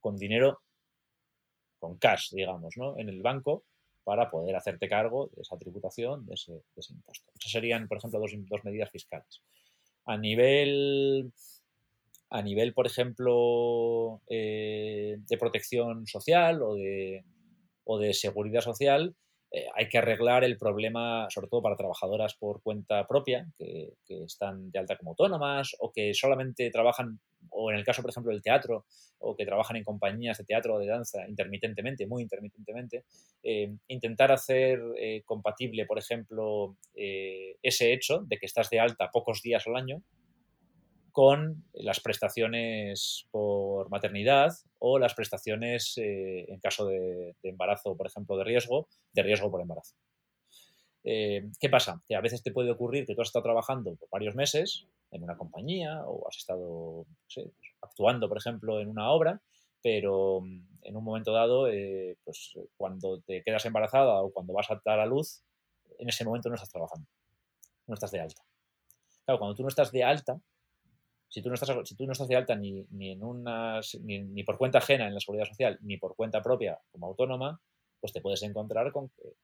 Con 0.00 0.16
dinero, 0.16 0.60
con 1.78 1.98
cash, 1.98 2.30
digamos, 2.32 2.74
¿no? 2.76 2.98
En 2.98 3.08
el 3.08 3.20
banco 3.22 3.64
para 4.04 4.30
poder 4.30 4.54
hacerte 4.54 4.88
cargo 4.88 5.30
de 5.34 5.42
esa 5.42 5.58
tributación, 5.58 6.26
de 6.26 6.34
ese, 6.34 6.52
impuesto. 6.90 7.32
Esas 7.38 7.52
serían, 7.52 7.88
por 7.88 7.98
ejemplo, 7.98 8.20
dos, 8.20 8.64
medidas 8.64 8.90
fiscales. 8.90 9.42
A 10.04 10.18
nivel, 10.18 11.32
a 12.28 12.42
nivel 12.42 12.74
por 12.74 12.86
ejemplo, 12.86 14.20
eh, 14.28 15.16
de 15.18 15.38
protección 15.38 16.06
social 16.06 16.62
o 16.62 16.74
de, 16.74 17.24
o 17.84 17.98
de 17.98 18.12
seguridad 18.12 18.60
social, 18.60 19.16
eh, 19.56 19.68
hay 19.72 19.88
que 19.88 19.98
arreglar 19.98 20.42
el 20.42 20.58
problema, 20.58 21.28
sobre 21.30 21.46
todo 21.46 21.62
para 21.62 21.76
trabajadoras 21.76 22.34
por 22.34 22.60
cuenta 22.60 23.06
propia, 23.06 23.46
que, 23.56 23.92
están 24.08 24.72
de 24.72 24.80
alta 24.80 24.96
como 24.96 25.12
autónomas 25.12 25.76
o 25.78 25.92
que 25.92 26.12
solamente 26.12 26.68
trabajan, 26.70 27.20
o 27.50 27.70
en 27.70 27.76
el 27.76 27.84
caso, 27.84 28.02
por 28.02 28.10
ejemplo, 28.10 28.32
del 28.32 28.42
teatro, 28.42 28.84
o 29.18 29.36
que 29.36 29.46
trabajan 29.46 29.76
en 29.76 29.84
compañías 29.84 30.38
de 30.38 30.44
teatro 30.44 30.74
o 30.74 30.78
de 30.80 30.88
danza 30.88 31.28
intermitentemente, 31.28 32.04
muy 32.04 32.24
intermitentemente, 32.24 33.04
eh, 33.44 33.72
intentar 33.86 34.32
hacer 34.32 34.80
eh, 34.98 35.22
compatible, 35.24 35.86
por 35.86 35.98
ejemplo, 35.98 36.76
ese 36.92 37.92
hecho 37.92 38.24
de 38.26 38.38
que 38.38 38.46
estás 38.46 38.70
de 38.70 38.80
alta 38.80 39.10
pocos 39.12 39.40
días 39.40 39.64
al 39.68 39.76
año 39.76 40.02
con 41.14 41.64
las 41.74 42.00
prestaciones 42.00 43.28
por 43.30 43.88
maternidad 43.88 44.52
o 44.80 44.98
las 44.98 45.14
prestaciones 45.14 45.96
eh, 45.96 46.44
en 46.48 46.58
caso 46.58 46.86
de, 46.86 47.36
embarazo, 47.44 47.96
por 47.96 48.08
ejemplo, 48.08 48.36
de 48.36 48.42
riesgo, 48.42 48.88
de 49.12 49.22
riesgo 49.22 49.48
por 49.48 49.60
embarazo. 49.60 49.94
Eh, 51.04 51.48
¿Qué 51.60 51.68
pasa? 51.68 52.02
Que 52.08 52.16
a 52.16 52.20
veces 52.20 52.42
te 52.42 52.50
puede 52.50 52.72
ocurrir 52.72 53.06
que 53.06 53.14
tú 53.14 53.20
has 53.20 53.28
estado 53.28 53.44
trabajando 53.44 53.94
por 53.94 54.08
varios 54.10 54.34
meses 54.34 54.88
en 55.12 55.22
una 55.22 55.36
compañía 55.36 56.02
o 56.04 56.26
has 56.26 56.36
estado 56.38 57.06
actuando, 57.80 58.28
por 58.28 58.38
ejemplo, 58.38 58.80
en 58.80 58.88
una 58.88 59.12
obra, 59.12 59.40
pero 59.84 60.40
mm, 60.40 60.66
en 60.82 60.96
un 60.96 61.04
momento 61.04 61.30
dado, 61.30 61.68
eh, 61.68 62.16
pues 62.24 62.58
cuando 62.76 63.20
te 63.20 63.44
quedas 63.44 63.64
embarazada 63.66 64.20
o 64.20 64.32
cuando 64.32 64.52
vas 64.52 64.68
a 64.72 64.82
dar 64.84 64.98
a 64.98 65.06
luz, 65.06 65.44
en 66.00 66.08
ese 66.08 66.24
momento 66.24 66.48
no 66.48 66.56
estás 66.56 66.72
trabajando, 66.72 67.06
no 67.86 67.94
estás 67.94 68.10
de 68.10 68.18
alta. 68.18 68.42
Claro, 69.24 69.38
cuando 69.38 69.54
tú 69.54 69.62
no 69.62 69.68
estás 69.68 69.92
de 69.92 70.02
alta, 70.02 70.40
si 71.34 71.42
tú 71.42 71.48
no 71.48 71.56
estás, 71.56 71.76
si 71.82 71.96
tú 71.96 72.06
no 72.06 72.12
estás 72.12 72.28
de 72.28 72.36
alta 72.36 72.54
ni, 72.54 72.86
en 73.10 73.24
una, 73.24 73.80
ni, 74.02 74.44
por 74.44 74.56
cuenta 74.56 74.78
ajena 74.78 75.08
en 75.08 75.14
la 75.14 75.18
seguridad 75.18 75.46
social, 75.46 75.76
ni 75.82 75.96
por 75.96 76.14
cuenta 76.14 76.40
propia 76.40 76.78
como 76.92 77.08
autónoma, 77.08 77.60
pues 77.98 78.12
te 78.12 78.20
puedes 78.20 78.44
encontrar 78.44 78.92
con 78.92 79.08
que, 79.08 79.34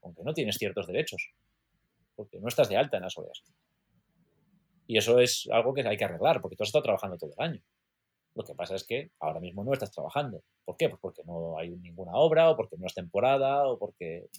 con 0.00 0.14
que 0.14 0.22
no 0.22 0.32
tienes 0.32 0.56
ciertos 0.56 0.86
derechos, 0.86 1.34
porque 2.16 2.40
no 2.40 2.48
estás 2.48 2.70
de 2.70 2.78
alta 2.78 2.96
en 2.96 3.02
la 3.02 3.10
seguridad 3.10 3.34
social. 3.34 3.58
Y 4.86 4.96
eso 4.96 5.18
es 5.18 5.46
algo 5.52 5.74
que 5.74 5.86
hay 5.86 5.98
que 5.98 6.04
arreglar, 6.06 6.40
porque 6.40 6.56
tú 6.56 6.62
has 6.62 6.70
estado 6.70 6.84
trabajando 6.84 7.18
todo 7.18 7.34
el 7.36 7.44
año. 7.44 7.62
Lo 8.34 8.42
que 8.42 8.54
pasa 8.54 8.76
es 8.76 8.84
que 8.84 9.10
ahora 9.20 9.38
mismo 9.38 9.62
no 9.64 9.74
estás 9.74 9.90
trabajando. 9.90 10.42
¿Por 10.64 10.78
qué? 10.78 10.88
Pues 10.88 10.98
porque 10.98 11.24
no 11.26 11.58
hay 11.58 11.76
ninguna 11.76 12.12
obra, 12.14 12.48
o 12.48 12.56
porque 12.56 12.78
no 12.78 12.86
es 12.86 12.94
temporada, 12.94 13.68
o 13.68 13.78
porque, 13.78 14.30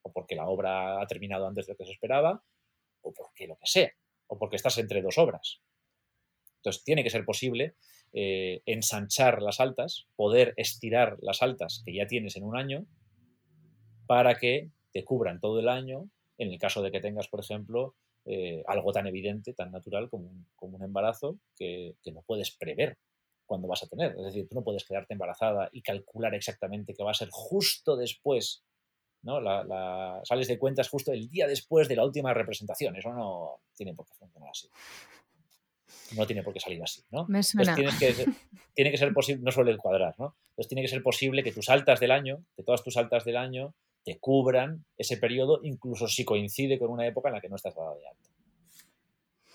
o 0.00 0.10
porque 0.10 0.34
la 0.34 0.48
obra 0.48 1.02
ha 1.02 1.06
terminado 1.06 1.46
antes 1.46 1.66
de 1.66 1.74
lo 1.74 1.76
que 1.76 1.84
se 1.84 1.92
esperaba, 1.92 2.42
o 3.02 3.12
porque 3.12 3.46
lo 3.46 3.56
que 3.56 3.66
sea, 3.66 3.92
o 4.28 4.38
porque 4.38 4.56
estás 4.56 4.78
entre 4.78 5.02
dos 5.02 5.18
obras. 5.18 5.60
Entonces, 6.68 6.84
tiene 6.84 7.02
que 7.02 7.08
ser 7.08 7.24
posible 7.24 7.74
eh, 8.12 8.60
ensanchar 8.66 9.40
las 9.40 9.58
altas, 9.58 10.06
poder 10.16 10.52
estirar 10.58 11.16
las 11.22 11.42
altas 11.42 11.82
que 11.84 11.94
ya 11.94 12.06
tienes 12.06 12.36
en 12.36 12.44
un 12.44 12.58
año 12.58 12.84
para 14.06 14.34
que 14.34 14.70
te 14.92 15.02
cubran 15.04 15.40
todo 15.40 15.60
el 15.60 15.68
año 15.70 16.10
en 16.36 16.52
el 16.52 16.58
caso 16.58 16.82
de 16.82 16.90
que 16.90 17.00
tengas, 17.00 17.28
por 17.28 17.40
ejemplo, 17.40 17.94
eh, 18.26 18.62
algo 18.66 18.92
tan 18.92 19.06
evidente, 19.06 19.54
tan 19.54 19.72
natural 19.72 20.10
como 20.10 20.30
un, 20.60 20.82
embarazo 20.82 21.38
que, 21.56 21.96
no 22.12 22.20
puedes 22.20 22.50
prever 22.50 22.98
cuándo 23.46 23.66
vas 23.66 23.82
a 23.82 23.88
tener. 23.88 24.14
Es 24.18 24.24
decir, 24.26 24.46
tú 24.46 24.54
no 24.54 24.62
puedes 24.62 24.84
quedarte 24.84 25.14
embarazada 25.14 25.70
y 25.72 25.80
calcular 25.80 26.34
exactamente 26.34 26.92
que 26.92 27.02
va 27.02 27.12
a 27.12 27.14
ser 27.14 27.28
justo 27.30 27.96
después, 27.96 28.62
¿no? 29.22 29.40
Sales 30.24 30.48
de 30.48 30.58
cuentas 30.58 30.90
justo 30.90 31.12
el 31.12 31.30
día 31.30 31.46
después 31.46 31.88
de 31.88 31.96
la 31.96 32.04
última 32.04 32.34
representación. 32.34 32.94
Eso 32.96 33.10
no 33.14 33.60
tiene 33.74 33.94
por 33.94 34.06
qué 34.06 34.12
funcionar 34.14 34.50
así 34.50 34.68
no 36.16 36.26
tiene 36.26 36.42
por 36.42 36.52
qué 36.52 36.60
salir 36.60 36.82
así, 36.82 37.02
¿no? 37.10 37.26
Me 37.28 37.42
suena. 37.42 37.74
Entonces, 37.76 38.16
que, 38.16 38.32
tiene 38.74 38.90
que 38.90 38.96
ser 38.96 39.12
posible, 39.12 39.42
no 39.42 39.50
suele 39.50 39.76
cuadrar, 39.76 40.14
¿no? 40.18 40.36
Entonces 40.50 40.68
tiene 40.68 40.82
que 40.82 40.88
ser 40.88 41.02
posible 41.02 41.42
que 41.42 41.52
tus 41.52 41.68
altas 41.68 42.00
del 42.00 42.10
año, 42.10 42.44
que 42.56 42.62
todas 42.62 42.82
tus 42.82 42.96
altas 42.96 43.24
del 43.24 43.36
año, 43.36 43.74
te 44.04 44.18
cubran 44.18 44.84
ese 44.96 45.16
periodo, 45.16 45.60
incluso 45.62 46.08
si 46.08 46.24
coincide 46.24 46.78
con 46.78 46.90
una 46.90 47.06
época 47.06 47.28
en 47.28 47.34
la 47.34 47.40
que 47.40 47.48
no 47.48 47.56
estás 47.56 47.74
dada 47.74 47.94
de 47.94 48.08
alta. 48.08 48.30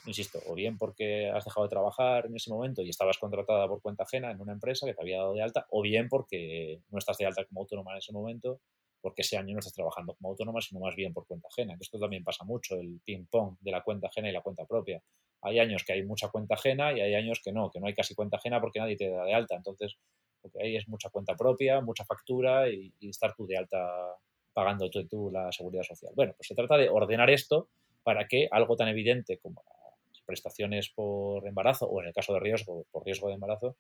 Insisto, 0.06 0.40
o 0.48 0.54
bien 0.54 0.78
porque 0.78 1.30
has 1.30 1.46
dejado 1.46 1.66
de 1.66 1.70
trabajar 1.70 2.26
en 2.26 2.36
ese 2.36 2.52
momento 2.52 2.82
y 2.82 2.90
estabas 2.90 3.18
contratada 3.18 3.68
por 3.68 3.82
cuenta 3.82 4.04
ajena 4.04 4.32
en 4.32 4.42
una 4.42 4.52
empresa 4.52 4.86
que 4.86 4.94
te 4.94 5.02
había 5.02 5.20
dado 5.20 5.34
de 5.34 5.42
alta, 5.42 5.66
o 5.70 5.82
bien 5.82 6.10
porque 6.10 6.82
no 6.90 6.98
estás 6.98 7.18
de 7.18 7.26
alta 7.26 7.46
como 7.46 7.62
autónoma 7.62 7.94
en 7.94 7.98
ese 8.00 8.12
momento, 8.12 8.60
porque 9.04 9.22
ese 9.22 9.38
año 9.38 9.54
no 9.54 9.60
estás 9.60 9.74
trabajando 9.74 10.16
como 10.16 10.30
autónoma, 10.30 10.62
sino 10.62 10.80
más 10.80 10.96
bien 10.96 11.14
por 11.14 11.28
cuenta 11.28 11.50
ajena. 11.52 11.78
Esto 11.80 12.00
también 12.00 12.24
pasa 12.24 12.44
mucho, 12.46 12.80
el 12.80 13.02
ping-pong 13.06 13.58
de 13.60 13.72
la 13.72 13.84
cuenta 13.84 14.08
ajena 14.08 14.30
y 14.30 14.32
la 14.32 14.42
cuenta 14.42 14.66
propia 14.66 15.04
hay 15.44 15.60
años 15.60 15.84
que 15.84 15.94
hay 15.94 16.04
mucha 16.04 16.30
cuenta 16.30 16.56
ajena 16.56 16.94
y 16.94 17.02
hay 17.02 17.16
años 17.16 17.42
que 17.44 17.52
no, 17.52 17.70
que 17.70 17.80
no 17.80 17.88
hay 17.88 17.94
casi 17.94 18.16
cuenta 18.16 18.38
ajena 18.38 18.62
porque 18.62 18.80
nadie 18.80 18.96
te 18.96 19.10
da 19.10 19.26
de 19.26 19.34
alta. 19.34 19.56
Entonces, 19.56 19.98
lo 20.42 20.50
que 20.50 20.64
hay 20.64 20.78
es 20.78 20.88
mucha 20.88 21.10
cuenta 21.10 21.36
propia, 21.36 21.82
mucha 21.82 22.06
factura 22.06 22.70
y, 22.70 22.94
estar 23.02 23.36
tú 23.36 23.46
de 23.46 23.58
alta 23.58 24.18
pagando 24.54 24.90
tú, 24.90 25.06
tú 25.06 25.30
la 25.32 25.52
seguridad 25.52 25.84
social. 25.84 26.14
Bueno, 26.16 26.34
pues 26.38 26.48
se 26.48 26.56
trata 26.56 26.78
de 26.78 26.90
ordenar 26.90 27.30
esto 27.30 27.68
para 28.04 28.28
que 28.28 28.48
algo 28.52 28.76
tan 28.78 28.88
evidente 28.88 29.38
como 29.38 29.64
las 30.08 30.22
prestaciones 30.22 30.90
por 30.90 31.46
embarazo 31.46 31.88
o 31.88 32.02
en 32.02 32.08
el 32.08 32.14
caso 32.14 32.34
de 32.34 32.40
riesgo, 32.40 32.86
por 32.92 33.06
riesgo 33.06 33.28
de 33.28 33.34
embarazo, 33.34 33.76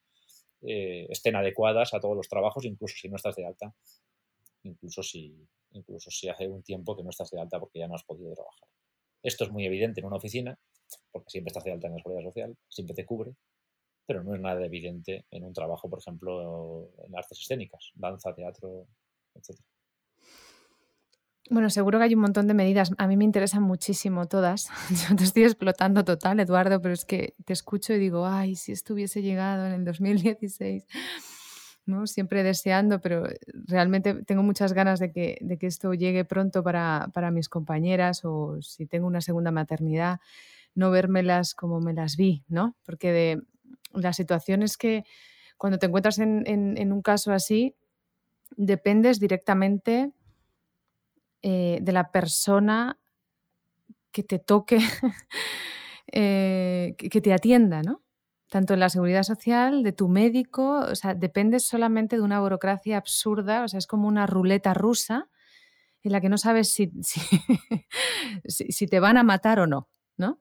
eh, 0.61 1.07
estén 1.09 1.35
adecuadas 1.35 1.93
a 1.93 1.99
todos 1.99 2.15
los 2.15 2.27
trabajos, 2.27 2.65
incluso 2.65 2.95
si 2.97 3.07
no 3.07 3.15
estás 3.15 3.35
de 3.35 3.45
alta, 3.45 3.73
incluso 4.63 5.03
si, 5.03 5.47
incluso 5.71 6.09
si 6.11 6.29
hace 6.29 6.47
un 6.47 6.63
tiempo 6.63 6.95
que 6.95 7.03
no 7.03 7.09
estás 7.09 7.29
de 7.31 7.39
alta 7.39 7.59
porque 7.59 7.79
ya 7.79 7.87
no 7.87 7.95
has 7.95 8.03
podido 8.03 8.33
trabajar. 8.33 8.67
Esto 9.21 9.45
es 9.45 9.51
muy 9.51 9.65
evidente 9.65 10.01
en 10.01 10.07
una 10.07 10.17
oficina, 10.17 10.57
porque 11.11 11.29
siempre 11.29 11.49
estás 11.49 11.63
de 11.63 11.71
alta 11.71 11.87
en 11.87 11.93
la 11.93 11.99
seguridad 11.99 12.23
social, 12.23 12.57
siempre 12.67 12.95
te 12.95 13.05
cubre, 13.05 13.35
pero 14.05 14.23
no 14.23 14.35
es 14.35 14.41
nada 14.41 14.65
evidente 14.65 15.25
en 15.31 15.45
un 15.45 15.53
trabajo, 15.53 15.89
por 15.89 15.99
ejemplo, 15.99 16.89
en 17.05 17.15
artes 17.15 17.39
escénicas, 17.39 17.91
danza, 17.95 18.33
teatro, 18.35 18.87
etc. 19.33 19.59
Bueno, 21.49 21.69
seguro 21.69 21.99
que 21.99 22.05
hay 22.05 22.15
un 22.15 22.21
montón 22.21 22.47
de 22.47 22.53
medidas. 22.53 22.91
A 22.97 23.07
mí 23.07 23.17
me 23.17 23.25
interesan 23.25 23.63
muchísimo 23.63 24.27
todas. 24.27 24.69
Yo 25.09 25.15
te 25.15 25.23
estoy 25.23 25.43
explotando 25.43 26.03
total, 26.03 26.39
Eduardo, 26.39 26.81
pero 26.81 26.93
es 26.93 27.05
que 27.05 27.35
te 27.45 27.53
escucho 27.53 27.93
y 27.93 27.99
digo, 27.99 28.25
ay, 28.25 28.55
si 28.55 28.71
esto 28.71 28.93
hubiese 28.93 29.21
llegado 29.21 29.65
en 29.65 29.73
el 29.73 29.85
2016. 29.85 30.85
¿No? 31.85 32.07
Siempre 32.07 32.43
deseando, 32.43 33.01
pero 33.01 33.27
realmente 33.53 34.23
tengo 34.23 34.43
muchas 34.43 34.73
ganas 34.73 34.99
de 34.99 35.11
que, 35.11 35.37
de 35.41 35.57
que 35.57 35.67
esto 35.67 35.93
llegue 35.93 36.25
pronto 36.25 36.63
para, 36.63 37.09
para 37.13 37.31
mis 37.31 37.49
compañeras 37.49 38.21
o 38.23 38.61
si 38.61 38.85
tengo 38.85 39.07
una 39.07 39.21
segunda 39.21 39.51
maternidad 39.51 40.19
no 40.75 40.91
vérmelas 40.91 41.53
como 41.53 41.79
me 41.79 41.93
las 41.93 42.17
vi, 42.17 42.43
¿no? 42.47 42.75
Porque 42.85 43.11
de 43.11 43.41
las 43.93 44.15
situaciones 44.15 44.77
que 44.77 45.03
cuando 45.57 45.77
te 45.77 45.85
encuentras 45.85 46.19
en, 46.19 46.91
un 46.91 47.01
caso 47.01 47.31
así, 47.31 47.75
dependes 48.57 49.19
directamente 49.19 50.11
eh, 51.41 51.79
de 51.81 51.91
la 51.91 52.11
persona 52.11 52.99
que 54.11 54.23
te 54.23 54.39
toque, 54.39 54.79
eh, 56.11 56.95
que 56.97 57.21
te 57.21 57.33
atienda, 57.33 57.81
¿no? 57.81 58.02
Tanto 58.53 58.75
en 58.75 58.79
la 58.79 58.89
seguridad 58.89 59.23
social, 59.23 59.81
de 59.81 59.93
tu 59.93 60.07
médico, 60.07 60.81
o 60.81 60.93
sea, 60.93 61.15
dependes 61.15 61.63
solamente 61.63 62.17
de 62.17 62.21
una 62.21 62.39
burocracia 62.39 62.97
absurda, 62.97 63.63
o 63.63 63.67
sea, 63.67 63.79
es 63.79 63.87
como 63.87 64.07
una 64.07 64.27
ruleta 64.27 64.75
rusa 64.75 65.27
en 66.03 66.11
la 66.11 66.21
que 66.21 66.29
no 66.29 66.37
sabes 66.37 66.69
si, 66.69 66.91
si, 68.45 68.85
te 68.85 68.99
van 68.99 69.17
a 69.17 69.23
matar 69.23 69.59
o 69.59 69.65
no, 69.65 69.89
¿no? 70.17 70.39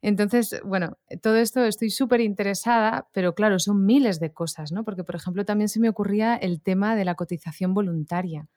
Entonces, 0.00 0.62
bueno, 0.64 0.96
todo 1.20 1.36
esto 1.36 1.62
estoy 1.66 1.90
súper 1.90 2.22
interesada, 2.22 3.10
pero 3.12 3.34
claro, 3.34 3.58
son 3.58 3.84
miles 3.84 4.18
de 4.18 4.32
cosas, 4.32 4.72
¿no? 4.72 4.82
Porque, 4.82 5.04
por 5.04 5.16
ejemplo, 5.16 5.44
también 5.44 5.68
se 5.68 5.78
me 5.78 5.90
ocurría 5.90 6.36
el 6.36 6.62
tema 6.62 6.96
de 6.96 7.04
la 7.04 7.16
cotización 7.16 7.74
voluntaria. 7.74 8.48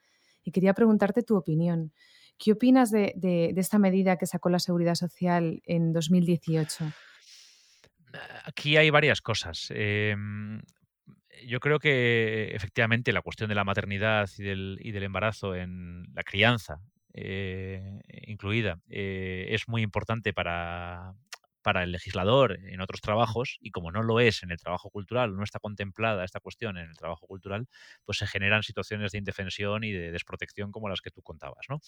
Y 0.42 0.52
quería 0.52 0.74
preguntarte 0.74 1.22
tu 1.22 1.36
opinión. 1.36 1.92
¿Qué 2.38 2.54
opinas 2.54 2.92
de, 2.92 3.54
esta 3.58 3.78
medida 3.78 4.16
que 4.16 4.26
sacó 4.26 4.48
la 4.48 4.60
Seguridad 4.60 4.96
Social 4.96 5.62
en 5.66 5.92
2018? 5.92 6.94
Aquí 8.46 8.78
hay 8.78 8.90
varias 8.90 9.22
cosas. 9.22 9.68
Em, 9.70 10.62
yo 11.46 11.60
creo 11.60 11.80
que 11.80 12.52
efectivamente 12.54 13.14
la 13.14 13.22
cuestión 13.22 13.50
de 13.50 13.56
la 13.56 13.64
maternidad 13.64 14.30
y 14.38 14.44
del, 14.44 15.04
embarazo 15.04 15.56
en 15.56 16.04
la 16.14 16.24
crianza 16.24 16.80
eh, 17.14 18.00
incluida 18.28 18.80
eh, 18.90 19.48
es 19.50 19.68
muy 19.68 19.82
importante 19.82 20.34
para, 20.34 21.14
para 21.66 21.82
el 21.82 21.92
legislador 21.92 22.60
en 22.64 22.80
otros 22.80 23.02
trabajos 23.02 23.58
y 23.60 23.72
como 23.72 23.92
no 23.92 24.04
lo 24.04 24.20
es 24.20 24.44
en 24.44 24.52
el 24.52 24.60
trabajo 24.60 24.92
cultural, 24.92 25.36
no 25.36 25.44
está 25.44 25.58
contemplada 25.60 26.24
esta 26.24 26.40
cuestión 26.40 26.78
en 26.78 26.88
el 26.88 26.96
trabajo 26.96 27.26
cultural, 27.26 27.68
pues 28.06 28.20
se 28.20 28.28
generan 28.28 28.62
situaciones 28.62 29.12
de 29.12 29.18
indefensión 29.18 29.84
y 29.84 29.92
de 29.92 30.12
desprotección 30.12 30.72
como 30.72 30.90
las 30.90 31.02
que 31.02 31.10
tú 31.10 31.24
contabas, 31.24 31.66
¿no? 31.68 31.82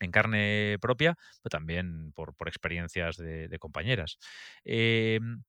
En 0.00 0.10
carne 0.10 0.78
propia, 0.80 1.16
pero 1.42 1.50
también 1.50 2.12
por, 2.12 2.34
experiencias 2.46 3.16
de, 3.16 3.58
compañeras. 3.58 4.18
Em, 4.64 5.42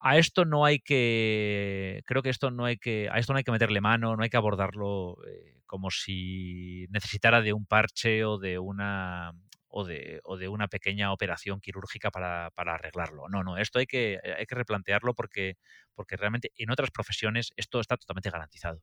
a 0.00 0.18
esto 0.18 0.44
no 0.44 0.64
hay 0.64 0.78
que, 0.80 2.02
creo 2.06 2.22
que 2.22 2.30
esto 2.30 2.50
no 2.50 2.64
hay 2.64 2.76
que, 2.78 3.08
a 3.10 3.18
esto 3.18 3.32
no 3.32 3.38
hay 3.38 3.44
que 3.44 3.52
meterle 3.52 3.80
mano, 3.80 4.16
no 4.16 4.22
hay 4.22 4.30
que 4.30 4.36
abordarlo 4.36 5.16
eh, 5.26 5.60
como 5.66 5.90
si 5.90 6.86
necesitara 6.90 7.42
de 7.42 7.52
un 7.52 7.66
parche 7.66 8.24
o 8.24 8.38
de 8.38 8.58
una 8.58 9.32
o 9.68 9.84
de, 9.84 10.20
o 10.24 10.36
de 10.36 10.48
una 10.48 10.68
pequeña 10.68 11.12
operación 11.12 11.60
quirúrgica 11.60 12.10
para, 12.10 12.50
arreglarlo. 12.56 13.28
No, 13.28 13.42
no, 13.42 13.58
esto 13.58 13.78
hay 13.78 13.86
que, 13.86 14.18
hay 14.38 14.46
que 14.46 14.54
replantearlo 14.54 15.14
porque, 15.14 15.56
porque 15.94 16.16
realmente 16.16 16.52
en 16.56 16.70
otras 16.70 16.90
profesiones 16.90 17.52
esto 17.56 17.80
está 17.80 17.96
totalmente 17.96 18.30
garantizado. 18.30 18.80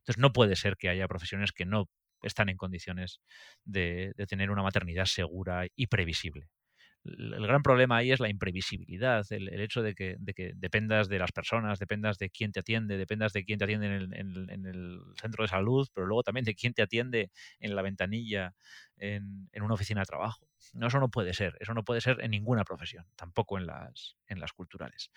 Entonces 0.00 0.20
no 0.20 0.32
puede 0.32 0.54
ser 0.54 0.76
que 0.76 0.90
haya 0.90 1.08
profesiones 1.08 1.52
que 1.52 1.64
no 1.64 1.88
están 2.26 2.48
en 2.48 2.56
condiciones 2.56 3.20
de, 3.64 4.12
tener 4.28 4.50
una 4.50 4.62
maternidad 4.62 5.06
segura 5.06 5.66
y 5.76 5.86
previsible 5.86 6.48
el 7.04 7.46
gran 7.46 7.62
problema 7.62 7.98
ahí 7.98 8.12
es 8.12 8.20
la 8.20 8.30
imprevisibilidad, 8.30 9.26
el, 9.30 9.60
hecho 9.60 9.82
de 9.82 9.94
que, 9.94 10.16
dependas 10.56 11.08
de 11.08 11.18
las 11.18 11.32
personas, 11.32 11.78
dependas 11.78 12.18
de 12.18 12.30
quién 12.30 12.50
te 12.50 12.60
atiende, 12.60 12.96
dependas 12.96 13.32
de 13.32 13.44
quién 13.44 13.58
te 13.58 13.64
atiende 13.64 13.86
en 13.86 14.66
el, 14.66 15.00
centro 15.20 15.44
de 15.44 15.48
salud, 15.48 15.86
pero 15.92 16.06
luego 16.06 16.22
también 16.22 16.44
de 16.44 16.54
quién 16.54 16.72
te 16.72 16.82
atiende 16.82 17.30
en 17.60 17.76
la 17.76 17.82
ventanilla 17.82 18.54
en, 18.96 19.50
una 19.60 19.74
oficina 19.74 20.00
de 20.00 20.06
trabajo. 20.06 20.48
No, 20.72 20.86
eso 20.86 20.98
no 20.98 21.10
puede 21.10 21.34
ser, 21.34 21.56
eso 21.60 21.74
no 21.74 21.84
puede 21.84 22.00
ser 22.00 22.22
en 22.22 22.30
ninguna 22.30 22.64
profesión, 22.64 23.04
tampoco 23.16 23.58
en 23.58 23.66
las 23.66 24.52
culturales. 24.54 25.10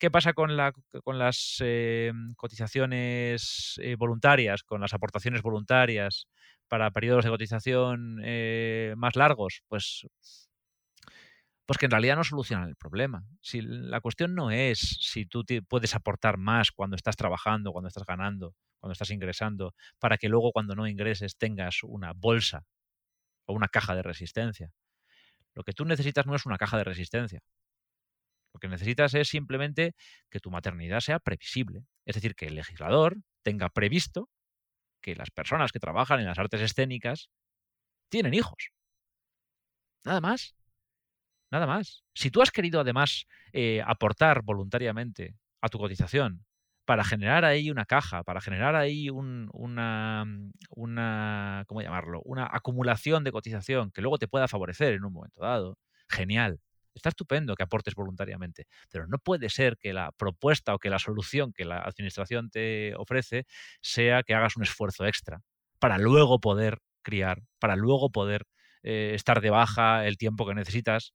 ¿Qué 0.00 0.10
pasa 0.10 0.32
con, 0.32 0.56
la, 0.56 0.72
con 1.04 1.18
las 1.18 1.58
eh, 1.60 2.10
cotizaciones 2.36 3.78
eh, 3.82 3.96
voluntarias, 3.96 4.62
con 4.62 4.80
las 4.80 4.94
aportaciones 4.94 5.42
voluntarias 5.42 6.26
para 6.68 6.90
periodos 6.90 7.24
de 7.24 7.30
cotización 7.30 8.18
eh, 8.24 8.94
más 8.96 9.14
largos? 9.14 9.62
Pues 9.68 10.08
pues 11.66 11.78
que 11.78 11.84
en 11.84 11.90
realidad 11.92 12.16
no 12.16 12.24
solucionan 12.24 12.68
el 12.70 12.76
problema. 12.76 13.22
Si 13.42 13.60
la 13.60 14.00
cuestión 14.00 14.34
no 14.34 14.50
es 14.50 14.80
si 15.02 15.26
tú 15.26 15.44
puedes 15.68 15.94
aportar 15.94 16.38
más 16.38 16.72
cuando 16.72 16.96
estás 16.96 17.14
trabajando, 17.16 17.70
cuando 17.70 17.88
estás 17.88 18.06
ganando, 18.06 18.54
cuando 18.80 18.92
estás 18.94 19.10
ingresando, 19.10 19.74
para 19.98 20.16
que 20.16 20.30
luego 20.30 20.50
cuando 20.50 20.74
no 20.74 20.88
ingreses 20.88 21.36
tengas 21.36 21.82
una 21.82 22.14
bolsa 22.14 22.64
o 23.44 23.52
una 23.52 23.68
caja 23.68 23.94
de 23.94 24.02
resistencia. 24.02 24.72
Lo 25.54 25.62
que 25.62 25.74
tú 25.74 25.84
necesitas 25.84 26.26
no 26.26 26.34
es 26.34 26.46
una 26.46 26.56
caja 26.56 26.78
de 26.78 26.84
resistencia. 26.84 27.40
Lo 28.52 28.60
que 28.60 28.68
necesitas 28.68 29.14
es 29.14 29.28
simplemente 29.28 29.94
que 30.30 30.40
tu 30.40 30.50
maternidad 30.50 31.00
sea 31.00 31.18
previsible. 31.18 31.84
Es 32.04 32.14
decir, 32.14 32.34
que 32.34 32.46
el 32.46 32.56
legislador 32.56 33.16
tenga 33.42 33.68
previsto 33.68 34.28
que 35.00 35.16
las 35.16 35.30
personas 35.30 35.72
que 35.72 35.80
trabajan 35.80 36.20
en 36.20 36.26
las 36.26 36.38
artes 36.38 36.60
escénicas 36.60 37.30
tienen 38.08 38.34
hijos. 38.34 38.70
Nada 40.04 40.20
más. 40.20 40.54
Nada 41.50 41.66
más. 41.66 42.04
Si 42.14 42.30
tú 42.30 42.42
has 42.42 42.50
querido 42.50 42.80
además 42.80 43.26
eh, 43.52 43.82
aportar 43.84 44.42
voluntariamente 44.42 45.36
a 45.60 45.68
tu 45.68 45.78
cotización 45.78 46.44
para 46.84 47.04
generar 47.04 47.44
ahí 47.44 47.70
una 47.70 47.86
caja, 47.86 48.22
para 48.24 48.40
generar 48.40 48.74
ahí 48.76 49.10
una, 49.10 50.24
mm, 50.24 50.52
una, 50.70 51.64
¿cómo 51.66 51.82
llamarlo? 51.82 52.20
Una 52.24 52.48
acumulación 52.50 53.24
de 53.24 53.32
cotización 53.32 53.90
que 53.90 54.00
luego 54.02 54.18
te 54.18 54.28
pueda 54.28 54.48
favorecer 54.48 54.94
en 54.94 55.04
un 55.04 55.12
momento 55.12 55.40
dado, 55.40 55.78
genial. 56.08 56.60
Está 56.94 57.10
estupendo 57.10 57.54
que 57.54 57.62
aportes 57.62 57.94
voluntariamente, 57.94 58.66
pero 58.90 59.06
no 59.06 59.18
puede 59.18 59.48
ser 59.48 59.76
que 59.76 59.92
la 59.92 60.12
propuesta 60.12 60.74
o 60.74 60.78
que 60.78 60.90
la 60.90 60.98
solución 60.98 61.52
que 61.52 61.64
la 61.64 61.78
administración 61.78 62.50
te 62.50 62.94
ofrece 62.96 63.46
sea 63.80 64.22
que 64.22 64.34
hagas 64.34 64.56
un 64.56 64.64
esfuerzo 64.64 65.06
extra 65.06 65.40
para 65.78 65.98
luego 65.98 66.40
poder 66.40 66.78
criar, 67.02 67.42
para 67.58 67.76
luego 67.76 68.10
poder 68.10 68.46
eh, 68.82 69.12
estar 69.14 69.40
de 69.40 69.50
baja 69.50 70.06
el 70.06 70.16
tiempo 70.16 70.46
que 70.46 70.54
necesitas 70.54 71.12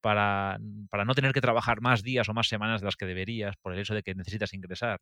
para, 0.00 0.58
no 0.58 1.14
tener 1.14 1.32
que 1.32 1.40
trabajar 1.40 1.80
más 1.80 2.02
días 2.02 2.28
o 2.28 2.34
más 2.34 2.48
semanas 2.48 2.80
de 2.80 2.86
las 2.86 2.96
que 2.96 3.06
deberías 3.06 3.56
por 3.56 3.72
el 3.72 3.80
hecho 3.80 3.94
de 3.94 4.02
que 4.02 4.14
necesitas 4.14 4.52
ingresar. 4.52 5.00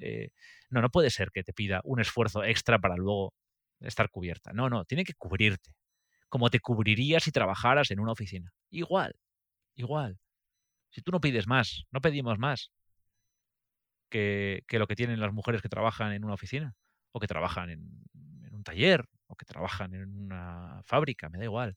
Eh, 0.00 0.30
no, 0.70 0.80
no 0.80 0.90
puede 0.90 1.10
ser 1.10 1.30
que 1.30 1.42
te 1.42 1.52
pida 1.52 1.80
un 1.84 2.00
esfuerzo 2.00 2.42
extra 2.44 2.78
para 2.78 2.96
luego 2.96 3.34
estar 3.80 4.10
cubierta. 4.10 4.52
No, 4.52 4.68
no, 4.70 4.84
tiene 4.84 5.04
que 5.04 5.14
cubrirte. 5.14 5.72
Como 6.28 6.50
te 6.50 6.60
cubriría 6.60 7.20
si 7.20 7.32
trabajaras 7.32 7.90
en 7.90 8.00
una 8.00 8.12
oficina. 8.12 8.52
Igual, 8.70 9.14
igual. 9.74 10.18
Si 10.90 11.02
tú 11.02 11.12
no 11.12 11.20
pides 11.20 11.46
más, 11.46 11.84
no 11.90 12.00
pedimos 12.00 12.38
más 12.38 12.70
que, 14.10 14.64
lo 14.70 14.86
que 14.86 14.96
tienen 14.96 15.20
las 15.20 15.32
mujeres 15.32 15.62
que 15.62 15.68
trabajan 15.68 16.12
en 16.12 16.24
una 16.24 16.34
oficina, 16.34 16.74
o 17.12 17.20
que 17.20 17.26
trabajan 17.26 17.70
en 17.70 17.80
un 18.52 18.62
taller, 18.64 19.04
o 19.26 19.36
que 19.36 19.44
trabajan 19.44 19.94
en 19.94 20.08
una 20.24 20.82
fábrica, 20.84 21.28
me 21.28 21.38
da 21.38 21.44
igual 21.44 21.76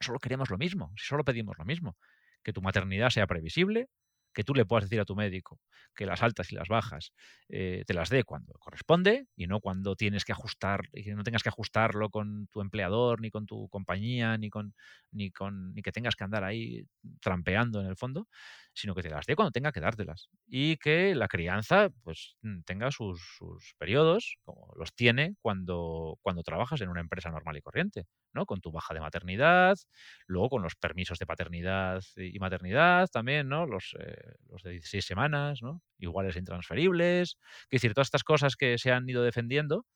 solo 0.00 0.18
queremos 0.18 0.50
lo 0.50 0.58
mismo, 0.58 0.92
solo 0.96 1.24
pedimos 1.24 1.56
lo 1.58 1.64
mismo, 1.64 1.96
que 2.42 2.52
tu 2.52 2.62
maternidad 2.62 3.10
sea 3.10 3.26
previsible, 3.26 3.88
que 4.36 4.44
tú 4.44 4.54
le 4.54 4.66
puedas 4.66 4.84
decir 4.84 5.00
a 5.00 5.06
tu 5.06 5.16
médico 5.16 5.60
que 5.96 6.06
las 6.06 6.22
altas 6.22 6.52
y 6.52 6.56
las 6.56 6.68
bajas 6.68 7.12
eh, 7.48 7.84
te 7.86 7.94
las 7.94 8.10
dé 8.10 8.22
cuando 8.24 8.52
corresponde 8.60 9.26
y 9.34 9.46
no 9.46 9.60
cuando 9.60 9.96
tienes 9.96 10.26
que 10.26 10.32
ajustar, 10.32 10.82
y 10.92 11.04
que 11.04 11.14
no 11.14 11.24
tengas 11.24 11.42
que 11.42 11.48
ajustarlo 11.48 12.10
con 12.10 12.46
tu 12.48 12.60
empleador, 12.60 13.22
ni 13.22 13.30
con 13.30 13.46
tu 13.46 13.68
compañía, 13.70 14.36
ni 14.36 14.50
con, 14.50 14.74
ni 15.10 15.30
con, 15.32 15.74
ni 15.74 15.82
que 15.82 15.92
tengas 15.92 16.16
que 16.16 16.24
andar 16.24 16.44
ahí 16.44 16.84
trampeando 17.22 17.80
en 17.80 17.86
el 17.86 17.96
fondo, 17.96 18.28
sino 18.74 18.94
que 18.94 19.02
te 19.02 19.10
las 19.10 19.24
dé 19.26 19.36
cuando 19.36 19.52
tenga 19.52 19.72
que 19.72 19.80
dártelas. 19.80 20.28
Y 20.46 20.76
que 20.76 21.14
la 21.14 21.28
crianza, 21.28 21.88
pues, 22.02 22.36
mm, 22.42 22.60
tenga 22.66 22.90
sus, 22.90 23.20
sus 23.38 23.74
periodos, 23.78 24.36
como 24.44 24.72
los 24.76 24.94
tiene 24.94 25.34
cuando, 25.40 26.18
cuando 26.22 26.42
trabajas 26.42 26.80
en 26.82 26.90
una 26.90 27.00
empresa 27.00 27.30
normal 27.30 27.56
y 27.56 27.62
corriente. 27.62 28.04
Con 28.46 28.60
tu 28.60 28.70
baja 28.70 28.92
de 28.92 29.00
maternidad, 29.00 29.78
luego 30.26 30.50
con 30.50 30.62
los 30.62 30.74
permisos 30.76 31.18
de 31.18 31.24
paternidad 31.24 32.02
y 32.16 32.38
maternidad 32.38 33.08
también, 33.08 33.48
¿no? 33.48 33.64
Los, 33.64 33.96
eh, 33.98 34.25
los 34.48 34.62
de 34.62 34.72
16 34.72 35.04
semanas, 35.04 35.62
¿no? 35.62 35.82
Iguales 35.98 36.36
e 36.36 36.38
intransferibles. 36.38 37.38
Es 37.64 37.70
decir, 37.70 37.94
todas 37.94 38.08
estas 38.08 38.24
cosas 38.24 38.56
que 38.56 38.78
se 38.78 38.92
han 38.92 39.08
ido 39.08 39.22
defendiendo 39.22 39.86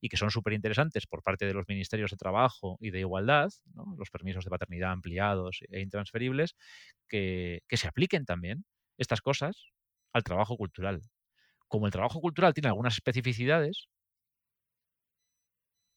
y 0.00 0.08
que 0.08 0.16
son 0.16 0.30
súper 0.30 0.52
interesantes 0.52 1.06
por 1.06 1.22
parte 1.22 1.46
de 1.46 1.54
los 1.54 1.66
ministerios 1.68 2.10
de 2.10 2.16
Trabajo 2.16 2.78
y 2.80 2.90
de 2.90 3.00
Igualdad, 3.00 3.50
los 3.96 4.10
permisos 4.10 4.44
de 4.44 4.50
paternidad 4.50 4.92
ampliados 4.92 5.60
e 5.70 5.80
intransferibles, 5.80 6.54
que, 7.08 7.62
que 7.68 7.76
se 7.76 7.88
apliquen 7.88 8.24
también 8.24 8.64
estas 8.96 9.20
cosas 9.20 9.64
al 10.12 10.22
trabajo 10.22 10.56
cultural. 10.56 11.02
Como 11.68 11.86
el 11.86 11.92
trabajo 11.92 12.20
cultural 12.20 12.54
tiene 12.54 12.68
algunas 12.68 12.94
especificidades, 12.94 13.88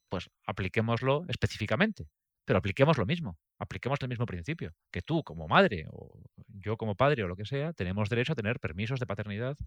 pues 0.09 0.29
apliquémoslo 0.45 1.23
específicamente, 1.29 2.09
pero 2.45 2.59
apliquemos 2.59 2.97
lo 2.97 3.05
mismo, 3.05 3.37
apliquemos 3.59 3.99
el 4.01 4.09
mismo 4.09 4.25
principio, 4.25 4.73
que 4.91 5.01
tú 5.01 5.23
como 5.23 5.47
madre 5.47 5.85
o 5.89 6.21
yo 6.59 6.77
como 6.77 6.95
padre 6.95 7.23
o 7.23 7.27
lo 7.27 7.35
que 7.35 7.45
sea, 7.45 7.73
tenemos 7.73 8.09
derecho 8.09 8.33
a 8.33 8.35
tener 8.35 8.59
permisos 8.59 8.99
de 8.99 9.05
paternidad 9.05 9.57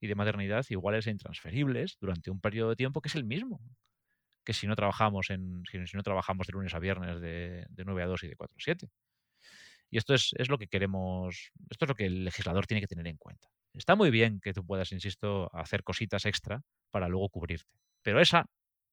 y 0.00 0.06
de 0.06 0.14
maternidad 0.14 0.64
iguales 0.68 1.06
e 1.06 1.10
intransferibles 1.10 1.96
durante 2.00 2.30
un 2.30 2.40
periodo 2.40 2.70
de 2.70 2.76
tiempo 2.76 3.00
que 3.00 3.08
es 3.08 3.14
el 3.14 3.24
mismo 3.24 3.60
que 4.44 4.54
si 4.54 4.66
no 4.66 4.74
trabajamos 4.76 5.28
en 5.28 5.62
si 5.70 5.78
no 5.96 6.02
trabajamos 6.02 6.46
de 6.46 6.54
lunes 6.54 6.74
a 6.74 6.78
viernes 6.78 7.20
de, 7.20 7.66
9 7.76 8.02
a 8.02 8.06
2 8.06 8.24
y 8.24 8.28
de 8.28 8.36
4 8.36 8.54
a 8.56 8.60
7. 8.62 8.88
Y 9.90 9.98
esto 9.98 10.14
es, 10.14 10.34
es, 10.38 10.48
lo 10.48 10.56
que 10.56 10.68
queremos, 10.68 11.50
esto 11.68 11.84
es 11.84 11.88
lo 11.88 11.94
que 11.94 12.06
el 12.06 12.24
legislador 12.24 12.66
tiene 12.66 12.80
que 12.80 12.86
tener 12.86 13.06
en 13.08 13.18
cuenta. 13.18 13.48
Está 13.74 13.94
muy 13.94 14.10
bien 14.10 14.40
que 14.40 14.54
tú 14.54 14.64
puedas, 14.64 14.92
insisto, 14.92 15.54
hacer 15.54 15.82
cositas 15.82 16.24
extra 16.24 16.62
para 16.90 17.08
luego 17.08 17.28
cubrirte, 17.28 17.70
pero 18.02 18.20
esa 18.20 18.46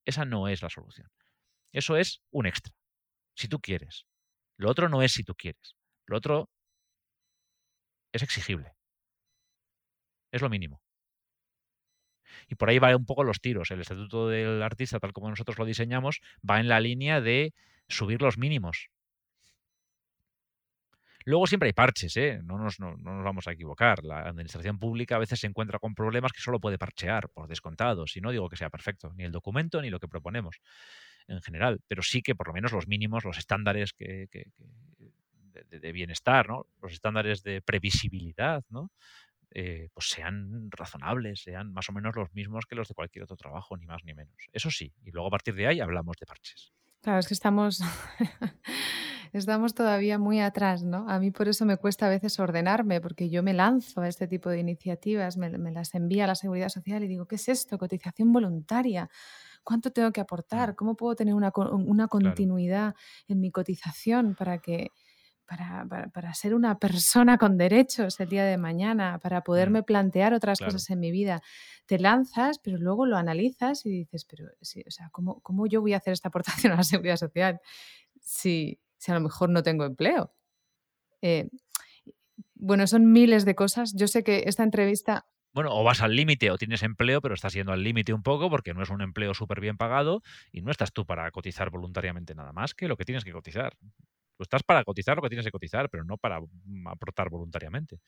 esa 0.05 0.23
no 0.23 0.47
es 0.47 0.61
la 0.61 0.69
solución. 0.69 1.09
Eso 1.71 1.97
es 1.97 2.21
un 2.31 2.45
extra. 2.45 2.73
Si 3.35 3.47
tú 3.47 3.59
quieres. 3.59 4.05
Lo 4.57 4.69
otro 4.69 4.87
no 4.87 5.01
es 5.01 5.13
si 5.13 5.23
tú 5.23 5.35
quieres. 5.35 5.75
Lo 6.05 6.17
otro 6.17 6.49
es 8.16 8.24
exigible. 8.24 8.74
Es 10.32 10.41
lo 10.41 10.49
mínimo. 10.49 10.82
Y 12.47 12.55
por 12.55 12.70
ahí 12.70 12.80
va 12.80 12.95
un 12.95 13.05
poco 13.05 13.24
los 13.24 13.41
tiros. 13.41 13.72
El 13.72 13.82
estatuto 13.82 14.30
del 14.30 14.63
artista, 14.63 14.99
tal 14.99 15.13
como 15.13 15.30
nosotros 15.30 15.57
lo 15.57 15.66
diseñamos, 15.66 16.22
va 16.49 16.59
en 16.59 16.68
la 16.68 16.80
línea 16.80 17.22
de 17.22 17.53
subir 17.88 18.22
los 18.22 18.38
mínimos. 18.38 18.89
Luego 21.26 21.47
siempre 21.47 21.68
hay 21.68 21.74
parches, 21.74 22.16
¿eh? 22.18 22.39
no, 22.43 22.59
nos, 22.59 22.80
no, 22.80 22.95
nos 22.97 23.24
vamos 23.24 23.47
a 23.47 23.51
equivocar. 23.51 24.03
La 24.03 24.20
administración 24.22 24.78
pública 24.78 25.16
a 25.16 25.20
veces 25.20 25.39
se 25.39 25.47
encuentra 25.47 25.80
con 25.80 25.95
problemas 25.95 26.32
que 26.32 26.41
solo 26.41 26.59
puede 26.59 26.78
parchear, 26.78 27.30
por 27.30 27.47
descontado. 27.47 28.05
Si 28.05 28.22
no 28.22 28.32
digo 28.32 28.47
que 28.47 28.57
sea 28.57 28.70
perfecto, 28.70 29.11
ni 29.16 29.24
el 29.24 29.32
documento 29.32 29.82
ni 29.82 29.89
lo 29.89 29.99
que 29.99 30.07
proponemos 30.07 30.61
en 31.28 31.41
general, 31.41 31.82
pero 31.88 32.03
sí 32.03 32.22
que 32.22 32.36
por 32.36 32.47
lo 32.47 32.53
menos 32.53 32.72
los 32.72 32.88
mínimos, 32.88 33.24
los 33.24 33.38
estándares 33.38 33.93
que, 33.93 34.28
de, 35.70 35.91
bienestar, 35.91 36.47
¿no? 36.47 36.68
los 36.82 36.93
estándares 36.93 37.43
de 37.43 37.62
previsibilidad, 37.62 38.64
¿no? 38.70 38.91
Eh, 39.51 39.88
pues 39.93 40.10
sean 40.10 40.70
razonables, 40.70 41.41
sean 41.41 41.72
más 41.72 41.88
o 41.88 41.93
menos 41.93 42.16
los 42.16 42.34
mismos 42.34 42.66
que 42.66 42.76
los 42.76 42.89
de 42.89 42.93
cualquier 42.93 43.24
otro 43.24 43.38
trabajo, 43.38 43.78
ni 43.78 43.86
más 43.86 44.03
ni 44.03 44.14
menos. 44.14 44.36
Eso 44.51 44.70
sí, 44.70 44.93
y 45.03 45.12
luego 45.12 45.28
a 45.28 45.32
partir 45.32 45.56
de 45.56 45.68
ahí 45.68 45.80
hablamos 45.80 46.18
de 46.20 46.26
parches. 46.26 46.74
Claro, 47.06 47.20
es 47.20 47.28
que 47.28 47.36
estamos, 47.36 47.82
estamos 49.32 49.76
todavía 49.76 50.18
muy 50.18 50.39
atrás, 50.39 50.84
¿no? 50.84 51.08
A 51.08 51.20
mí 51.20 51.32
por 51.32 51.47
eso 51.47 51.64
me 51.64 51.78
cuesta 51.78 52.08
a 52.08 52.10
veces 52.10 52.39
ordenarme, 52.39 52.99
porque 52.99 53.30
yo 53.30 53.43
me 53.43 53.53
lanzo 53.53 54.01
a 54.01 54.08
este 54.08 54.28
tipo 54.28 54.49
de 54.49 54.60
iniciativas, 54.60 55.38
me, 55.38 55.51
las 55.72 55.93
envía 55.93 56.24
a 56.24 56.28
la 56.28 56.36
Seguridad 56.36 56.70
Social 56.70 57.03
y 57.03 57.08
digo, 57.08 57.28
¿qué 57.28 57.36
es 57.36 57.47
esto? 57.47 57.78
Cotización 57.78 58.34
voluntaria. 58.34 59.10
¿Cuánto 59.64 59.91
tengo 59.91 60.12
que 60.12 60.20
aportar? 60.20 60.72
Mm. 60.72 60.76
¿Cómo 60.76 60.95
puedo 60.95 61.16
tener 61.16 61.34
una, 61.36 61.51
continuidad 61.51 62.95
en 63.28 63.39
mi 63.39 63.51
cotización 63.51 64.36
para 64.36 64.58
que... 64.58 64.89
Para, 65.47 65.85
para, 66.11 66.33
ser 66.33 66.55
una 66.55 66.79
persona 66.79 67.37
con 67.37 67.55
derechos 67.55 68.19
el 68.19 68.29
día 68.29 68.43
de 68.45 68.57
mañana, 68.57 69.19
para 69.19 69.43
poderme 69.43 69.83
plantear 69.83 70.33
otras 70.33 70.59
cosas 70.59 70.89
en 70.89 70.99
mi 70.99 71.11
vida. 71.11 71.43
Te 71.85 71.99
lanzas, 71.99 72.57
pero 72.57 72.77
luego 72.77 73.05
lo 73.05 73.15
analizas 73.15 73.85
y 73.85 73.91
dices, 73.91 74.25
pero 74.25 74.47
sí, 74.61 74.83
o 74.87 74.89
sea, 74.89 75.09
¿cómo, 75.11 75.41
¿cómo, 75.41 75.67
yo 75.67 75.81
voy 75.81 75.93
a 75.93 75.97
hacer 75.97 76.13
esta 76.13 76.29
aportación 76.29 76.73
a 76.73 76.77
la 76.77 76.83
seguridad 76.83 77.17
social 77.17 77.59
si, 78.19 78.79
si 78.97 79.11
a 79.11 79.13
lo 79.15 79.21
mejor 79.21 79.49
no 79.49 79.61
tengo 79.61 79.85
empleo? 79.85 80.33
Eh, 81.21 81.49
bueno, 82.55 82.87
son 82.87 83.11
miles 83.11 83.45
de 83.45 83.53
cosas. 83.53 83.93
Yo 83.95 84.07
sé 84.07 84.23
que 84.23 84.45
esta 84.47 84.63
entrevista 84.63 85.27
bueno, 85.55 85.69
o 85.73 85.85
vas 85.85 86.01
al 86.01 86.13
límite 86.13 86.51
o 86.51 86.57
tienes 86.57 86.83
empleo, 86.83 87.21
pero 87.21 87.33
estás 87.33 87.53
yendo 87.53 87.71
al 87.71 87.81
límite 87.81 88.11
un 88.11 88.23
poco 88.23 88.49
porque 88.49 88.73
no 88.73 88.83
es 88.83 88.89
un 88.89 89.01
empleo 89.01 89.33
súper 89.33 89.61
bien 89.61 89.77
pagado 89.77 90.21
y 90.51 90.61
no 90.61 90.69
estás 90.69 90.91
tú 90.91 91.05
para 91.05 91.31
cotizar 91.31 91.69
voluntariamente 91.69 92.35
nada 92.35 92.51
más 92.51 92.73
que 92.73 92.89
lo 92.89 92.97
que 92.97 93.05
tienes 93.05 93.23
que 93.23 93.31
cotizar. 93.31 93.77
Tú 94.36 94.43
estás 94.43 94.63
para 94.63 94.83
cotizar 94.83 95.15
lo 95.15 95.21
que 95.21 95.29
tienes 95.29 95.45
que 95.45 95.51
cotizar, 95.51 95.89
pero 95.89 96.03
no 96.03 96.17
para 96.17 96.39
mm, 96.41 96.88
aportar 96.88 97.29
voluntariamente. 97.29 97.99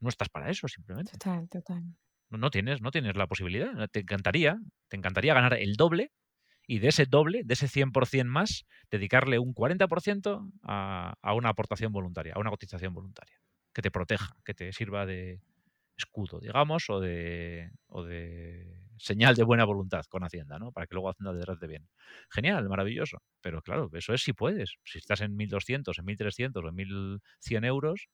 No 0.00 0.08
estás 0.08 0.28
para 0.28 0.50
eso, 0.50 0.68
simplemente. 0.68 1.12
Total, 1.12 1.48
total. 1.48 1.84
No, 2.30 2.50
tienes, 2.50 2.80
no 2.80 2.90
tienes 2.90 3.16
la 3.16 3.26
posibilidad. 3.26 3.88
Te 3.90 4.00
encantaría, 4.00 4.58
te 4.88 4.96
encantaría 4.96 5.34
ganar 5.34 5.54
el 5.54 5.74
doble 5.74 6.12
y 6.66 6.78
de 6.78 6.88
ese 6.88 7.06
doble, 7.06 7.42
de 7.44 7.54
ese 7.54 7.68
100% 7.68 8.24
más, 8.24 8.64
dedicarle 8.90 9.38
un 9.38 9.54
40% 9.54 10.50
a, 10.62 11.14
a 11.20 11.34
una 11.34 11.50
aportación 11.50 11.92
voluntaria, 11.92 12.34
a 12.34 12.40
una 12.40 12.50
cotización 12.50 12.94
voluntaria, 12.94 13.40
que 13.72 13.82
te 13.82 13.90
proteja, 13.90 14.36
que 14.44 14.54
te 14.54 14.72
sirva 14.72 15.04
de, 15.04 15.40
escudo, 15.96 16.40
digamos, 16.40 16.88
o 16.90 17.00
de, 17.00 17.70
o 17.88 18.04
de 18.04 18.81
señal 18.98 19.34
de 19.36 19.44
buena 19.44 19.64
voluntad 19.64 20.04
con 20.08 20.24
Hacienda, 20.24 20.58
¿no? 20.58 20.72
Para 20.72 20.86
que 20.86 20.94
luego 20.94 21.10
Hacienda 21.10 21.38
te 21.38 21.44
trate 21.44 21.66
bien. 21.66 21.88
Genial, 22.30 22.68
maravilloso. 22.68 23.18
Pero 23.40 23.62
claro, 23.62 23.90
eso 23.92 24.14
es 24.14 24.22
si 24.22 24.32
puedes. 24.32 24.76
Si 24.84 24.98
estás 24.98 25.20
en 25.20 25.36
1.200, 25.36 25.98
en 25.98 26.04
1.300 26.06 26.64
o 26.64 26.68
en 26.68 26.74
1.100 26.74 27.64
euros 27.64 28.08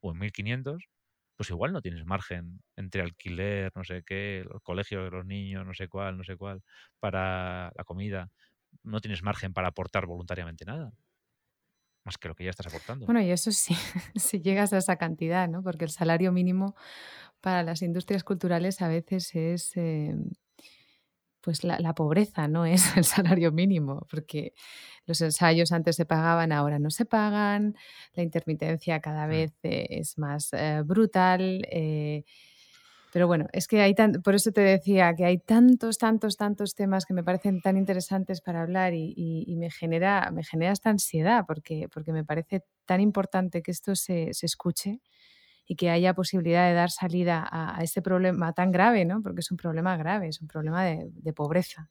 o 0.00 0.12
en 0.12 0.18
1.500, 0.18 0.88
pues 1.36 1.50
igual 1.50 1.72
no 1.72 1.82
tienes 1.82 2.04
margen 2.06 2.60
entre 2.76 3.02
alquiler, 3.02 3.72
no 3.76 3.84
sé 3.84 4.02
qué, 4.06 4.44
los 4.50 4.62
colegios 4.62 5.04
de 5.04 5.10
los 5.10 5.26
niños, 5.26 5.66
no 5.66 5.74
sé 5.74 5.88
cuál, 5.88 6.16
no 6.18 6.24
sé 6.24 6.36
cuál, 6.36 6.62
para 7.00 7.72
la 7.76 7.84
comida. 7.84 8.30
No 8.82 9.00
tienes 9.00 9.22
margen 9.22 9.52
para 9.52 9.68
aportar 9.68 10.06
voluntariamente 10.06 10.64
nada 10.64 10.92
más 12.04 12.16
que 12.18 12.28
lo 12.28 12.34
que 12.34 12.44
ya 12.44 12.50
estás 12.50 12.68
aportando. 12.68 13.06
Bueno, 13.06 13.20
y 13.20 13.30
eso 13.30 13.50
sí, 13.52 13.74
si 14.16 14.40
llegas 14.40 14.72
a 14.72 14.78
esa 14.78 14.96
cantidad, 14.96 15.48
¿no? 15.48 15.62
Porque 15.62 15.84
el 15.84 15.90
salario 15.90 16.32
mínimo 16.32 16.74
para 17.40 17.62
las 17.62 17.82
industrias 17.82 18.24
culturales 18.24 18.82
a 18.82 18.88
veces 18.88 19.34
es, 19.34 19.76
eh, 19.76 20.14
pues 21.40 21.62
la, 21.64 21.94
pobreza, 21.94 22.48
no 22.48 22.66
es 22.66 22.96
el 22.96 23.04
salario 23.04 23.52
mínimo, 23.52 24.06
porque 24.10 24.52
los 25.06 25.20
ensayos 25.20 25.72
antes 25.72 25.96
se 25.96 26.06
pagaban, 26.06 26.52
ahora 26.52 26.78
no 26.78 26.90
se 26.90 27.04
pagan, 27.04 27.76
la 28.14 28.22
intermitencia 28.22 29.00
cada 29.00 29.26
vez 29.26 29.54
eh, 29.62 29.86
es 29.90 30.18
más 30.18 30.52
eh, 30.52 30.82
brutal. 30.84 31.62
Pero 33.16 33.28
bueno, 33.28 33.46
es 33.52 33.66
que 33.66 33.80
hay 33.80 33.94
tan, 33.94 34.20
por 34.20 34.34
eso 34.34 34.52
te 34.52 34.60
decía 34.60 35.14
que 35.14 35.24
hay 35.24 35.38
tantos, 35.38 35.96
tantos, 35.96 36.36
tantos 36.36 36.74
temas 36.74 37.06
que 37.06 37.14
me 37.14 37.24
parecen 37.24 37.62
tan 37.62 37.78
interesantes 37.78 38.42
para 38.42 38.60
hablar 38.60 38.92
y, 38.92 39.56
me, 39.56 39.70
genera, 39.70 40.30
me 40.32 40.44
genera 40.44 40.72
esta 40.72 40.90
ansiedad 40.90 41.44
porque, 41.46 41.88
porque 41.88 42.12
me 42.12 42.24
parece 42.24 42.64
tan 42.84 43.00
importante 43.00 43.62
que 43.62 43.70
esto 43.70 43.94
se, 43.94 44.28
escuche 44.42 45.00
y 45.66 45.76
que 45.76 45.90
haya 45.90 46.14
posibilidad 46.14 46.68
de 46.68 46.74
dar 46.74 46.90
salida 46.90 47.46
a, 47.50 47.82
este 47.82 48.02
problema 48.02 48.52
tan 48.52 48.72
grave, 48.72 49.04
¿no? 49.04 49.22
porque 49.22 49.40
es 49.40 49.50
un 49.50 49.56
problema 49.56 49.96
grave, 49.96 50.28
es 50.28 50.40
un 50.40 50.48
problema 50.48 50.84
de 50.84 51.32
pobreza. 51.32 51.90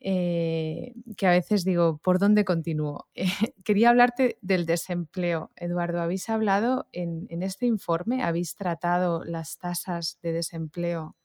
Eh, 0.00 0.94
que 1.16 1.26
a 1.26 1.30
veces 1.30 1.64
digo, 1.64 1.98
¿por 1.98 2.18
dónde 2.18 2.44
continúo? 2.44 3.08
quería 3.64 3.90
hablarte 3.90 4.38
del 4.42 4.66
desempleo. 4.66 5.50
Eduardo, 5.56 6.00
habéis 6.00 6.28
hablado 6.28 6.86
en, 6.92 7.26
este 7.42 7.66
informe, 7.66 8.22
habéis 8.22 8.54
tratado 8.56 9.24
las 9.24 9.58
tasas 9.58 10.18
de 10.22 10.32
desempleo 10.32 11.16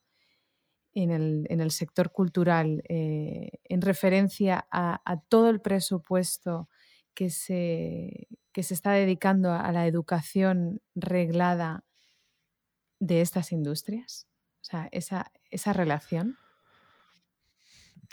en 0.94 1.12
el, 1.12 1.72
sector 1.72 2.12
cultural 2.12 2.84
eh, 2.90 3.52
en 3.66 3.82
referencia 3.82 4.68
a, 4.72 5.22
todo 5.30 5.50
el 5.50 5.62
presupuesto 5.62 6.68
que 7.14 7.30
se, 7.30 8.28
que 8.54 8.64
se 8.64 8.74
está 8.74 8.92
dedicando 8.92 9.54
a 9.54 9.72
la 9.72 9.88
educación 9.88 10.82
reglada 10.96 11.84
de 13.00 13.22
estas 13.22 13.52
industrias? 13.52 14.28
O 14.62 14.64
sea, 14.64 14.90
esa, 14.92 15.32
esa 15.50 15.74
relación. 15.74 16.38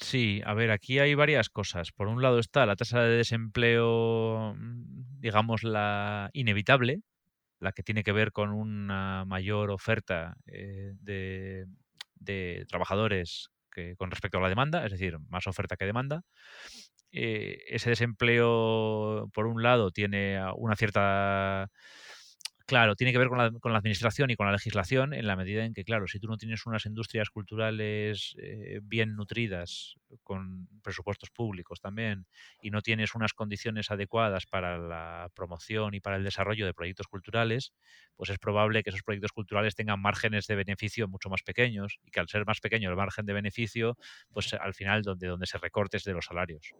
Sí, 0.01 0.41
a 0.45 0.55
ver, 0.55 0.70
aquí 0.70 0.99
hay 1.01 1.14
varias 1.14 1.49
cosas. 1.51 1.93
Por 1.93 2.09
un 2.09 2.22
lado 2.22 2.39
está 2.39 2.66
la 2.66 2.76
tasa 2.76 3.01
de 3.03 3.16
desempleo, 3.16 4.55
mm, 4.57 5.20
digamos, 5.20 5.64
la 5.64 6.30
inevitable, 6.32 7.03
la 7.61 7.72
que 7.72 7.82
tiene 7.82 8.05
que 8.05 8.12
ver 8.12 8.32
con 8.32 8.51
una 8.53 9.24
mayor 9.24 9.70
oferta 9.70 10.36
eh, 10.47 10.93
de, 11.01 11.66
trabajadores 12.68 13.51
que, 13.72 13.97
con 13.97 14.11
respecto 14.11 14.39
a 14.39 14.41
la 14.41 14.49
demanda, 14.49 14.84
es 14.84 14.93
decir, 14.93 15.18
más 15.28 15.47
oferta 15.47 15.76
que 15.76 15.86
demanda. 15.86 16.22
Eh, 17.13 17.59
ese 17.69 17.91
desempleo, 17.91 19.31
por 19.33 19.47
un 19.47 19.63
lado, 19.63 19.91
tiene 19.91 20.41
una 20.57 20.77
cierta 20.77 21.71
Claro, 22.69 22.97
tiene 22.97 23.13
que 23.13 23.19
ver 23.19 23.29
con 23.29 23.39
la, 23.39 23.51
con 23.51 23.73
la, 23.73 23.79
administración 23.79 24.29
y 24.29 24.37
con 24.37 24.45
la 24.45 24.53
legislación 24.53 25.15
en 25.15 25.27
la 25.27 25.37
medida 25.37 25.65
en 25.65 25.73
que, 25.73 25.85
claro, 25.85 26.07
si 26.07 26.21
tú 26.21 26.29
no 26.29 26.37
tienes 26.37 26.67
unas 26.67 26.85
industrias 26.85 27.31
culturales 27.31 28.37
eh, 28.39 28.81
bien 28.83 29.17
nutridas, 29.17 29.95
con 30.23 30.69
presupuestos 30.83 31.31
públicos 31.31 31.81
también, 31.81 32.27
y 32.61 32.69
no 32.71 32.83
tienes 32.83 33.15
unas 33.15 33.33
condiciones 33.33 33.91
adecuadas 33.91 34.45
para 34.45 34.77
la 34.77 35.31
promoción 35.35 35.95
y 35.95 36.01
para 36.01 36.17
el 36.17 36.25
desarrollo 36.25 36.67
de 36.67 36.75
proyectos 36.75 37.07
culturales, 37.07 37.73
pues 38.17 38.29
es 38.29 38.39
probable 38.39 38.83
que 38.83 38.91
esos 38.91 39.03
proyectos 39.03 39.33
culturales 39.33 39.75
tengan 39.75 40.03
márgenes 40.03 40.47
de 40.47 40.57
beneficio 40.57 41.09
mucho 41.09 41.31
más 41.31 41.43
pequeños 41.43 41.99
y 42.05 42.11
que 42.11 42.21
al 42.21 42.29
ser 42.29 42.45
más 42.45 42.61
pequeño 42.61 42.91
el 42.91 42.97
margen 42.97 43.25
de 43.25 43.33
beneficio, 43.33 43.97
pues 44.31 44.53
al 44.53 44.75
final 44.75 45.01
donde, 45.01 45.27
donde 45.27 45.47
se 45.47 45.57
recortes 45.57 46.05
de 46.05 46.13
los 46.13 46.27
salarios. 46.27 46.75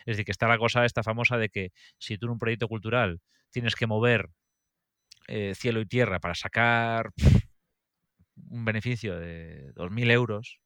Es 0.00 0.06
decir, 0.16 0.24
que 0.24 0.32
está 0.32 0.48
la 0.48 0.58
cosa 0.58 0.84
esta 0.84 1.02
famosa 1.02 1.36
de 1.38 1.48
que 1.48 1.72
si 1.98 2.18
tú 2.18 2.26
en 2.26 2.32
un 2.32 2.38
proyecto 2.38 2.68
cultural 2.68 3.20
tienes 3.50 3.74
que 3.74 3.86
mover 3.86 4.30
eh, 5.28 5.54
cielo 5.56 5.80
y 5.80 5.86
tierra 5.86 6.20
para 6.20 6.34
sacar 6.34 7.10
un 8.50 8.64
beneficio 8.64 9.18
de 9.18 9.72
2.000 9.74 10.10
euros, 10.10 10.60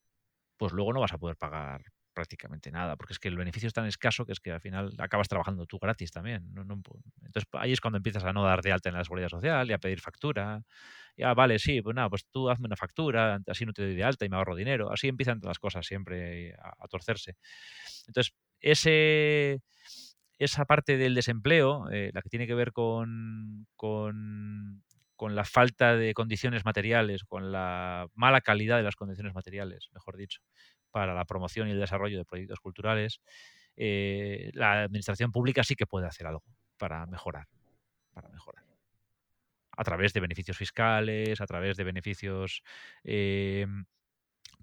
pues 0.56 0.72
luego 0.72 0.92
no 0.92 1.00
vas 1.00 1.12
a 1.12 1.18
poder 1.18 1.36
pagar 1.36 1.82
prácticamente 2.12 2.70
nada, 2.70 2.96
porque 2.96 3.12
es 3.14 3.18
que 3.18 3.28
el 3.28 3.36
beneficio 3.36 3.68
es 3.68 3.72
tan 3.72 3.86
escaso 3.86 4.26
que 4.26 4.32
es 4.32 4.40
que 4.40 4.50
al 4.52 4.60
final 4.60 4.94
acabas 4.98 5.28
trabajando 5.28 5.64
tú 5.66 5.78
gratis 5.78 6.10
también. 6.10 6.52
entonces 6.56 7.48
ahí 7.52 7.72
es 7.72 7.80
cuando 7.80 7.98
empiezas 7.98 8.24
a 8.24 8.32
no 8.32 8.44
dar 8.44 8.60
de 8.62 8.72
alta 8.72 8.88
en 8.88 8.96
la 8.96 9.04
seguridad 9.04 9.28
social 9.28 9.70
y 9.70 9.72
a 9.72 9.78
pedir 9.78 10.00
factura. 10.00 10.62
Ya, 11.16 11.34
vale, 11.34 11.58
sí, 11.58 11.82
pues 11.82 11.94
nada, 11.96 12.10
pues 12.10 12.26
tú 12.30 12.50
hazme 12.50 12.66
una 12.66 12.76
factura, 12.76 13.40
así 13.46 13.64
no 13.66 13.72
te 13.72 13.82
doy 13.82 13.94
de 13.94 14.04
alta 14.04 14.24
y 14.24 14.28
me 14.28 14.36
ahorro 14.36 14.56
dinero. 14.56 14.92
Así 14.92 15.08
empiezan 15.08 15.40
las 15.42 15.58
cosas 15.58 15.86
siempre 15.86 16.54
a 16.58 16.88
torcerse. 16.88 17.36
Entonces, 18.06 18.34
ese 18.60 19.62
esa 20.40 20.64
parte 20.64 20.96
del 20.96 21.14
desempleo, 21.14 21.90
eh, 21.90 22.10
la 22.14 22.22
que 22.22 22.30
tiene 22.30 22.46
que 22.46 22.54
ver 22.54 22.72
con, 22.72 23.66
con, 23.76 24.82
la 25.20 25.44
falta 25.44 25.96
de 25.96 26.14
condiciones 26.14 26.64
materiales, 26.64 27.24
con 27.24 27.52
la 27.52 28.06
mala 28.14 28.40
calidad 28.40 28.78
de 28.78 28.82
las 28.82 28.96
condiciones 28.96 29.34
materiales, 29.34 29.90
mejor 29.92 30.16
dicho, 30.16 30.40
para 30.90 31.12
la 31.12 31.26
promoción 31.26 31.68
y 31.68 31.72
el 31.72 31.78
desarrollo 31.78 32.16
de 32.16 32.24
proyectos 32.24 32.58
culturales, 32.58 33.20
eh, 33.76 34.50
la 34.54 34.84
administración 34.84 35.30
pública 35.30 35.62
sí 35.62 35.74
que 35.76 35.86
puede 35.86 36.06
hacer 36.06 36.26
algo 36.26 36.42
para 36.78 37.04
mejorar, 37.04 37.46
para 38.14 38.30
mejorar. 38.30 38.64
A 39.76 39.84
través 39.84 40.14
de 40.14 40.20
beneficios 40.20 40.56
fiscales, 40.56 41.42
a 41.42 41.46
través 41.46 41.76
de 41.76 41.84
beneficios 41.84 42.62
em, 43.04 43.84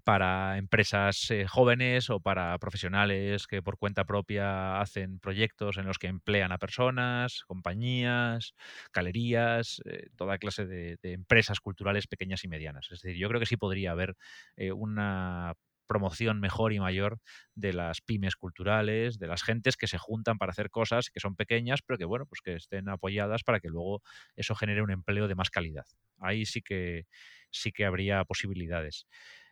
para 0.08 0.56
empresas 0.56 1.30
eh, 1.30 1.46
jóvenes 1.46 2.08
o 2.08 2.18
para 2.18 2.56
profesionales 2.58 3.46
que 3.46 3.60
por 3.62 3.76
cuenta 3.76 4.06
propia 4.06 4.80
hacen 4.80 5.18
proyectos 5.20 5.76
en 5.76 5.84
los 5.84 5.98
que 5.98 6.06
emplean 6.06 6.50
a 6.50 6.56
personas, 6.56 7.42
compañías, 7.46 8.54
galerías, 8.94 9.82
eh, 9.84 10.06
toda 10.16 10.38
clase 10.38 10.64
de, 10.64 10.96
empresas 11.02 11.60
culturales 11.60 12.06
pequeñas 12.06 12.42
y 12.44 12.48
medianas. 12.48 12.86
Es 12.90 13.02
decir, 13.02 13.18
yo 13.18 13.28
creo 13.28 13.38
que 13.38 13.44
sí 13.44 13.58
podría 13.58 13.90
haber 13.90 14.16
eh, 14.56 14.72
una 14.72 15.52
promoción 15.86 16.40
mejor 16.40 16.72
y 16.72 16.80
mayor 16.80 17.18
de 17.54 17.74
las 17.74 18.00
pymes 18.00 18.34
culturales, 18.36 19.18
de 19.18 19.26
las 19.26 19.42
gentes 19.42 19.76
que 19.76 19.88
se 19.88 19.98
juntan 19.98 20.38
para 20.38 20.52
hacer 20.52 20.70
cosas 20.70 21.10
que 21.10 21.20
son 21.20 21.36
pequeñas, 21.36 21.82
pero 21.82 21.98
que 21.98 22.06
bueno, 22.06 22.24
pues 22.24 22.40
que 22.42 22.54
estén 22.54 22.88
apoyadas 22.88 23.42
para 23.44 23.60
que 23.60 23.68
luego 23.68 24.02
eso 24.36 24.54
genere 24.54 24.80
un 24.80 24.90
empleo 24.90 25.28
de 25.28 25.34
más 25.34 25.50
calidad. 25.50 25.84
Ahí 26.18 26.46
sí 26.46 26.62
que 26.62 27.04
sí 27.50 27.72
que 27.72 27.84
habría 27.84 28.24
posibilidades. 28.24 29.06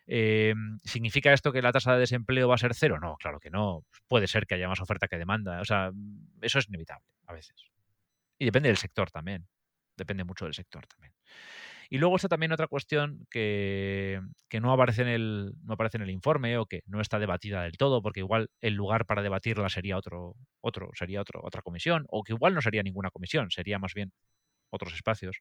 Eh, 0.07 0.55
¿Significa 0.85 1.33
esto 1.33 1.53
que 1.53 1.63
la 1.63 1.73
tasa 1.73 1.95
de 1.95 2.01
desempleo 2.01 2.49
va 2.49 2.55
a 2.55 2.59
ser 2.59 2.75
cero? 2.75 2.99
No, 3.01 3.17
claro 3.17 3.41
que 3.41 3.51
no. 3.51 3.85
Puede 4.09 4.27
ser 4.27 4.47
que 4.47 4.55
haya 4.55 4.69
más 4.69 4.81
oferta 4.81 5.09
que 5.09 5.19
demanda. 5.19 5.61
O 5.61 5.65
sea, 5.65 5.91
eso 6.41 6.59
es 6.59 6.69
inevitable 6.69 7.07
a 7.27 7.33
veces. 7.33 7.57
Y 8.39 8.45
depende 8.45 8.69
del 8.69 8.77
sector 8.77 9.11
también. 9.11 9.47
Depende 9.97 10.25
mucho 10.25 10.45
del 10.45 10.55
sector 10.55 10.87
también. 10.87 11.15
Y 11.89 11.99
luego 11.99 12.17
está 12.17 12.29
también 12.29 12.53
otra 12.53 12.67
cuestión 12.67 13.27
que, 13.31 14.21
no, 14.61 14.73
aparece 14.73 15.03
en 15.03 15.09
el, 15.09 15.53
no 15.63 15.75
aparece 15.75 15.99
en 15.99 16.03
el 16.03 16.11
informe 16.11 16.59
o 16.59 16.67
que 16.67 16.83
no 16.87 17.01
está 17.01 17.19
debatida 17.19 17.63
del 17.63 17.77
todo, 17.77 18.03
porque 18.03 18.21
igual 18.21 18.51
el 18.61 18.75
lugar 18.75 19.07
para 19.07 19.23
debatirla 19.23 19.69
sería 19.69 19.97
otro, 19.97 20.35
otro, 20.61 20.91
sería 20.95 21.21
otro, 21.21 21.41
otra 21.45 21.63
comisión, 21.63 22.05
o 22.09 22.25
que 22.25 22.33
igual 22.33 22.55
no 22.55 22.61
sería 22.61 22.83
ninguna 22.83 23.11
comisión, 23.11 23.51
sería 23.51 23.79
más 23.79 23.95
bien 23.95 24.13
otros 24.71 24.95
espacios, 24.95 25.39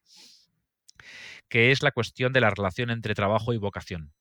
que 1.50 1.72
es 1.72 1.82
la 1.82 1.92
cuestión 1.92 2.32
de 2.32 2.42
la 2.42 2.52
relación 2.52 2.92
entre 2.92 3.16
trabajo 3.16 3.54
y 3.54 3.58
vocación. 3.58 4.14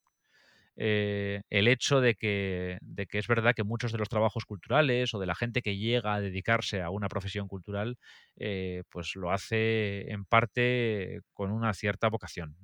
Eh, 0.77 1.43
el 1.51 1.69
hecho 1.69 2.01
de 2.01 2.15
que, 2.17 2.79
de 2.81 3.07
que, 3.07 3.19
es 3.19 3.29
verdad 3.29 3.55
que 3.55 3.63
muchos 3.65 3.93
de 3.93 3.99
los 3.99 4.09
trabajos 4.09 4.45
culturales 4.45 5.15
o 5.15 5.19
de 5.19 5.27
la 5.27 5.35
gente 5.35 5.63
que 5.63 5.77
llega 5.77 6.15
a 6.15 6.21
dedicarse 6.21 6.83
a 6.83 6.91
una 6.91 7.09
profesión 7.09 7.49
cultural, 7.49 7.97
eh, 8.37 8.83
pues 8.91 9.15
lo 9.17 9.31
hace 9.31 10.11
en 10.11 10.25
parte 10.25 11.21
con 11.33 11.53
una 11.53 11.73
cierta 11.75 12.09
vocación. 12.09 12.57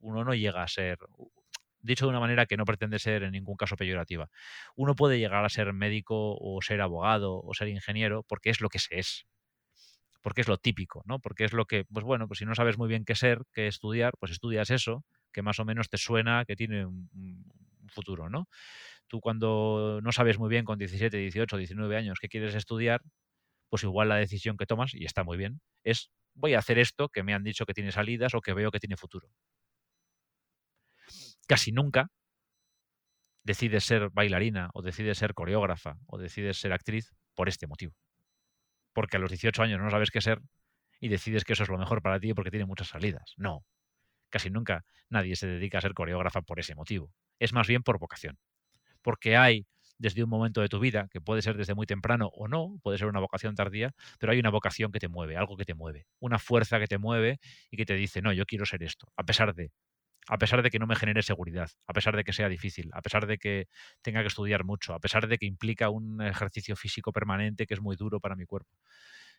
Uno 0.00 0.24
no 0.24 0.34
llega 0.34 0.62
a 0.62 0.68
ser, 0.68 0.98
dicho 1.80 2.04
de 2.06 2.10
una 2.10 2.20
manera 2.20 2.46
que 2.46 2.56
no 2.56 2.64
pretende 2.64 2.98
ser 2.98 3.22
en 3.22 3.32
ningún 3.32 3.56
caso 3.56 3.76
peyorativa, 3.76 4.28
uno 4.76 4.94
puede 4.94 5.18
llegar 5.18 5.44
a 5.44 5.48
ser 5.48 5.72
médico 5.72 6.36
o 6.38 6.60
ser 6.62 6.80
abogado 6.80 7.40
o 7.42 7.54
ser 7.54 7.68
ingeniero 7.68 8.24
porque 8.24 8.50
es 8.50 8.60
lo 8.60 8.68
que 8.68 8.78
se 8.78 8.98
es, 8.98 9.26
porque 10.26 10.40
es 10.40 10.48
lo 10.48 10.58
típico, 10.58 11.04
¿no? 11.06 11.20
Porque 11.20 11.44
es 11.44 11.52
lo 11.52 11.66
que, 11.66 11.84
pues 11.84 12.04
bueno, 12.04 12.26
pues 12.26 12.40
si 12.40 12.44
no 12.44 12.56
sabes 12.56 12.78
muy 12.78 12.88
bien 12.88 13.04
qué 13.04 13.14
ser, 13.14 13.42
qué 13.52 13.68
estudiar, 13.68 14.14
pues 14.18 14.32
estudias 14.32 14.70
eso 14.70 15.04
que 15.32 15.40
más 15.40 15.60
o 15.60 15.64
menos 15.64 15.88
te 15.88 15.98
suena 15.98 16.44
que 16.44 16.56
tiene 16.56 16.84
un, 16.84 17.44
futuro, 17.86 18.28
¿no? 18.28 18.48
Tú 19.06 19.20
cuando 19.20 20.00
no 20.02 20.10
sabes 20.10 20.40
muy 20.40 20.48
bien 20.48 20.64
con 20.64 20.78
17, 20.78 21.16
18, 21.16 21.56
19 21.58 21.96
años 21.96 22.18
qué 22.20 22.28
quieres 22.28 22.56
estudiar, 22.56 23.02
pues 23.68 23.84
igual 23.84 24.08
la 24.08 24.16
decisión 24.16 24.56
que 24.56 24.66
tomas, 24.66 24.94
y 24.94 25.04
está 25.04 25.22
muy 25.22 25.36
bien, 25.36 25.60
es 25.84 26.10
voy 26.34 26.54
a 26.54 26.58
hacer 26.58 26.80
esto 26.80 27.08
que 27.08 27.22
me 27.22 27.32
han 27.32 27.44
dicho 27.44 27.64
que 27.64 27.72
tiene 27.72 27.92
salidas 27.92 28.34
o 28.34 28.40
que 28.40 28.52
veo 28.52 28.72
que 28.72 28.80
tiene 28.80 28.96
futuro. 28.96 29.28
Casi 31.46 31.70
nunca 31.70 32.08
decides 33.44 33.84
ser 33.84 34.10
bailarina 34.10 34.70
o 34.74 34.82
decides 34.82 35.18
ser 35.18 35.34
coreógrafa 35.34 35.98
o 36.06 36.18
decides 36.18 36.58
ser 36.58 36.72
actriz 36.72 37.14
por 37.36 37.48
este 37.48 37.68
motivo. 37.68 37.94
Porque 38.96 39.18
a 39.18 39.20
los 39.20 39.30
18 39.30 39.62
años 39.62 39.78
no 39.78 39.90
sabes 39.90 40.10
qué 40.10 40.22
ser 40.22 40.40
y 41.00 41.08
decides 41.08 41.44
que 41.44 41.52
eso 41.52 41.64
es 41.64 41.68
lo 41.68 41.76
mejor 41.76 42.00
para 42.00 42.18
ti 42.18 42.32
porque 42.32 42.50
tiene 42.50 42.64
muchas 42.64 42.88
salidas. 42.88 43.34
No, 43.36 43.62
casi 44.30 44.48
nunca 44.48 44.86
nadie 45.10 45.36
se 45.36 45.46
dedica 45.46 45.76
a 45.76 45.82
ser 45.82 45.92
coreógrafa 45.92 46.40
por 46.40 46.60
ese 46.60 46.74
motivo. 46.74 47.12
Es 47.38 47.52
más 47.52 47.66
bien 47.66 47.82
por 47.82 47.98
vocación. 47.98 48.38
Porque 49.02 49.36
hay 49.36 49.66
desde 49.98 50.24
un 50.24 50.30
momento 50.30 50.62
de 50.62 50.70
tu 50.70 50.80
vida, 50.80 51.08
que 51.10 51.20
puede 51.20 51.42
ser 51.42 51.58
desde 51.58 51.74
muy 51.74 51.84
temprano 51.84 52.28
o 52.32 52.48
no, 52.48 52.78
puede 52.82 52.96
ser 52.96 53.08
una 53.08 53.20
vocación 53.20 53.54
tardía, 53.54 53.94
pero 54.18 54.32
hay 54.32 54.38
una 54.38 54.48
vocación 54.48 54.92
que 54.92 54.98
te 54.98 55.08
mueve, 55.08 55.36
algo 55.36 55.58
que 55.58 55.66
te 55.66 55.74
mueve, 55.74 56.06
una 56.18 56.38
fuerza 56.38 56.78
que 56.78 56.86
te 56.86 56.96
mueve 56.96 57.38
y 57.70 57.76
que 57.76 57.84
te 57.84 57.96
dice, 57.96 58.22
no, 58.22 58.32
yo 58.32 58.46
quiero 58.46 58.64
ser 58.64 58.82
esto, 58.82 59.12
a 59.14 59.24
pesar 59.24 59.54
de, 59.54 59.72
a 60.28 60.38
pesar 60.38 60.62
de 60.62 60.70
que 60.70 60.78
no 60.78 60.86
me 60.86 60.96
genere 60.96 61.22
seguridad, 61.22 61.70
a 61.86 61.92
pesar 61.92 62.16
de 62.16 62.24
que 62.24 62.32
sea 62.32 62.48
difícil, 62.48 62.90
a 62.92 63.02
pesar 63.02 63.26
de 63.26 63.38
que 63.38 63.68
tenga 64.02 64.22
que 64.22 64.28
estudiar 64.28 64.64
mucho, 64.64 64.94
a 64.94 64.98
pesar 64.98 65.28
de 65.28 65.38
que 65.38 65.46
implica 65.46 65.88
un 65.90 66.20
ejercicio 66.20 66.74
físico 66.76 67.12
permanente 67.12 67.66
que 67.66 67.74
es 67.74 67.80
muy 67.80 67.96
duro 67.96 68.20
para 68.20 68.34
mi 68.34 68.44
cuerpo. 68.44 68.76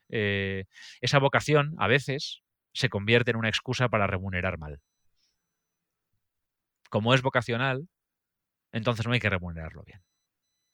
Eh, 0.09 0.65
esa 1.01 1.19
vocación, 1.19 1.75
a 1.77 1.87
veces, 1.87 2.43
se 2.73 2.89
convierte 2.89 3.31
en 3.31 3.37
una 3.37 3.49
excusa 3.49 3.89
para 3.89 4.07
remunerar 4.07 4.57
mal. 4.57 4.79
Como 6.89 7.13
es 7.13 7.21
vocacional, 7.21 7.89
entonces 8.71 9.05
no 9.05 9.13
hay 9.13 9.19
que 9.19 9.29
remunerarlo 9.29 9.83
bien. 9.83 10.01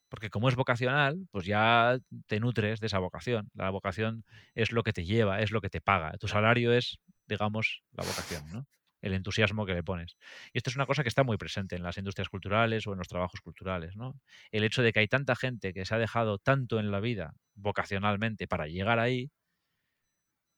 Porque 0.10 0.30
como 0.30 0.48
es 0.48 0.56
vocacional, 0.56 1.28
pues 1.32 1.46
ya 1.46 1.98
te 2.28 2.40
nutres 2.40 2.80
de 2.80 2.86
esa 2.86 3.00
vocación. 3.00 3.50
La 3.56 3.72
vocación 3.72 4.26
es 4.54 4.72
lo 4.72 4.84
que 4.84 4.94
te 4.94 5.06
lleva, 5.06 5.42
es 5.42 5.50
lo 5.50 5.60
que 5.60 5.70
te 5.70 5.82
paga. 5.82 6.16
Tu 6.20 6.28
salario 6.28 6.72
es, 6.72 7.00
digamos, 7.26 7.82
la 7.94 8.04
vocación, 8.04 8.44
¿no? 8.52 8.68
El 9.04 9.14
entusiasmo 9.14 9.66
que 9.66 9.74
le 9.74 9.84
pones. 9.84 10.18
Y 10.54 10.58
esto 10.58 10.70
es 10.70 10.76
una 10.78 10.88
cosa 10.88 11.04
que 11.04 11.10
está 11.10 11.24
muy 11.24 11.38
presente 11.38 11.76
en 11.76 11.84
las 11.84 11.98
industrias 11.98 12.30
culturales 12.30 12.88
o 12.88 12.94
en 12.94 12.98
los 12.98 13.08
trabajos 13.08 13.42
culturales. 13.42 13.96
¿no? 13.96 14.20
El 14.52 14.64
hecho 14.64 14.82
de 14.82 14.94
que 14.94 15.02
hay 15.02 15.08
tanta 15.08 15.36
gente 15.36 15.74
que 15.74 15.86
se 15.86 15.94
ha 15.94 16.00
dejado 16.00 16.40
tanto 16.40 16.80
en 16.80 16.90
la 16.90 17.02
vida 17.02 17.36
vocacionalmente 17.54 18.48
para 18.48 18.68
llegar 18.68 19.00
ahí, 19.00 19.30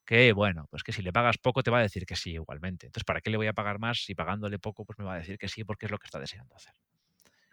que 0.06 0.32
bueno, 0.34 0.68
pues 0.70 0.84
que 0.84 0.92
si 0.94 1.02
le 1.02 1.12
pagas 1.12 1.40
poco 1.40 1.64
te 1.64 1.72
va 1.72 1.80
a 1.80 1.82
decir 1.82 2.06
que 2.06 2.16
sí 2.16 2.34
igualmente. 2.34 2.86
Entonces, 2.86 3.04
¿para 3.04 3.22
qué 3.22 3.32
le 3.32 3.38
voy 3.38 3.48
a 3.48 3.54
pagar 3.54 3.80
más 3.80 4.04
si 4.06 4.14
pagándole 4.14 4.60
poco 4.60 4.86
pues 4.86 5.00
me 5.00 5.06
va 5.06 5.16
a 5.16 5.18
decir 5.18 5.40
que 5.40 5.48
sí 5.48 5.64
porque 5.64 5.88
es 5.88 5.92
lo 5.92 5.98
que 5.98 6.06
está 6.06 6.20
deseando 6.20 6.56
hacer? 6.56 6.74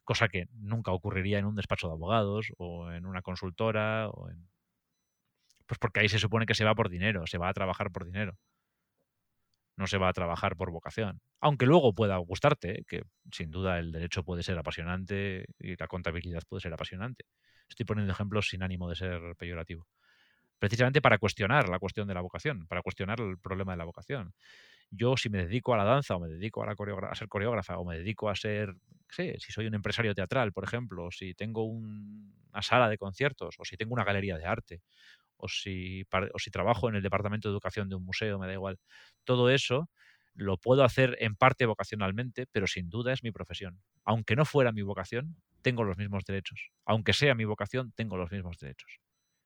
Cosa 0.04 0.28
que 0.28 0.46
nunca 0.52 0.92
ocurriría 0.92 1.38
en 1.38 1.46
un 1.46 1.54
despacho 1.54 1.88
de 1.88 1.94
abogados 1.94 2.52
o 2.58 2.90
en 2.92 3.06
una 3.06 3.22
consultora 3.22 4.10
o 4.10 4.28
en... 4.28 4.46
Pues 5.66 5.78
porque 5.78 6.00
ahí 6.00 6.08
se 6.10 6.18
supone 6.18 6.44
que 6.44 6.54
se 6.54 6.64
va 6.64 6.74
por 6.74 6.90
dinero, 6.90 7.26
se 7.26 7.38
va 7.38 7.48
a 7.48 7.54
trabajar 7.54 7.90
por 7.90 8.04
dinero. 8.04 8.36
No 9.82 9.88
se 9.88 9.98
va 9.98 10.08
a 10.08 10.12
trabajar 10.12 10.56
por 10.56 10.70
vocación. 10.70 11.20
Aunque 11.40 11.66
luego 11.66 11.92
pueda 11.92 12.16
gustarte, 12.18 12.84
que 12.86 13.02
sin 13.32 13.50
duda 13.50 13.80
el 13.80 13.90
derecho 13.90 14.22
puede 14.22 14.44
ser 14.44 14.56
apasionante 14.56 15.46
y 15.58 15.74
la 15.74 15.88
contabilidad 15.88 16.42
puede 16.48 16.60
ser 16.60 16.72
apasionante. 16.72 17.24
Estoy 17.68 17.84
poniendo 17.84 18.12
ejemplos 18.12 18.48
sin 18.48 18.62
ánimo 18.62 18.88
de 18.88 18.94
ser 18.94 19.20
peyorativo 19.36 19.88
precisamente 20.60 21.02
para 21.02 21.18
cuestionar 21.18 21.68
la 21.68 21.80
cuestión 21.80 22.06
de 22.06 22.14
la 22.14 22.20
vocación, 22.20 22.68
para 22.68 22.82
cuestionar 22.82 23.20
el 23.20 23.36
problema 23.36 23.72
de 23.72 23.78
la 23.78 23.84
vocación. 23.84 24.32
Yo 24.92 25.16
si 25.16 25.28
me 25.28 25.38
dedico 25.38 25.74
a 25.74 25.76
la 25.76 25.82
danza 25.82 26.14
o 26.14 26.20
me 26.20 26.28
dedico 26.28 26.62
a, 26.62 26.66
la 26.66 27.14
ser 27.16 27.26
coreógrafa 27.26 27.78
o 27.78 27.84
me 27.84 27.98
dedico 27.98 28.30
a 28.30 28.36
ser, 28.36 28.76
sé, 29.10 29.34
si 29.40 29.50
soy 29.50 29.66
un 29.66 29.74
empresario 29.74 30.14
teatral, 30.14 30.52
por 30.52 30.62
ejemplo, 30.62 31.10
si 31.10 31.34
tengo 31.34 31.64
una 31.64 32.62
sala 32.62 32.88
de 32.88 32.96
conciertos 32.96 33.56
o 33.58 33.64
si 33.64 33.76
tengo 33.76 33.94
una 33.94 34.04
galería 34.04 34.38
de 34.38 34.44
arte 34.44 34.82
o 35.42 35.48
si, 35.48 36.04
trabajo 36.50 36.88
en 36.88 36.96
el 36.96 37.02
departamento 37.02 37.48
de 37.48 37.52
educación 37.52 37.88
de 37.88 37.96
un 37.96 38.04
museo, 38.04 38.38
me 38.38 38.46
da 38.46 38.54
igual. 38.54 38.78
Todo 39.24 39.50
eso 39.50 39.90
lo 40.34 40.56
puedo 40.56 40.84
hacer 40.84 41.16
en 41.20 41.36
parte 41.36 41.66
vocacionalmente, 41.66 42.46
pero 42.52 42.66
sin 42.66 42.88
duda 42.88 43.12
es 43.12 43.22
mi 43.22 43.32
profesión. 43.32 43.82
Aunque 44.04 44.36
no 44.36 44.44
fuera 44.44 44.72
mi 44.72 44.82
vocación, 44.82 45.36
tengo 45.62 45.84
los 45.84 45.98
mismos 45.98 46.24
derechos. 46.24 46.70
Aunque 46.86 47.12
sea 47.12 47.34
mi 47.34 47.44
vocación, 47.44 47.92
tengo 47.94 48.16
los 48.16 48.30
mismos 48.30 48.58
derechos 48.58 49.00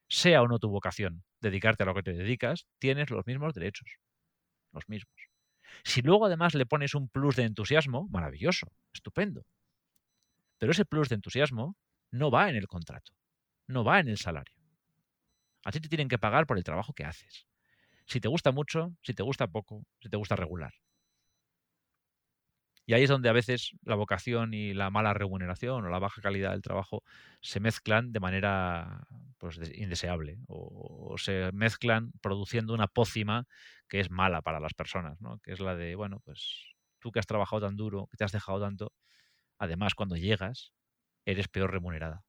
sea 0.09 0.43
o 0.43 0.49
no 0.49 0.59
tu 0.59 0.69
vocación, 0.69 1.25
dedicarte 1.41 1.83
a 1.83 1.87
lo 1.87 1.95
que 1.95 2.03
te 2.03 2.13
dedicas, 2.13 2.67
tienes 2.79 3.11
los 3.11 3.27
mismos 3.27 3.55
derechos. 3.55 3.99
Los 4.73 4.89
mismos. 4.89 5.17
Si 5.85 6.03
luego 6.03 6.27
además 6.27 6.55
le 6.55 6.67
pones 6.67 6.95
un 6.95 7.09
plus 7.09 7.37
de 7.37 7.45
entusiasmo, 7.45 8.09
maravilloso, 8.11 8.73
estupendo. 8.93 9.45
Pero 10.59 10.73
ese 10.73 10.85
plus 10.85 11.09
de 11.09 11.17
entusiasmo 11.17 11.77
no 12.11 12.31
va 12.31 12.49
en 12.49 12.57
el 12.57 12.67
contrato, 12.67 13.13
no 13.67 13.85
va 13.85 14.01
en 14.01 14.09
el 14.09 14.19
salario. 14.19 14.56
A 15.67 15.71
ti 15.73 15.81
te 15.81 15.91
tienen 15.91 16.09
que 16.09 16.19
pagar 16.25 16.47
por 16.47 16.57
el 16.59 16.65
trabajo 16.65 16.95
que 16.95 17.05
haces. 17.05 17.47
Si 18.07 18.21
te 18.21 18.29
gusta 18.29 18.53
mucho, 18.53 18.95
si 19.03 19.15
te 19.15 19.23
gusta 19.23 19.49
poco, 19.49 19.85
si 20.03 20.09
te 20.11 20.17
gusta 20.17 20.37
regular. 20.37 20.75
Y 22.89 22.95
ahí 22.95 23.03
es 23.03 23.11
donde 23.11 23.29
a 23.29 23.33
veces 23.33 23.73
la 23.83 23.97
vocación 23.97 24.55
y 24.55 24.73
la 24.73 24.91
mala 24.91 25.13
remuneración 25.13 25.85
o 25.85 25.89
la 25.89 25.99
baja 25.99 26.23
calidad 26.23 26.53
del 26.53 26.63
trabajo 26.63 27.03
se 27.41 27.59
mezclan 27.59 28.13
de 28.13 28.21
manera 28.21 29.07
pues, 29.39 29.59
indeseable 29.75 30.39
o, 30.47 31.17
se 31.19 31.51
mezclan 31.53 32.13
produciendo 32.23 32.75
una 32.75 32.87
pócima 32.87 33.47
que 33.89 33.99
es 34.01 34.11
mala 34.11 34.41
para 34.43 34.61
las 34.61 34.75
personas, 34.75 35.21
¿no? 35.21 35.41
que 35.41 35.53
es 35.53 35.61
la 35.61 35.75
de, 35.75 35.97
bueno, 35.97 36.21
pues 36.25 36.77
tú 37.01 37.11
que 37.11 37.19
has 37.19 37.27
trabajado 37.27 37.63
tan 37.63 37.77
duro, 37.77 38.07
que 38.09 38.17
te 38.17 38.25
has 38.25 38.33
dejado 38.33 38.61
tanto, 38.61 38.93
además 39.59 39.95
cuando 39.97 40.17
llegas 40.17 40.73
eres 41.27 41.49
peor 41.49 41.73
remunerada. 41.73 42.26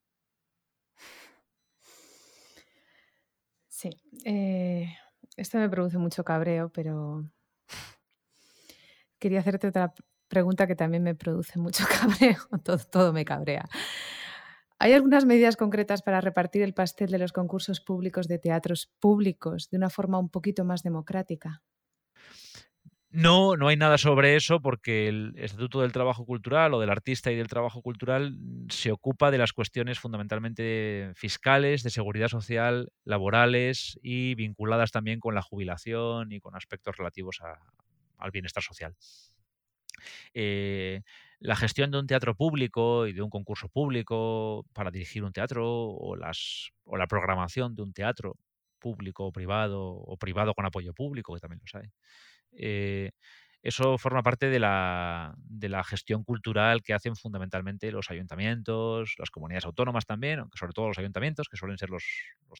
Sí, 3.77 3.91
eh, 4.25 4.91
esto 5.35 5.59
me 5.59 5.69
produce 5.69 5.99
mucho 5.99 6.23
cabreo, 6.23 6.71
pero 6.73 7.29
quería 9.19 9.41
hacerte 9.41 9.67
otra 9.67 9.93
pregunta 10.27 10.65
que 10.65 10.75
también 10.75 11.03
me 11.03 11.13
produce 11.13 11.59
mucho 11.59 11.83
cabreo, 12.01 12.39
todo, 12.89 13.13
me 13.13 13.23
cabrea. 13.23 13.69
¿Hay 14.79 14.93
algunas 14.93 15.25
medidas 15.25 15.57
concretas 15.57 16.01
para 16.01 16.21
repartir 16.21 16.63
el 16.63 16.73
pastel 16.73 17.11
de 17.11 17.19
los 17.19 17.31
concursos 17.31 17.79
públicos 17.79 18.27
de 18.27 18.39
teatros 18.39 18.89
públicos 18.99 19.69
de 19.69 19.77
una 19.77 19.91
forma 19.91 20.17
un 20.17 20.29
poquito 20.29 20.65
más 20.65 20.81
democrática? 20.81 21.61
No, 23.09 23.55
no 23.55 23.69
hay 23.69 23.77
nada 23.77 23.97
sobre 23.97 24.35
eso 24.35 24.61
porque 24.61 25.07
el 25.07 25.33
Estatuto 25.37 25.81
del 25.81 25.93
Trabajo 25.93 26.25
Cultural 26.25 26.73
o 26.73 26.79
del 26.79 26.89
Artista 26.89 27.31
y 27.31 27.35
del 27.37 27.47
Trabajo 27.47 27.81
Cultural 27.81 28.33
mm, 28.33 28.67
se 28.69 28.91
ocupa 28.91 29.31
de 29.31 29.37
las 29.37 29.53
cuestiones 29.53 29.97
fundamentalmente 29.99 31.11
fiscales, 31.15 31.83
de 31.83 31.89
seguridad 31.89 32.27
social, 32.27 32.89
laborales 33.05 33.97
y 34.03 34.35
vinculadas 34.35 34.91
también 34.91 35.19
con 35.21 35.35
la 35.35 35.41
jubilación 35.41 36.31
y 36.33 36.39
con 36.41 36.55
aspectos 36.55 36.97
relativos 36.97 37.39
al 38.17 38.31
bienestar 38.31 38.61
social. 38.63 38.93
Eh, 40.33 41.01
la 41.39 41.55
gestión 41.55 41.91
de 41.91 41.99
un 41.99 42.07
teatro 42.07 42.35
público 42.35 43.07
y 43.07 43.13
de 43.13 43.21
un 43.21 43.29
concurso 43.29 43.69
público 43.69 44.65
para 44.73 44.91
dirigir 44.91 45.23
un 45.23 45.31
teatro 45.33 45.65
o, 45.69 46.15
o 46.85 46.97
la 46.97 47.07
programación 47.07 47.75
de 47.75 47.81
un 47.83 47.93
teatro 47.93 48.35
público 48.79 49.25
o 49.25 49.31
privado 49.31 49.81
o 49.83 50.17
privado 50.17 50.53
con 50.53 50.65
apoyo 50.65 50.93
público, 50.93 51.33
que 51.33 51.39
también 51.39 51.61
los 51.61 51.75
hay. 51.75 51.89
Eh, 52.51 53.11
eso 53.61 53.97
forma 53.97 54.23
parte 54.23 54.49
de 54.49 54.59
la, 54.59 55.33
de 55.37 55.67
la, 55.67 55.83
gestión 55.83 56.23
cultural 56.23 56.81
que 56.83 56.93
hacen 56.93 57.15
fundamentalmente 57.15 57.91
los 57.91 58.09
ayuntamientos, 58.09 59.15
las 59.17 59.29
comunidades 59.29 59.65
autónomas 59.65 60.05
también, 60.05 60.39
aunque 60.39 60.57
sobre 60.57 60.73
todo 60.73 60.87
los 60.87 60.99
ayuntamientos, 60.99 61.49
que 61.49 61.57
suelen 61.57 61.77
ser 61.77 61.89
los, 61.89 62.03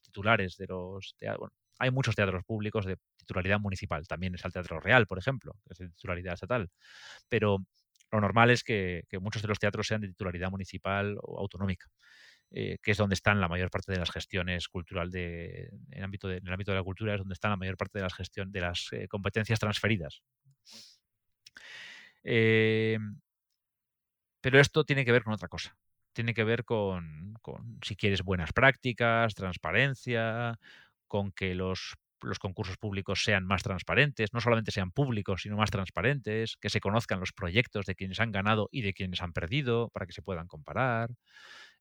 titulares 0.03 0.57
de 0.57 0.67
los 0.67 1.15
teatros. 1.17 1.51
hay 1.79 1.91
muchos 1.91 2.15
teatros 2.15 2.43
públicos 2.43 2.85
de 2.85 2.97
titularidad 3.15 3.59
municipal, 3.59 4.05
también 4.07 4.35
es 4.35 4.43
el 4.43 4.51
Teatro 4.51 4.79
Real, 4.79 5.05
por 5.07 5.17
ejemplo, 5.19 5.53
que 5.65 5.73
es 5.73 5.77
de 5.77 5.89
titularidad 5.89 6.33
estatal, 6.33 6.69
pero 7.29 7.59
lo 8.11 8.21
normal 8.21 8.49
es 8.49 8.63
que 8.63 9.03
muchos 9.21 9.41
de 9.41 9.47
los 9.47 9.59
teatros 9.59 9.87
sean 9.87 10.01
de 10.01 10.07
titularidad 10.07 10.49
municipal 10.49 11.17
o 11.21 11.39
autonómica. 11.39 11.87
Eh, 12.49 12.77
que 12.81 12.91
es 12.91 12.97
donde 12.97 13.15
están 13.15 13.41
la 13.41 13.49
mayor 13.49 13.69
parte 13.69 13.91
de 13.91 13.99
las 13.99 14.09
gestiones 14.09 14.69
cultural 14.69 15.11
de, 15.11 15.65
en, 15.65 15.87
el 15.91 16.03
ámbito 16.03 16.29
de, 16.29 16.37
el 16.37 16.53
ámbito 16.53 16.71
de 16.71 16.77
la 16.77 16.83
cultura, 16.83 17.13
es 17.13 17.19
donde 17.19 17.33
están 17.33 17.51
la 17.51 17.57
mayor 17.57 17.75
parte 17.75 17.99
de 17.99 18.03
las 18.03 18.13
gestión, 18.13 18.51
de 18.51 18.61
las 18.61 18.87
eh, 18.93 19.07
competencias 19.09 19.59
transferidas. 19.59 20.21
Eh, 22.23 22.97
pero 24.41 24.59
esto 24.59 24.85
tiene 24.85 25.03
que 25.03 25.11
ver 25.11 25.23
con 25.23 25.33
otra 25.33 25.49
cosa. 25.49 25.75
Tiene 26.13 26.33
que 26.33 26.43
ver 26.45 26.63
con, 26.63 27.33
con, 27.41 27.79
si 27.83 27.95
quieres, 27.95 28.23
buenas 28.23 28.53
prácticas, 28.53 29.35
transparencia, 29.35 30.57
con 31.07 31.31
que 31.31 31.53
los, 31.53 31.95
los 32.21 32.39
concursos 32.39 32.77
públicos 32.77 33.23
sean 33.23 33.45
más 33.45 33.61
transparentes, 33.63 34.33
no 34.33 34.41
solamente 34.41 34.71
sean 34.71 34.91
públicos, 34.91 35.41
sino 35.41 35.57
más 35.57 35.69
transparentes, 35.69 36.57
que 36.57 36.69
se 36.69 36.79
conozcan 36.79 37.19
los 37.19 37.33
proyectos 37.33 37.85
de 37.85 37.95
quienes 37.95 38.19
han 38.19 38.31
ganado 38.31 38.69
y 38.71 38.81
de 38.81 38.93
quienes 38.93 39.21
han 39.21 39.33
perdido, 39.33 39.89
para 39.89 40.05
que 40.05 40.13
se 40.13 40.21
puedan 40.21 40.47
comparar. 40.47 41.09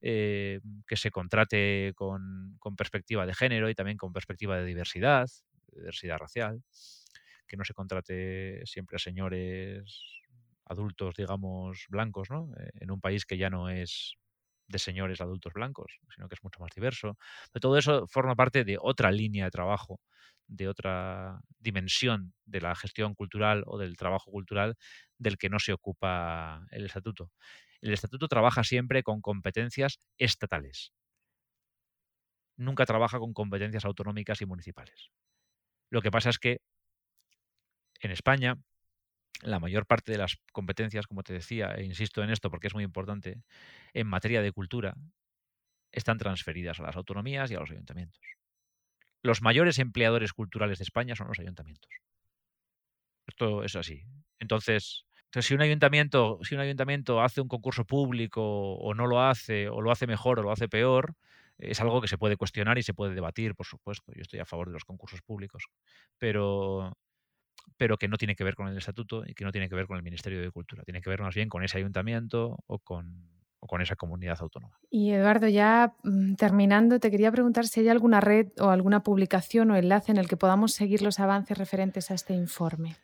Eh, 0.03 0.61
que 0.87 0.97
se 0.97 1.11
contrate 1.11 1.93
con, 1.97 2.59
perspectiva 2.77 3.27
de 3.27 3.35
género 3.35 3.71
y 3.71 3.75
también 3.75 3.97
con 3.97 4.13
perspectiva 4.13 4.57
de 4.59 4.65
diversidad, 4.65 5.27
diversidad 5.73 6.19
racial, 6.19 6.63
que 7.47 7.57
no 7.57 7.65
se 7.65 7.75
contrate 7.75 8.65
siempre 8.67 8.97
a 8.97 8.99
señores 8.99 10.23
adultos, 10.65 11.15
digamos, 11.17 11.87
blancos, 11.89 12.31
¿no? 12.31 12.51
Eh, 12.59 12.71
en 12.81 12.91
un 12.91 13.01
país 13.01 13.25
que 13.25 13.39
ya 13.39 13.51
no 13.51 13.69
es 13.71 14.15
de 14.69 14.79
señores 14.81 15.21
adultos 15.21 15.53
blancos, 15.55 16.01
sino 16.15 16.29
que 16.29 16.35
es 16.35 16.43
mucho 16.43 16.61
más 16.61 16.71
diverso. 16.75 17.17
Pero 17.53 17.61
todo 17.61 17.79
eso 17.79 18.07
forma 18.09 18.35
parte 18.35 18.65
de 18.65 18.79
otra 18.81 19.13
línea 19.13 19.45
de 19.47 19.51
trabajo, 19.53 20.01
de 20.49 20.69
otra 20.69 21.41
dimensión 21.59 22.35
de 22.45 22.61
la 22.61 22.75
gestión 22.75 23.15
cultural 23.15 23.65
o 23.67 23.79
del 23.79 23.97
trabajo 23.97 24.31
cultural 24.31 24.77
del 25.19 25.39
que 25.39 25.49
no 25.49 25.59
se 25.59 25.73
ocupa 25.73 26.67
el 26.71 26.87
estatuto 26.87 27.31
el 27.81 27.93
estatuto 27.93 28.29
trabaja 28.29 28.65
siempre 28.65 29.03
con 29.03 29.21
competencias 29.21 30.01
estatales. 30.19 30.93
Nunca 32.57 32.87
trabaja 32.87 33.19
con 33.19 33.33
competencias 33.35 33.85
autonómicas 33.85 34.41
y 34.41 34.47
municipales. 34.47 35.11
Lo 35.91 36.03
que 36.03 36.11
pasa 36.11 36.31
es 36.31 36.39
que 36.39 36.61
en 38.01 38.11
España 38.11 38.57
la 39.43 39.61
mayor 39.61 39.87
parte 39.87 40.13
de 40.13 40.19
las 40.19 40.39
competencias, 40.53 41.07
como 41.07 41.23
te 41.23 41.35
decía, 41.35 41.75
e 41.75 41.85
insisto 41.85 42.23
en 42.23 42.31
esto 42.31 42.51
porque 42.51 42.69
es 42.69 42.75
muy 42.75 42.85
importante, 42.85 43.43
en 43.93 44.07
materia 44.07 44.43
de 44.43 44.53
cultura, 44.53 44.95
están 45.93 46.19
transferidas 46.19 46.81
a 46.81 46.85
las 46.85 46.97
autonomías 46.97 47.51
y 47.51 47.55
a 47.55 47.61
los 47.61 47.71
ayuntamientos. 47.71 48.36
Los 49.27 49.43
mayores 49.43 49.79
empleadores 49.79 50.33
culturales 50.33 50.79
de 50.79 50.85
España 50.85 51.17
son 51.17 51.29
los 51.29 51.39
ayuntamientos. 51.39 51.91
Esto 53.27 53.65
es 53.65 53.77
así. 53.77 54.03
Entonces, 54.39 55.07
entonces, 55.25 55.49
si 55.49 55.55
un 55.55 55.61
ayuntamiento, 55.61 56.39
si 56.43 56.55
un 56.55 56.61
ayuntamiento 56.61 57.21
hace 57.21 57.41
un 57.41 57.49
concurso 57.49 57.85
público 57.85 58.43
o 58.77 58.95
no 58.95 59.07
lo 59.07 59.21
hace, 59.23 59.69
o 59.69 59.81
lo 59.81 59.91
hace 59.91 60.07
mejor 60.07 60.39
o 60.39 60.43
lo 60.43 60.53
hace 60.53 60.69
peor, 60.69 61.15
es 61.59 61.81
algo 61.81 62.01
que 62.01 62.09
se 62.09 62.19
puede 62.19 62.37
cuestionar 62.37 62.79
y 62.79 62.83
se 62.83 62.95
puede 62.95 63.15
debatir, 63.15 63.55
por 63.55 63.67
supuesto. 63.67 64.13
Yo 64.15 64.23
estoy 64.23 64.41
a 64.41 64.47
favor 64.47 64.69
de 64.69 64.75
los 64.75 64.85
concursos 64.85 65.23
públicos, 65.23 65.65
pero, 66.19 66.97
pero 67.77 67.99
que 67.99 68.09
no 68.09 68.17
tiene 68.19 68.37
que 68.37 68.45
ver 68.45 68.55
con 68.57 68.69
el 68.69 68.79
estatuto 68.79 69.25
y 69.27 69.35
que 69.35 69.45
no 69.45 69.53
tiene 69.53 69.69
que 69.69 69.77
ver 69.77 69.87
con 69.87 69.97
el 69.97 70.03
Ministerio 70.03 70.41
de 70.41 70.51
Cultura. 70.51 70.85
Tiene 70.85 71.03
que 71.03 71.11
ver 71.11 71.23
más 71.23 71.35
bien 71.35 71.49
con 71.49 71.65
ese 71.65 71.79
ayuntamiento 71.79 72.59
o 72.67 72.79
con, 72.79 73.31
o 73.67 73.69
con 73.69 73.83
esa 73.83 73.97
comunidad 73.97 74.39
autónoma. 74.41 74.79
Y 74.91 75.11
Eduardo, 75.11 75.49
ya 75.49 75.95
mm, 76.05 76.35
terminando, 76.35 77.01
te 77.01 77.11
quería 77.11 77.33
preguntar 77.33 77.67
si 77.67 77.81
hay 77.81 77.89
alguna 77.89 78.21
red 78.21 78.49
o 78.59 78.71
alguna 78.71 79.03
publicación 79.03 79.71
o 79.71 79.77
enlace 79.77 80.13
en 80.13 80.19
el 80.19 80.29
que 80.29 80.37
podamos 80.37 80.73
seguir 80.73 81.03
los 81.03 81.19
avances 81.21 81.59
referentes 81.59 82.11
a 82.11 82.15
este 82.15 82.35
informe. 82.35 82.97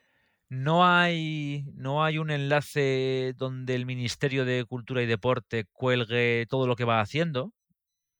No 0.48 0.86
hay, 0.86 1.64
no 1.74 2.04
hay 2.04 2.18
un 2.18 2.30
enlace 2.30 3.34
donde 3.36 3.74
el 3.74 3.86
Ministerio 3.86 4.44
de 4.44 4.64
Cultura 4.64 5.02
y 5.02 5.06
Deporte 5.06 5.64
cuelgue 5.72 6.46
todo 6.48 6.66
lo 6.66 6.76
que 6.76 6.84
va 6.84 7.00
haciendo. 7.00 7.54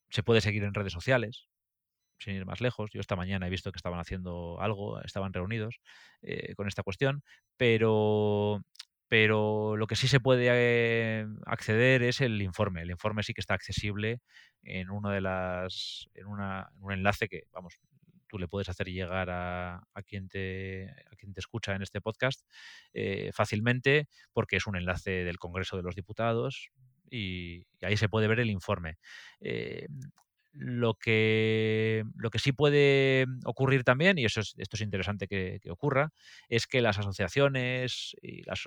Se 0.09 0.23
puede 0.23 0.41
seguir 0.41 0.63
en 0.63 0.73
redes 0.73 0.93
sociales, 0.93 1.47
sin 2.17 2.33
ir 2.33 2.45
más 2.45 2.59
lejos. 2.59 2.89
Yo 2.91 3.01
esta 3.01 3.15
mañana 3.15 3.45
he 3.45 3.51
visto 3.51 3.71
que 3.71 3.77
estaban 3.77 3.99
haciendo 3.99 4.59
algo, 4.59 4.99
estaban 5.01 5.31
reunidos 5.31 5.79
eh, 6.23 6.55
con 6.55 6.67
esta 6.67 6.81
cuestión, 6.81 7.23
pero, 7.55 8.61
pero 9.13 9.77
lo 9.77 9.85
que 9.85 9.95
sí 9.95 10.07
se 10.07 10.19
puede 10.19 10.47
eh, 10.49 11.27
acceder 11.45 12.01
es 12.01 12.19
el 12.19 12.41
informe. 12.41 12.81
El 12.81 12.89
informe 12.89 13.21
sí 13.21 13.35
que 13.35 13.41
está 13.41 13.53
accesible 13.53 14.21
en 14.63 14.89
una 14.89 15.11
de 15.13 15.21
las, 15.21 16.09
en, 16.15 16.25
un 16.25 16.91
enlace 16.91 17.27
que, 17.27 17.43
vamos, 17.51 17.77
tú 18.27 18.39
le 18.39 18.47
puedes 18.47 18.69
hacer 18.69 18.87
llegar 18.87 19.29
a, 19.29 19.83
quien, 20.07 20.29
te, 20.29 20.89
a 20.89 21.15
quien 21.15 21.31
te 21.31 21.41
escucha 21.41 21.75
en 21.75 21.83
este 21.83 22.01
podcast 22.01 22.41
eh, 22.95 23.29
fácilmente 23.35 24.07
porque 24.31 24.55
es 24.55 24.65
un 24.65 24.77
enlace 24.77 25.23
del 25.23 25.37
Congreso 25.37 25.77
de 25.77 25.83
los 25.83 25.93
Diputados 25.93 26.71
y, 27.07 27.67
ahí 27.83 27.97
se 27.97 28.09
puede 28.09 28.27
ver 28.27 28.39
el 28.39 28.49
informe. 28.49 28.97
Eh, 29.41 29.85
lo 30.53 30.93
que, 30.93 32.03
lo 32.15 32.29
que 32.29 32.39
sí 32.39 32.51
puede 32.51 33.25
ocurrir 33.45 33.83
también, 33.83 34.17
y 34.17 34.25
eso 34.25 34.39
es, 34.39 34.53
esto 34.57 34.77
es 34.77 34.81
interesante 34.81 35.27
que, 35.27 35.59
ocurra, 35.69 36.13
es 36.47 36.67
que 36.67 36.81
las 36.81 36.99
asociaciones 36.99 38.15
y 38.21 38.43
las, 38.43 38.63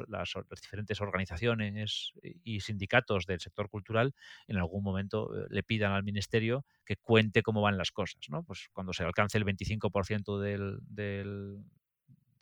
diferentes 0.61 1.01
organizaciones 1.01 2.12
y 2.45 2.61
sindicatos 2.61 3.26
del 3.26 3.41
sector 3.41 3.68
cultural 3.68 4.14
en 4.49 4.57
algún 4.57 4.82
momento 4.82 5.34
eh, 5.34 5.47
le 5.49 5.62
pidan 5.62 5.93
al 5.93 6.03
Ministerio 6.03 6.64
que 6.84 6.97
cuente 6.97 7.43
cómo 7.43 7.61
van 7.61 7.78
las 7.78 7.93
cosas. 7.93 8.20
¿no? 8.28 8.43
Pues 8.43 8.68
cuando 8.72 8.93
se 8.93 9.05
alcance 9.05 9.39
el 9.39 9.45
25% 9.45 10.41
del, 10.41 10.78
del, 10.82 11.64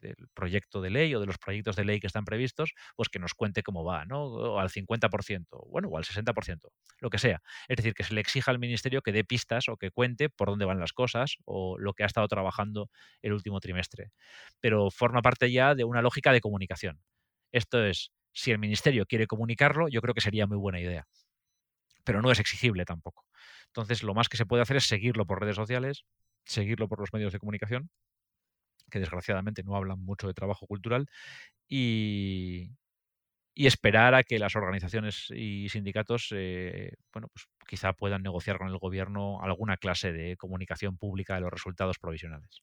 del 0.04 0.28
proyecto 0.34 0.80
de 0.82 0.90
ley 0.90 1.14
o 1.14 1.20
de 1.20 1.26
los 1.26 1.38
proyectos 1.38 1.76
de 1.76 1.84
ley 1.84 2.00
que 2.00 2.06
están 2.06 2.24
previstos, 2.24 2.74
pues 2.96 3.08
que 3.08 3.18
nos 3.18 3.34
cuente 3.34 3.62
cómo 3.62 3.84
va, 3.84 4.04
¿no? 4.04 4.24
O 4.24 4.58
al 4.58 4.70
50%, 4.70 5.66
bueno, 5.68 5.88
o 5.88 5.96
al 5.96 6.04
60%, 6.04 6.70
lo 7.00 7.10
que 7.10 7.18
sea. 7.18 7.40
Es 7.68 7.76
decir, 7.76 7.94
que 7.94 8.04
se 8.04 8.14
le 8.14 8.20
exija 8.20 8.50
al 8.50 8.58
ministerio 8.58 9.02
que 9.02 9.12
dé 9.12 9.24
pistas 9.24 9.68
o 9.68 9.76
que 9.76 9.90
cuente 9.90 10.28
por 10.28 10.48
dónde 10.48 10.64
van 10.64 10.78
las 10.78 10.92
cosas 10.92 11.36
o 11.44 11.78
lo 11.78 11.94
que 11.94 12.04
ha 12.04 12.06
estado 12.06 12.28
trabajando 12.28 12.90
el 13.22 13.32
último 13.32 13.60
trimestre. 13.60 14.10
Pero 14.60 14.90
forma 14.90 15.22
parte 15.22 15.50
ya 15.50 15.74
de 15.74 15.84
una 15.84 16.02
lógica 16.02 16.32
de 16.32 16.40
comunicación. 16.40 17.00
Esto 17.52 17.84
es, 17.84 18.12
si 18.32 18.50
el 18.50 18.58
ministerio 18.58 19.06
quiere 19.06 19.26
comunicarlo, 19.26 19.88
yo 19.88 20.00
creo 20.00 20.14
que 20.14 20.20
sería 20.20 20.46
muy 20.46 20.58
buena 20.58 20.80
idea. 20.80 21.06
Pero 22.04 22.20
no 22.20 22.30
es 22.30 22.38
exigible 22.38 22.84
tampoco. 22.84 23.24
Entonces, 23.68 24.02
lo 24.02 24.14
más 24.14 24.28
que 24.28 24.36
se 24.36 24.44
puede 24.44 24.62
hacer 24.62 24.76
es 24.76 24.84
seguirlo 24.84 25.24
por 25.26 25.40
redes 25.40 25.56
sociales, 25.56 26.04
seguirlo 26.44 26.88
por 26.88 27.00
los 27.00 27.12
medios 27.12 27.32
de 27.32 27.38
comunicación 27.38 27.90
que 28.94 29.00
desgraciadamente 29.00 29.64
no 29.64 29.74
hablan 29.74 29.98
mucho 29.98 30.28
de 30.28 30.34
trabajo 30.34 30.66
cultural, 30.68 31.08
y, 31.68 32.70
esperar 33.56 34.14
a 34.14 34.22
que 34.22 34.38
las 34.38 34.56
organizaciones 34.56 35.28
y 35.30 35.68
sindicatos, 35.68 36.28
eh, 36.32 36.94
bueno, 37.12 37.28
pues 37.32 37.46
quizá 37.68 37.92
puedan 37.92 38.22
negociar 38.22 38.58
con 38.58 38.68
el 38.68 38.78
gobierno 38.78 39.40
alguna 39.42 39.76
clase 39.76 40.12
de 40.12 40.36
comunicación 40.36 40.96
pública 40.96 41.34
de 41.34 41.40
los 41.42 41.50
resultados 41.50 41.98
provisionales. 41.98 42.62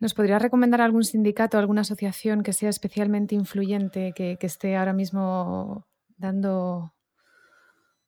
¿Nos 0.00 0.14
podría 0.14 0.38
recomendar 0.38 0.80
algún 0.80 1.04
sindicato, 1.04 1.58
alguna 1.58 1.82
asociación 1.82 2.42
que 2.42 2.52
sea 2.54 2.70
especialmente 2.70 3.34
influyente, 3.34 4.12
que, 4.14 4.36
que 4.38 4.46
esté 4.46 4.76
ahora 4.76 4.92
mismo 4.94 5.86
dando, 6.16 6.94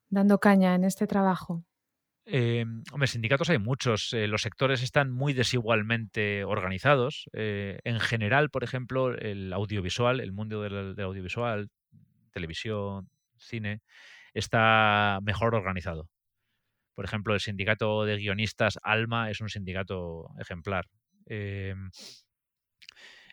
dando 0.09 0.39
caña 0.39 0.75
en 0.75 0.85
este 0.85 1.07
trabajo? 1.07 1.65
Eh, 2.29 2.65
hombre, 2.91 3.07
sindicatos 3.07 3.51
hay 3.51 3.59
muchos. 3.59 4.13
Eh, 4.13 4.27
los 4.27 4.43
sectores 4.43 4.83
están 4.83 5.13
muy 5.13 5.33
desigualmente 5.33 6.45
organizados. 6.45 7.29
Eh, 7.33 7.79
en 7.85 8.01
general, 8.01 8.51
por 8.51 8.65
ejemplo, 8.65 9.15
el 9.17 9.53
audiovisual, 9.53 10.21
el 10.21 10.33
mundo 10.33 10.61
del, 10.63 11.01
audiovisual, 11.01 11.71
televisión, 12.33 13.09
cine 13.39 13.81
está 14.35 15.21
mejor 15.23 15.55
organizado. 15.55 16.09
Por 16.95 17.05
ejemplo, 17.05 17.35
el 17.35 17.41
sindicato 17.41 18.05
de 18.05 18.17
guionistas 18.17 18.79
Alma 18.83 19.31
es 19.31 19.41
un 19.41 19.49
sindicato 19.49 20.29
ejemplar. 20.41 20.87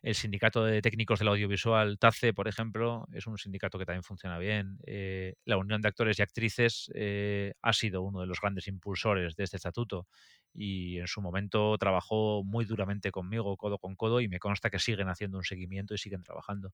El 0.03 0.15
sindicato 0.15 0.65
de 0.65 0.81
técnicos 0.81 1.19
del 1.19 1.29
audiovisual 1.29 1.97
TACE, 1.97 2.33
por 2.33 2.49
ejemplo, 2.49 3.07
es 3.13 3.25
un 3.25 3.37
sindicato 3.37 3.79
que 3.79 3.85
también 3.85 4.03
funciona 4.03 4.37
bien. 4.37 4.77
Eh, 4.85 5.35
la 5.45 5.55
Unión 5.55 5.81
de 5.81 5.87
Actores 5.87 6.19
y 6.19 6.21
Actrices 6.21 6.91
eh, 6.93 7.53
ha 7.61 7.71
sido 7.71 8.01
uno 8.01 8.19
de 8.19 8.27
los 8.27 8.41
grandes 8.41 8.67
impulsores 8.67 9.37
de 9.37 9.45
este 9.45 9.55
estatuto 9.55 10.05
y 10.53 10.99
en 10.99 11.07
su 11.07 11.21
momento 11.21 11.77
trabajó 11.77 12.43
muy 12.43 12.65
duramente 12.65 13.11
conmigo, 13.11 13.55
codo 13.55 13.77
con 13.77 13.95
codo, 13.95 14.19
y 14.19 14.27
me 14.27 14.39
consta 14.39 14.69
que 14.69 14.77
siguen 14.77 15.07
haciendo 15.07 15.37
un 15.37 15.45
seguimiento 15.45 15.93
y 15.93 15.97
siguen 15.97 16.21
trabajando. 16.21 16.73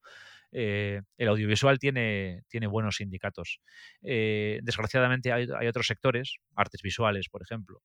Eh, 0.52 1.04
el 1.18 1.28
audiovisual 1.28 1.78
tiene 1.78 2.44
buenos 2.68 2.96
sindicatos. 2.96 3.60
desgraciadamente 4.02 5.32
hay 5.32 5.68
otros 5.68 5.86
sectores, 5.86 6.38
artes 6.56 6.82
visuales, 6.82 7.30
por 7.30 7.44
ejemplo, 7.44 7.84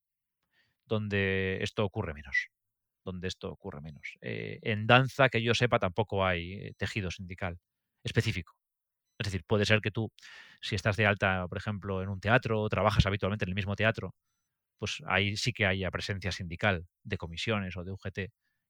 donde 0.86 1.58
esto 1.62 1.84
ocurre 1.84 2.14
menos 2.14 2.53
donde 3.04 3.28
esto 3.28 3.50
ocurre 3.52 3.80
menos. 3.80 4.16
Eh, 4.20 4.58
en 4.62 4.86
danza, 4.86 5.28
que 5.28 5.42
yo 5.42 5.54
sepa, 5.54 5.78
tampoco 5.78 6.24
hay 6.26 6.72
tejido 6.74 7.10
sindical 7.10 7.58
específico. 8.04 8.54
Es 9.18 9.26
decir, 9.26 9.44
puede 9.46 9.64
ser 9.66 9.80
que 9.80 9.90
tú, 9.90 10.12
si 10.60 10.74
estás 10.76 10.96
de 10.96 11.06
alta, 11.06 11.46
por 11.48 11.58
ejemplo, 11.58 12.02
en 12.02 12.08
un 12.08 12.20
teatro 12.20 12.62
o 12.62 12.68
trabajas 12.68 13.06
habitualmente 13.06 13.44
en 13.44 13.50
el 13.50 13.54
mismo 13.54 13.76
teatro, 13.76 14.14
pues 14.78 15.02
ahí 15.06 15.36
sí 15.36 15.52
que 15.52 15.66
haya 15.66 15.90
presencia 15.90 16.32
sindical 16.32 16.86
de 17.04 17.16
comisiones 17.18 17.76
o 17.76 17.84
de 17.84 17.92
UGT 17.92 18.18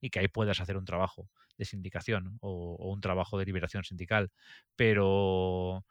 y 0.00 0.10
que 0.10 0.20
ahí 0.20 0.28
puedas 0.28 0.60
hacer 0.60 0.76
un 0.76 0.84
trabajo 0.84 1.30
de 1.58 1.64
sindicación 1.64 2.38
o 2.40 2.76
un 2.92 3.00
trabajo 3.00 3.38
de 3.38 3.46
liberación 3.46 3.84
sindical. 3.84 4.30
Pero 4.76 5.84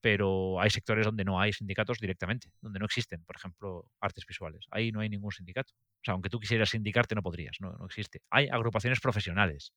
pero 0.00 0.60
hay 0.60 0.70
sectores 0.70 1.04
donde 1.04 1.24
no 1.24 1.40
hay 1.40 1.52
sindicatos 1.52 1.98
directamente, 1.98 2.50
donde 2.60 2.78
no 2.78 2.86
existen, 2.86 3.22
por 3.24 3.36
ejemplo, 3.36 3.90
artes 4.00 4.24
visuales. 4.26 4.66
Ahí 4.70 4.92
no 4.92 5.00
hay 5.00 5.08
ningún 5.08 5.32
sindicato. 5.32 5.74
O 5.74 6.04
sea, 6.04 6.12
aunque 6.12 6.30
tú 6.30 6.38
quisieras 6.40 6.70
sindicarte, 6.70 7.14
no 7.14 7.22
podrías, 7.22 7.56
no, 7.60 7.72
no 7.72 7.86
existe. 7.86 8.22
Hay 8.30 8.48
agrupaciones 8.48 9.00
profesionales 9.00 9.72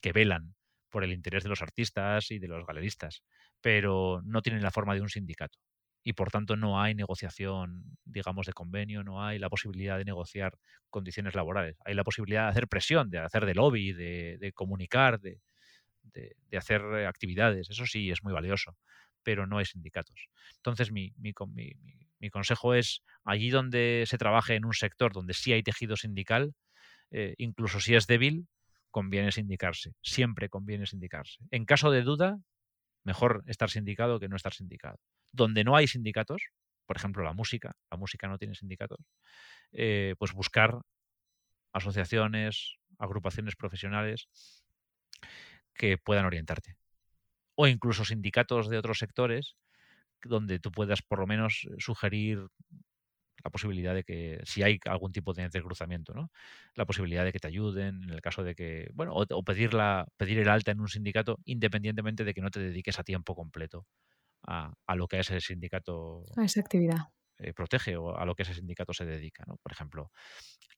que 0.00 0.12
velan 0.12 0.54
por 0.90 1.04
el 1.04 1.12
interés 1.12 1.42
de 1.42 1.50
los 1.50 1.60
artistas 1.60 2.30
y 2.30 2.38
de 2.38 2.48
los 2.48 2.66
galeristas, 2.66 3.22
pero 3.60 4.22
no 4.24 4.40
tienen 4.40 4.62
la 4.62 4.70
forma 4.70 4.94
de 4.94 5.02
un 5.02 5.10
sindicato. 5.10 5.58
Y 6.02 6.14
por 6.14 6.30
tanto 6.30 6.56
no 6.56 6.80
hay 6.80 6.94
negociación, 6.94 7.98
digamos, 8.04 8.46
de 8.46 8.54
convenio, 8.54 9.04
no 9.04 9.22
hay 9.22 9.38
la 9.38 9.50
posibilidad 9.50 9.98
de 9.98 10.06
negociar 10.06 10.56
condiciones 10.88 11.34
laborales. 11.34 11.76
Hay 11.84 11.94
la 11.94 12.04
posibilidad 12.04 12.44
de 12.44 12.50
hacer 12.50 12.68
presión, 12.68 13.10
de 13.10 13.18
hacer 13.18 13.44
de 13.44 13.54
lobby, 13.54 13.92
de, 13.92 14.38
de 14.40 14.52
comunicar, 14.52 15.20
de, 15.20 15.42
de, 16.02 16.56
hacer 16.56 16.82
actividades. 17.06 17.68
Eso 17.68 17.84
sí 17.84 18.10
es 18.10 18.22
muy 18.22 18.32
valioso 18.32 18.76
pero 19.22 19.46
no 19.46 19.58
hay 19.58 19.64
sindicatos. 19.64 20.28
Entonces, 20.56 20.90
mi, 20.92 21.12
consejo 22.30 22.74
es, 22.74 23.02
allí 23.24 23.50
donde 23.50 24.04
se 24.06 24.18
trabaje 24.18 24.54
en 24.54 24.64
un 24.64 24.74
sector 24.74 25.12
donde 25.12 25.34
sí 25.34 25.52
hay 25.52 25.62
tejido 25.62 25.96
sindical, 25.96 26.54
eh, 27.10 27.34
incluso 27.38 27.80
si 27.80 27.94
es 27.94 28.06
débil, 28.06 28.46
conviene 28.90 29.32
sindicarse. 29.32 29.94
Siempre 30.02 30.48
conviene 30.48 30.86
sindicarse. 30.86 31.38
En 31.50 31.64
caso 31.64 31.90
de 31.90 32.02
duda, 32.02 32.38
mejor 33.04 33.44
estar 33.46 33.70
sindicado 33.70 34.18
que 34.18 34.28
no 34.28 34.36
estar 34.36 34.54
sindicado. 34.54 34.98
Donde 35.32 35.64
no 35.64 35.76
hay 35.76 35.86
sindicatos, 35.86 36.42
por 36.86 36.96
ejemplo 36.96 37.22
la 37.22 37.34
música, 37.34 37.76
la 37.90 37.98
música 37.98 38.28
no 38.28 38.38
tiene 38.38 38.54
sindicatos, 38.54 38.98
eh, 39.72 40.14
pues 40.18 40.32
buscar 40.32 40.80
asociaciones, 41.72 42.76
agrupaciones 42.98 43.56
profesionales 43.56 44.28
que 45.74 45.98
puedan 45.98 46.24
orientarte 46.24 46.77
o 47.60 47.66
incluso 47.66 48.04
sindicatos 48.04 48.68
de 48.68 48.78
otros 48.78 49.00
sectores 49.00 49.56
donde 50.22 50.60
tú 50.60 50.70
puedas 50.70 51.02
por 51.02 51.18
lo 51.18 51.26
menos 51.26 51.66
eh, 51.68 51.74
sugerir 51.78 52.46
la 53.42 53.50
posibilidad 53.50 53.94
de 53.94 54.04
que, 54.04 54.40
si 54.44 54.62
hay 54.62 54.78
algún 54.84 55.10
tipo 55.12 55.32
de 55.32 55.48
cruzamiento, 55.62 56.14
¿no? 56.14 56.30
La 56.74 56.86
posibilidad 56.86 57.24
de 57.24 57.32
que 57.32 57.38
te 57.38 57.48
ayuden 57.48 58.02
en 58.04 58.10
el 58.10 58.20
caso 58.20 58.42
de 58.42 58.54
que, 58.54 58.90
bueno, 58.94 59.12
o, 59.14 59.42
pedir, 59.44 59.70
pedir 60.16 60.38
el 60.38 60.48
alta 60.48 60.72
en 60.72 60.80
un 60.80 60.88
sindicato 60.88 61.38
independientemente 61.44 62.24
de 62.24 62.34
que 62.34 62.40
no 62.40 62.50
te 62.50 62.60
dediques 62.60 62.98
a 62.98 63.04
tiempo 63.04 63.34
completo 63.34 63.86
a, 64.46 64.72
lo 64.94 65.06
que 65.08 65.20
ese 65.20 65.40
sindicato... 65.40 66.24
A 66.36 66.44
esa 66.44 66.60
actividad. 66.60 66.98
Eh, 67.38 67.54
protege 67.54 67.96
o 67.96 68.16
a 68.16 68.24
lo 68.24 68.34
que 68.34 68.42
ese 68.42 68.54
sindicato 68.54 68.92
se 68.92 69.04
dedica, 69.04 69.44
¿no? 69.46 69.56
Por 69.56 69.72
ejemplo, 69.72 70.10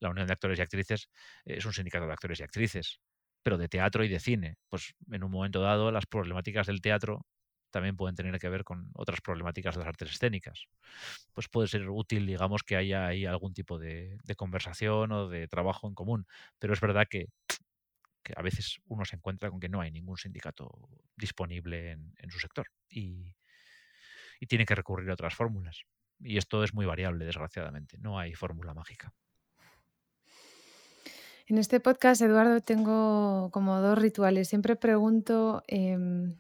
la 0.01 0.11
Unión 0.11 0.27
de 0.27 0.33
Actores 0.33 0.59
y 0.59 0.63
Actrices 0.63 1.09
es 1.45 1.65
un 1.65 1.73
sindicato 1.73 2.07
de 2.07 2.13
actores 2.13 2.41
y 2.41 2.43
actrices 2.43 3.01
pero 3.43 3.59
de 3.59 3.69
teatro 3.69 4.05
y 4.05 4.09
de 4.09 4.21
cine. 4.21 4.57
Pues 4.69 4.95
en 5.11 5.25
un 5.25 5.31
momento 5.31 5.61
dado 5.61 5.91
las 5.93 6.07
problemáticas 6.07 6.67
del 6.67 6.81
teatro 6.81 7.27
también 7.71 7.97
pueden 7.97 8.17
tener 8.17 8.39
que 8.39 8.49
ver 8.49 8.65
con 8.65 8.91
otras 8.95 9.21
problemáticas 9.21 9.75
de 9.75 9.81
las 9.81 9.89
artes 9.89 10.11
escénicas. 10.11 10.67
Pues 11.33 11.49
puede 11.49 11.69
ser 11.69 11.89
útil, 11.89 12.27
digamos, 12.27 12.63
que 12.63 12.77
haya 12.77 13.07
ahí 13.07 13.27
algún 13.27 13.55
tipo 13.55 13.79
de, 13.79 14.19
conversación 14.37 15.13
o 15.13 15.29
de 15.29 15.49
trabajo 15.49 15.89
en 15.89 15.95
común, 15.95 16.27
pero 16.59 16.73
es 16.75 16.81
verdad 16.81 17.07
que, 17.09 17.27
a 18.37 18.43
veces 18.43 18.79
uno 18.87 19.05
se 19.05 19.17
encuentra 19.17 19.51
con 19.51 19.59
que 19.59 19.69
no 19.69 19.81
hay 19.81 19.91
ningún 19.91 20.17
sindicato 20.17 20.71
disponible 21.17 21.93
en, 21.93 22.31
su 22.31 22.39
sector 22.39 22.67
y, 22.89 23.35
y 24.39 24.47
tiene 24.47 24.67
que 24.67 24.75
recurrir 24.75 25.11
a 25.11 25.15
otras 25.15 25.35
fórmulas. 25.35 25.83
Y 26.21 26.37
esto 26.37 26.63
es 26.63 26.75
muy 26.75 26.87
variable, 26.87 27.25
desgraciadamente. 27.25 27.99
No 27.99 28.19
hay 28.19 28.35
fórmula 28.35 28.75
mágica. 28.75 29.13
En 31.51 31.59
este 31.59 31.81
podcast, 31.81 32.23
Eduardo, 32.23 32.61
tengo 32.61 33.51
como 33.51 33.81
dos 33.81 33.99
rituales. 33.99 34.47
Siempre 34.47 34.77
pregunto 34.77 35.65
em, 35.67 36.37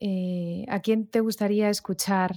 eh, 0.00 0.64
a 0.66 0.80
quién 0.80 1.06
te 1.06 1.20
gustaría 1.20 1.70
escuchar 1.70 2.34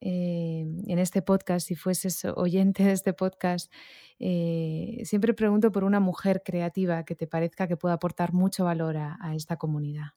eh, 0.00 0.66
en 0.88 0.98
este 0.98 1.22
podcast, 1.22 1.68
si 1.68 1.76
fueses 1.76 2.24
oyente 2.24 2.82
de 2.82 2.90
este 2.90 3.12
podcast. 3.12 3.72
Eh, 4.18 5.02
siempre 5.04 5.32
pregunto 5.32 5.70
por 5.70 5.84
una 5.84 6.00
mujer 6.00 6.42
creativa 6.44 7.04
que 7.04 7.14
te 7.14 7.28
parezca 7.28 7.68
que 7.68 7.76
pueda 7.76 7.94
aportar 7.94 8.32
mucho 8.32 8.64
valor 8.64 8.96
a 8.96 9.36
esta 9.36 9.58
comunidad. 9.58 10.14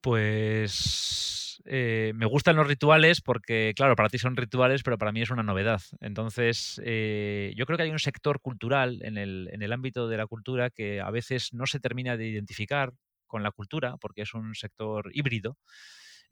Pues 0.00 1.43
eh, 1.64 2.12
me 2.14 2.26
gustan 2.26 2.56
los 2.56 2.66
rituales 2.66 3.20
porque, 3.20 3.72
claro, 3.76 3.96
para 3.96 4.08
ti 4.08 4.18
son 4.18 4.36
rituales, 4.36 4.82
pero 4.82 4.98
para 4.98 5.12
mí 5.12 5.22
es 5.22 5.30
una 5.30 5.42
novedad. 5.42 5.80
Entonces, 6.00 6.80
eh, 6.84 7.52
yo 7.56 7.66
creo 7.66 7.76
que 7.76 7.84
hay 7.84 7.90
un 7.90 7.98
sector 7.98 8.40
cultural 8.40 9.00
en 9.02 9.18
el, 9.18 9.48
en 9.52 9.62
el 9.62 9.72
ámbito 9.72 10.08
de 10.08 10.16
la 10.16 10.26
cultura 10.26 10.70
que 10.70 11.00
a 11.00 11.10
veces 11.10 11.52
no 11.52 11.66
se 11.66 11.80
termina 11.80 12.16
de 12.16 12.26
identificar 12.26 12.92
con 13.26 13.42
la 13.42 13.50
cultura 13.50 13.96
porque 13.98 14.22
es 14.22 14.34
un 14.34 14.54
sector 14.54 15.10
híbrido. 15.12 15.56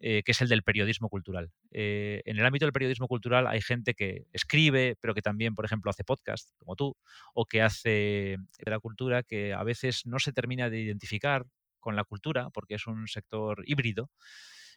Eh, 0.05 0.25
que 0.25 0.33
es 0.33 0.41
el 0.41 0.49
del 0.49 0.65
periodismo 0.65 1.09
cultural. 1.09 1.53
en 1.71 2.37
el 2.37 2.45
ámbito 2.45 2.65
del 2.65 2.73
periodismo 2.73 3.07
cultural 3.07 3.47
hay 3.47 3.61
gente 3.61 3.95
que 3.95 4.25
escribe, 4.33 4.97
pero 5.01 5.15
que 5.15 5.23
también, 5.23 5.55
por 5.55 5.65
ejemplo, 5.65 5.91
hace 5.91 6.03
podcast, 6.03 6.51
como 6.59 6.75
tú, 6.75 6.97
o 7.35 7.47
que 7.47 7.63
hace 7.63 8.37
de 8.59 8.71
la 8.71 8.81
cultura 8.81 9.23
que 9.23 9.53
a 9.53 9.63
veces 9.63 10.05
no 10.05 10.19
se 10.19 10.33
termina 10.33 10.71
de 10.71 10.81
identificar 10.81 11.45
con 11.83 11.97
la 11.97 12.05
cultura, 12.05 12.49
porque 12.49 12.77
es 12.77 12.87
un 12.87 13.07
sector 13.07 13.63
híbrido. 13.67 14.09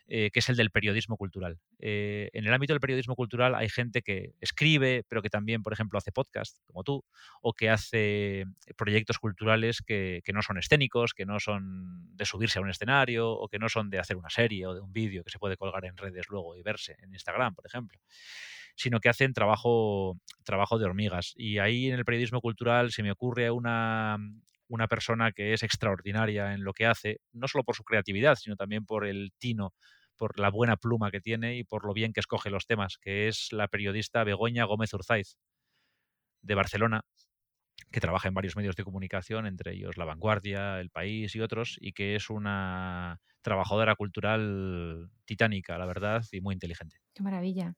Eh, 0.08 0.30
que 0.32 0.38
es 0.38 0.50
el 0.50 0.56
del 0.56 0.70
periodismo 0.70 1.18
cultural. 1.18 1.58
Eh, 1.80 2.30
en 2.34 2.46
el 2.46 2.54
ámbito 2.54 2.74
del 2.74 2.80
periodismo 2.80 3.16
cultural 3.16 3.56
hay 3.56 3.70
gente 3.70 4.04
que 4.04 4.36
escribe, 4.40 5.04
pero 5.08 5.24
que 5.24 5.32
también, 5.32 5.64
por 5.64 5.74
ejemplo, 5.74 5.98
hace 5.98 6.12
podcast, 6.12 6.60
como 6.68 6.84
tú, 6.84 7.04
o 7.42 7.54
que 7.54 7.72
hace 7.72 8.46
proyectos 8.78 9.18
culturales 9.18 9.82
que, 9.82 10.22
no 10.32 10.44
son 10.44 10.60
escénicos, 10.60 11.16
que 11.16 11.26
no 11.26 11.40
son 11.40 12.16
de 12.16 12.26
subirse 12.26 12.60
a 12.60 12.62
un 12.62 12.70
escenario, 12.70 13.32
o 13.32 13.48
que 13.48 13.58
no 13.58 13.68
son 13.68 13.90
de 13.90 13.98
hacer 13.98 14.16
una 14.16 14.30
serie 14.30 14.68
o 14.68 14.76
de 14.76 14.82
un 14.82 14.94
vídeo 14.94 15.24
que 15.24 15.32
se 15.32 15.40
puede 15.40 15.58
colgar 15.58 15.86
en 15.86 15.98
redes 15.98 16.28
luego 16.30 16.56
y 16.56 16.62
verse 16.62 16.96
en 17.00 17.12
Instagram, 17.12 17.56
por 17.56 17.66
ejemplo 17.66 18.00
sino 18.78 19.00
que 19.00 19.08
hacen 19.08 19.32
trabajo, 19.32 20.20
trabajo 20.44 20.78
de 20.78 20.84
hormigas. 20.84 21.32
Y 21.38 21.60
ahí 21.60 21.88
en 21.88 21.98
el 21.98 22.04
periodismo 22.04 22.42
cultural 22.42 22.92
se 22.92 23.04
me 23.04 23.12
ocurre 23.12 23.50
una, 23.50 24.18
una 24.68 24.88
persona 24.88 25.32
que 25.32 25.54
es 25.54 25.64
extraordinaria 25.64 26.54
en 26.54 26.64
lo 26.64 26.74
que 26.74 26.86
hace, 26.86 27.20
no 27.34 27.48
solo 27.48 27.64
por 27.64 27.76
su 27.76 27.84
creatividad, 27.84 28.36
sino 28.36 28.56
también 28.56 28.86
por 28.86 29.06
el 29.06 29.32
tino, 29.38 29.74
por 30.18 30.40
la 30.40 30.50
buena 30.50 30.78
pluma 30.78 31.12
que 31.12 31.22
tiene 31.22 31.58
y 31.58 31.64
por 31.64 31.86
lo 31.86 31.94
bien 31.94 32.14
que 32.14 32.20
escoge 32.20 32.50
los 32.50 32.66
temas, 32.66 32.98
que 32.98 33.28
es 33.28 33.52
la 33.52 33.68
periodista 33.68 34.24
Begoña 34.24 34.66
Gómez 34.66 34.94
Urzaiz, 34.94 35.38
de 36.42 36.56
Barcelona, 36.56 37.02
que 37.92 38.00
trabaja 38.00 38.28
en 38.28 38.34
varios 38.34 38.56
medios 38.56 38.76
de 38.76 38.84
comunicación, 38.84 39.48
entre 39.48 39.74
ellos 39.74 39.98
La 39.98 40.06
Vanguardia, 40.06 40.80
El 40.80 40.90
País 40.90 41.36
y 41.36 41.42
otros, 41.42 41.78
y 41.80 41.94
que 41.94 42.16
es 42.16 42.30
una 42.30 43.20
trabajadora 43.42 43.96
cultural 43.96 45.10
titánica, 45.26 45.78
la 45.78 45.86
verdad, 45.86 46.24
y 46.32 46.42
muy 46.42 46.54
inteligente. 46.54 46.98
Qué 47.14 47.24
maravilla. 47.24 47.76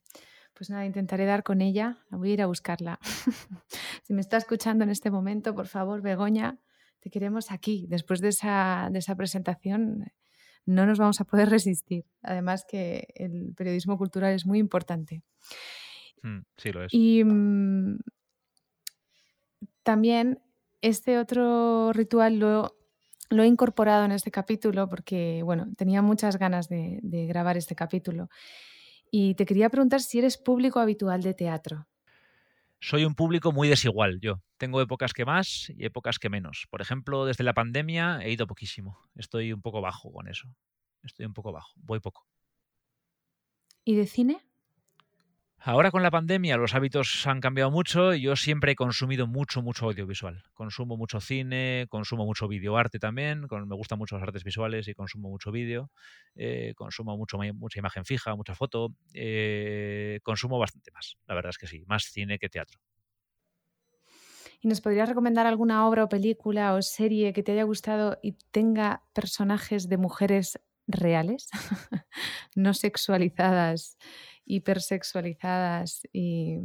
Pues 0.54 0.70
nada, 0.70 0.86
intentaré 0.86 1.26
dar 1.26 1.44
con 1.44 1.62
ella. 1.62 2.00
Voy 2.10 2.32
a 2.32 2.34
ir 2.34 2.42
a 2.42 2.48
buscarla. 2.48 3.00
si 4.04 4.14
me 4.14 4.22
está 4.22 4.38
escuchando 4.38 4.84
en 4.84 4.90
este 4.90 5.12
momento, 5.12 5.54
por 5.54 5.68
favor, 5.68 6.02
Begoña, 6.02 6.60
te 7.00 7.10
queremos 7.10 7.52
aquí. 7.52 7.86
Después 7.90 8.22
de 8.22 8.30
esa, 8.30 8.90
de 8.92 9.00
esa 9.00 9.16
presentación 9.16 10.12
no 10.68 10.86
nos 10.86 11.00
vamos 11.00 11.20
a 11.20 11.26
poder 11.26 11.50
resistir. 11.50 12.06
Además 12.22 12.66
que 12.70 13.08
el 13.16 13.54
periodismo 13.56 13.98
cultural 13.98 14.36
es 14.36 14.46
muy 14.46 14.60
importante. 14.60 15.24
Mm, 16.22 16.42
sí, 16.58 16.72
lo 16.72 16.84
es. 16.84 16.94
Y 16.94 17.24
mm, 17.24 17.98
también 19.82 20.40
este 20.82 21.18
otro 21.18 21.92
ritual 21.94 22.38
lo, 22.38 22.78
lo 23.30 23.44
he 23.44 23.48
incorporado 23.48 24.06
en 24.06 24.12
este 24.12 24.32
capítulo 24.32 24.88
porque, 24.88 25.42
bueno, 25.44 25.68
tenía 25.76 26.02
muchas 26.02 26.38
ganas 26.38 26.70
de, 26.70 27.00
grabar 27.28 27.58
este 27.58 27.76
capítulo. 27.76 28.30
Y 29.12 29.36
te 29.36 29.46
quería 29.46 29.70
preguntar 29.70 30.02
si 30.02 30.20
eres 30.20 30.38
público 30.38 30.80
habitual 30.80 31.22
de 31.22 31.34
teatro. 31.34 31.88
Soy 32.80 33.06
un 33.06 33.16
público 33.16 33.52
muy 33.52 33.68
desigual, 33.68 34.20
yo. 34.22 34.42
Tengo 34.58 34.82
épocas 34.82 35.14
que 35.14 35.26
más 35.26 35.72
y 35.76 35.86
épocas 35.86 36.20
que 36.20 36.30
menos. 36.30 36.68
Por 36.70 36.82
ejemplo, 36.82 37.26
desde 37.26 37.44
la 37.44 37.54
pandemia 37.54 38.20
he 38.22 38.32
ido 38.32 38.48
poquísimo. 38.48 39.00
Estoy 39.16 39.52
un 39.52 39.62
poco 39.62 39.82
bajo 39.82 40.12
con 40.12 40.28
eso. 40.28 40.48
Estoy 41.04 41.26
un 41.26 41.34
poco 41.34 41.52
bajo, 41.52 41.74
voy 41.76 42.00
poco. 42.00 42.26
¿Y 43.84 43.96
de 43.96 44.06
cine? 44.06 44.47
Ahora 45.60 45.92
con 45.92 46.04
la 46.04 46.12
pandemia 46.12 46.56
los 46.56 46.76
hábitos 46.76 47.26
han 47.26 47.42
cambiado 47.42 47.72
mucho 47.72 48.14
y 48.14 48.22
yo 48.22 48.36
siempre 48.36 48.72
he 48.72 48.76
consumido 48.76 49.28
mucho, 49.28 49.62
mucho 49.62 49.86
audiovisual. 49.88 50.44
Consumo 50.54 50.98
mucho 50.98 51.20
cine, 51.20 51.88
consumo 51.90 52.26
mucho 52.26 52.48
videoarte 52.48 53.00
también, 53.00 53.48
me 53.50 53.76
gustan 53.76 53.98
mucho 53.98 54.16
las 54.16 54.24
artes 54.24 54.44
visuales 54.44 54.88
y 54.88 54.94
consumo 54.94 55.30
mucho 55.30 55.52
vídeo, 55.52 55.92
eh, 56.36 56.74
consumo 56.76 57.18
mucho, 57.18 57.38
mucha 57.56 57.80
imagen 57.80 58.06
fija, 58.06 58.36
mucha 58.36 58.56
foto, 58.56 58.94
eh, 59.14 60.20
consumo 60.24 60.60
bastante 60.60 60.92
más, 60.92 61.18
la 61.26 61.36
verdad 61.36 61.50
es 61.50 61.58
que 61.58 61.68
sí, 61.68 61.84
más 61.88 62.04
cine 62.06 62.38
que 62.40 62.50
teatro. 62.50 62.80
¿Y 64.62 64.68
nos 64.68 64.82
podrías 64.82 65.10
recomendar 65.10 65.46
alguna 65.46 65.88
obra 65.88 66.04
o 66.04 66.10
película 66.10 66.74
o 66.74 66.82
serie 66.82 67.34
que 67.34 67.44
te 67.44 67.52
haya 67.52 67.64
gustado 67.64 68.18
y 68.22 68.34
tenga 68.52 69.04
personajes 69.14 69.88
de 69.90 69.98
mujeres 69.98 70.60
reales, 70.88 71.50
no 72.56 72.74
sexualizadas 72.74 73.98
hipersexualizadas 74.48 76.02
y... 76.12 76.60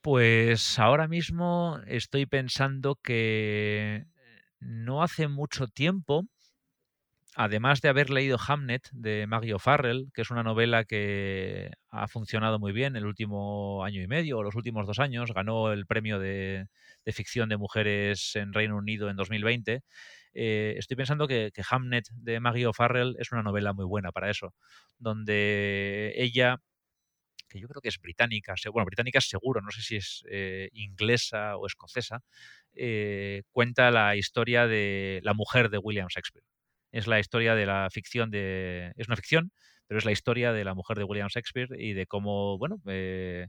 Pues 0.00 0.78
ahora 0.78 1.08
mismo 1.08 1.80
estoy 1.86 2.26
pensando 2.26 2.96
que 2.96 4.04
no 4.60 5.02
hace 5.02 5.28
mucho 5.28 5.66
tiempo, 5.66 6.26
además 7.34 7.80
de 7.80 7.88
haber 7.88 8.10
leído 8.10 8.38
Hamnet 8.38 8.88
de 8.92 9.26
Maggie 9.26 9.54
O'Farrell, 9.54 10.10
que 10.12 10.20
es 10.20 10.30
una 10.30 10.42
novela 10.42 10.84
que 10.84 11.70
ha 11.88 12.06
funcionado 12.06 12.58
muy 12.58 12.72
bien 12.72 12.96
el 12.96 13.06
último 13.06 13.82
año 13.82 14.02
y 14.02 14.06
medio 14.06 14.36
o 14.36 14.42
los 14.42 14.54
últimos 14.54 14.86
dos 14.86 14.98
años, 14.98 15.32
ganó 15.32 15.72
el 15.72 15.86
premio 15.86 16.18
de, 16.18 16.66
ficción 17.06 17.48
de 17.48 17.56
mujeres 17.56 18.36
en 18.36 18.52
Reino 18.52 18.76
Unido 18.76 19.08
en 19.08 19.16
2020. 19.16 19.82
Eh, 20.34 20.74
estoy 20.76 20.98
pensando 20.98 21.26
que, 21.26 21.50
que 21.54 21.62
Hamnet 21.68 22.08
de 22.12 22.40
Maggie 22.40 22.66
O'Farrell 22.66 23.16
es 23.18 23.32
una 23.32 23.42
novela 23.42 23.72
muy 23.72 23.86
buena 23.86 24.12
para 24.12 24.30
eso, 24.30 24.54
donde 24.98 26.12
ella 26.16 26.60
que 27.54 27.60
yo 27.60 27.68
creo 27.68 27.80
que 27.80 27.88
es 27.88 28.00
británica, 28.00 28.54
bueno, 28.72 28.84
británica 28.84 29.20
seguro, 29.20 29.60
no 29.60 29.70
sé 29.70 29.80
si 29.80 29.96
es 29.96 30.24
eh, 30.28 30.70
inglesa 30.72 31.56
o 31.56 31.66
escocesa, 31.66 32.20
eh, 32.74 33.44
cuenta 33.52 33.92
la 33.92 34.16
historia 34.16 34.66
de 34.66 35.20
la 35.22 35.34
mujer 35.34 35.70
de 35.70 35.78
William 35.78 36.08
Shakespeare. 36.08 36.44
Es 36.90 37.06
la 37.06 37.20
historia 37.20 37.54
de 37.54 37.66
la 37.66 37.88
ficción 37.92 38.32
de... 38.32 38.92
Es 38.96 39.06
una 39.06 39.14
ficción, 39.14 39.52
pero 39.86 39.98
es 39.98 40.04
la 40.04 40.10
historia 40.10 40.52
de 40.52 40.64
la 40.64 40.74
mujer 40.74 40.98
de 40.98 41.04
William 41.04 41.28
Shakespeare 41.28 41.68
y 41.78 41.92
de 41.92 42.06
cómo, 42.06 42.58
bueno, 42.58 42.82
eh, 42.88 43.46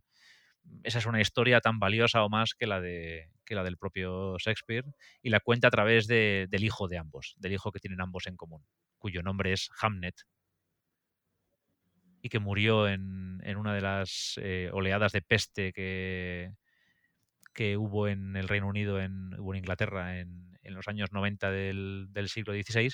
esa 0.83 0.99
es 0.99 1.07
una 1.07 1.19
historia 1.19 1.59
tan 1.59 1.79
valiosa 1.79 2.23
o 2.23 2.29
más 2.29 2.53
que 2.53 2.67
la, 2.67 2.81
de, 2.81 3.31
que 3.43 3.55
la 3.55 3.63
del 3.63 3.77
propio 3.77 4.37
Shakespeare 4.37 4.85
y 5.23 5.29
la 5.31 5.39
cuenta 5.39 5.69
a 5.69 5.71
través 5.71 6.05
del 6.05 6.63
hijo 6.63 6.87
de 6.87 6.99
ambos, 6.99 7.33
del 7.37 7.53
hijo 7.53 7.71
que 7.71 7.79
tienen 7.79 8.01
ambos 8.01 8.27
en 8.27 8.37
común, 8.37 8.63
cuyo 8.99 9.23
nombre 9.23 9.51
es 9.51 9.71
Hamnet, 9.81 10.15
y 12.25 12.29
que 12.29 12.39
murió 12.39 12.87
en, 12.87 13.39
una 13.55 13.75
de 13.75 13.81
las 13.81 14.39
eh, 14.41 14.71
oleadas 14.73 15.11
de 15.11 15.21
peste 15.21 15.71
que, 15.71 16.55
que 17.53 17.77
hubo 17.77 18.07
en 18.07 18.35
el 18.35 18.47
Reino 18.47 18.67
Unido, 18.67 18.99
en, 18.99 19.31
en 19.33 19.55
Inglaterra 19.55 20.19
en, 20.19 20.57
los 20.63 20.87
años 20.87 21.11
90 21.11 21.51
del, 21.51 22.09
siglo 22.25 22.53
XVI 22.53 22.89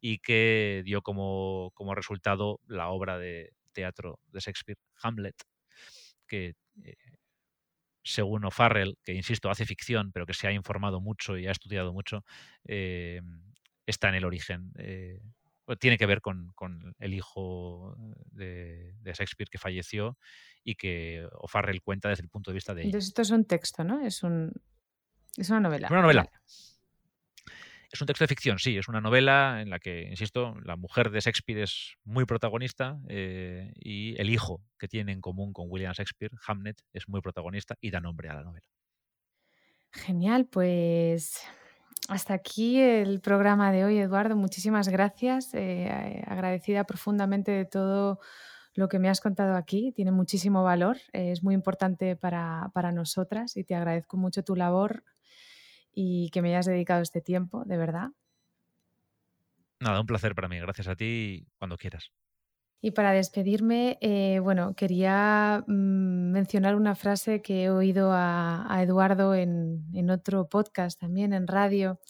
y 0.00 0.16
que 0.20 0.80
dio 0.82 1.02
como, 1.02 1.70
resultado 1.94 2.58
la 2.68 2.88
obra 2.88 3.18
de 3.18 3.52
teatro 3.74 4.18
de 4.28 4.40
Shakespeare, 4.40 4.78
Hamlet, 5.02 5.36
que 6.26 6.54
eh, 6.82 6.96
según 8.02 8.46
O'Farrell, 8.46 8.96
que 9.04 9.12
insisto, 9.12 9.50
hace 9.50 9.66
ficción, 9.66 10.10
pero 10.10 10.24
que 10.24 10.32
se 10.32 10.48
ha 10.48 10.52
informado 10.52 11.02
mucho 11.02 11.36
y 11.36 11.46
ha 11.46 11.52
estudiado 11.52 11.92
mucho, 11.92 12.24
eh, 12.64 13.20
está 13.84 14.08
en 14.08 14.14
el 14.14 14.24
origen 14.24 14.72
tiene 15.78 15.98
que 15.98 16.06
ver 16.06 16.20
con, 16.20 16.54
el 16.98 17.14
hijo 17.14 17.94
de, 18.32 18.94
Shakespeare 19.04 19.48
que 19.50 19.58
falleció 19.58 20.18
y 20.64 20.74
que 20.74 21.26
O'Farrell 21.32 21.82
cuenta 21.82 22.08
desde 22.08 22.22
el 22.22 22.28
punto 22.28 22.50
de 22.50 22.54
vista 22.54 22.74
de 22.74 22.82
Entonces 22.82 23.08
esto 23.08 23.22
es 23.22 23.30
un 23.30 23.44
texto, 23.44 23.84
¿no? 23.84 24.00
Es, 24.04 24.22
un, 24.22 24.52
es 25.36 25.50
una 25.50 25.60
novela. 25.60 25.88
Una 25.90 26.02
novela. 26.02 26.30
Es 27.92 28.00
un 28.00 28.06
texto 28.06 28.22
de 28.22 28.28
ficción, 28.28 28.60
sí, 28.60 28.76
es 28.76 28.86
una 28.86 29.00
novela 29.00 29.60
en 29.60 29.68
la 29.68 29.80
que, 29.80 30.02
insisto, 30.02 30.54
la 30.64 30.76
mujer 30.76 31.10
de 31.10 31.18
Shakespeare 31.18 31.62
es 31.62 31.94
muy 32.04 32.24
protagonista 32.24 33.00
eh, 33.08 33.72
y 33.74 34.14
el 34.20 34.30
hijo 34.30 34.62
que 34.78 34.86
tiene 34.86 35.10
en 35.10 35.20
común 35.20 35.52
con 35.52 35.66
William 35.68 35.92
Shakespeare, 35.92 36.30
Hamnet, 36.46 36.80
es 36.92 37.08
muy 37.08 37.20
protagonista 37.20 37.76
y 37.80 37.90
da 37.90 37.98
nombre 37.98 38.28
a 38.28 38.34
la 38.34 38.44
novela. 38.44 38.66
Genial, 39.90 40.46
pues 40.46 41.44
hasta 42.10 42.34
aquí 42.34 42.80
el 42.80 43.20
programa 43.20 43.70
de 43.70 43.84
hoy, 43.84 43.98
Eduardo. 43.98 44.34
Muchísimas 44.34 44.88
gracias. 44.88 45.54
Eh, 45.54 46.24
agradecida 46.26 46.82
profundamente 46.82 47.52
de 47.52 47.64
todo 47.64 48.18
lo 48.74 48.88
que 48.88 48.98
me 48.98 49.08
has 49.08 49.20
contado 49.20 49.54
aquí. 49.54 49.92
Tiene 49.92 50.10
muchísimo 50.10 50.64
valor, 50.64 50.96
es 51.12 51.44
muy 51.44 51.54
importante 51.54 52.16
para, 52.16 52.70
para, 52.74 52.90
nosotras 52.90 53.56
y 53.56 53.62
te 53.62 53.76
agradezco 53.76 54.16
mucho 54.16 54.42
tu 54.42 54.56
labor 54.56 55.04
y 55.92 56.30
que 56.30 56.42
me 56.42 56.48
hayas 56.48 56.66
dedicado 56.66 57.00
este 57.00 57.20
tiempo, 57.20 57.64
de 57.64 57.76
verdad. 57.76 58.08
Nada, 59.78 60.00
un 60.00 60.06
placer 60.06 60.34
para 60.34 60.48
mí. 60.48 60.58
Gracias 60.58 60.88
a 60.88 60.96
ti 60.96 61.46
cuando 61.58 61.76
quieras. 61.76 62.10
Y 62.82 62.92
para 62.92 63.12
despedirme, 63.12 63.98
eh, 64.00 64.40
bueno, 64.42 64.74
quería 64.74 65.62
mm, 65.66 66.32
mencionar 66.32 66.76
una 66.76 66.94
frase 66.94 67.42
que 67.42 67.64
he 67.64 67.70
oído 67.70 68.10
a, 68.12 68.78
Eduardo 68.82 69.34
en, 69.34 70.10
otro 70.10 70.48
podcast, 70.48 70.98
también 70.98 71.34
en 71.34 71.46
radio. 71.46 72.00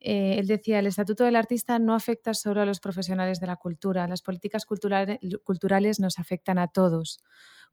Eh, 0.00 0.36
él 0.38 0.46
decía, 0.46 0.78
el 0.78 0.86
Estatuto 0.86 1.24
del 1.24 1.36
Artista 1.36 1.78
no 1.78 1.94
afecta 1.94 2.32
solo 2.32 2.62
a 2.62 2.66
los 2.66 2.80
profesionales 2.80 3.38
de 3.40 3.48
la 3.48 3.56
cultura, 3.56 4.08
las 4.08 4.22
políticas 4.22 4.64
culturales 4.64 6.00
nos 6.00 6.18
afectan 6.18 6.58
a 6.58 6.68
todos. 6.68 7.22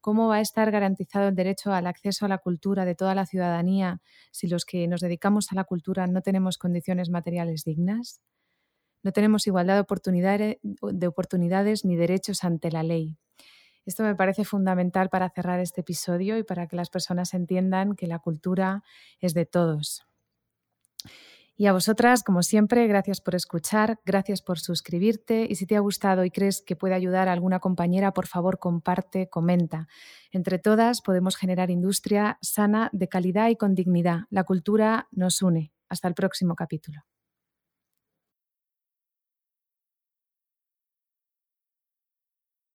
¿Cómo 0.02 0.28
va 0.28 0.36
a 0.36 0.40
estar 0.40 0.70
garantizado 0.70 1.28
el 1.28 1.34
derecho 1.34 1.72
al 1.72 1.86
acceso 1.86 2.26
a 2.26 2.28
la 2.28 2.38
cultura 2.38 2.84
de 2.84 2.94
toda 2.94 3.14
la 3.14 3.26
ciudadanía 3.26 4.00
si 4.30 4.46
los 4.46 4.66
que 4.66 4.86
nos 4.88 5.00
dedicamos 5.00 5.52
a 5.52 5.54
la 5.54 5.64
cultura 5.64 6.06
no 6.06 6.20
tenemos 6.20 6.58
condiciones 6.58 7.08
materiales 7.08 7.64
dignas? 7.64 8.20
No 9.02 9.12
tenemos 9.12 9.46
igualdad 9.46 9.74
de 9.76 11.06
oportunidades, 11.06 11.84
ni 11.84 11.96
derechos 11.96 12.44
ante 12.44 12.70
la 12.70 12.82
ley. 12.82 13.16
Esto 13.84 14.02
me 14.02 14.16
parece 14.16 14.44
fundamental 14.44 15.08
para 15.08 15.30
cerrar 15.30 15.60
este 15.60 15.82
episodio 15.82 16.36
y 16.38 16.42
para 16.42 16.66
que 16.66 16.74
las 16.74 16.90
personas 16.90 17.34
entiendan 17.34 17.94
que 17.94 18.08
la 18.08 18.18
cultura 18.18 18.82
es 19.20 19.32
de 19.32 19.46
todos. 19.46 20.04
Y 21.58 21.66
a 21.66 21.72
vosotras, 21.72 22.22
como 22.22 22.42
siempre, 22.42 22.86
gracias 22.86 23.22
por 23.22 23.34
escuchar, 23.34 23.98
gracias 24.04 24.42
por 24.42 24.58
suscribirte 24.58 25.46
y 25.48 25.54
si 25.54 25.64
te 25.64 25.76
ha 25.76 25.80
gustado 25.80 26.24
y 26.24 26.30
crees 26.30 26.60
que 26.60 26.76
puede 26.76 26.94
ayudar 26.94 27.28
a 27.28 27.32
alguna 27.32 27.60
compañera, 27.60 28.12
por 28.12 28.26
favor 28.26 28.58
comparte, 28.58 29.30
comenta. 29.30 29.88
Entre 30.32 30.58
todas 30.58 31.00
podemos 31.00 31.36
generar 31.36 31.70
industria 31.70 32.38
sana, 32.42 32.90
de 32.92 33.08
calidad 33.08 33.48
y 33.48 33.56
con 33.56 33.74
dignidad. 33.74 34.24
La 34.28 34.44
cultura 34.44 35.08
nos 35.12 35.40
une. 35.40 35.72
Hasta 35.88 36.08
el 36.08 36.14
próximo 36.14 36.56
capítulo. 36.56 37.15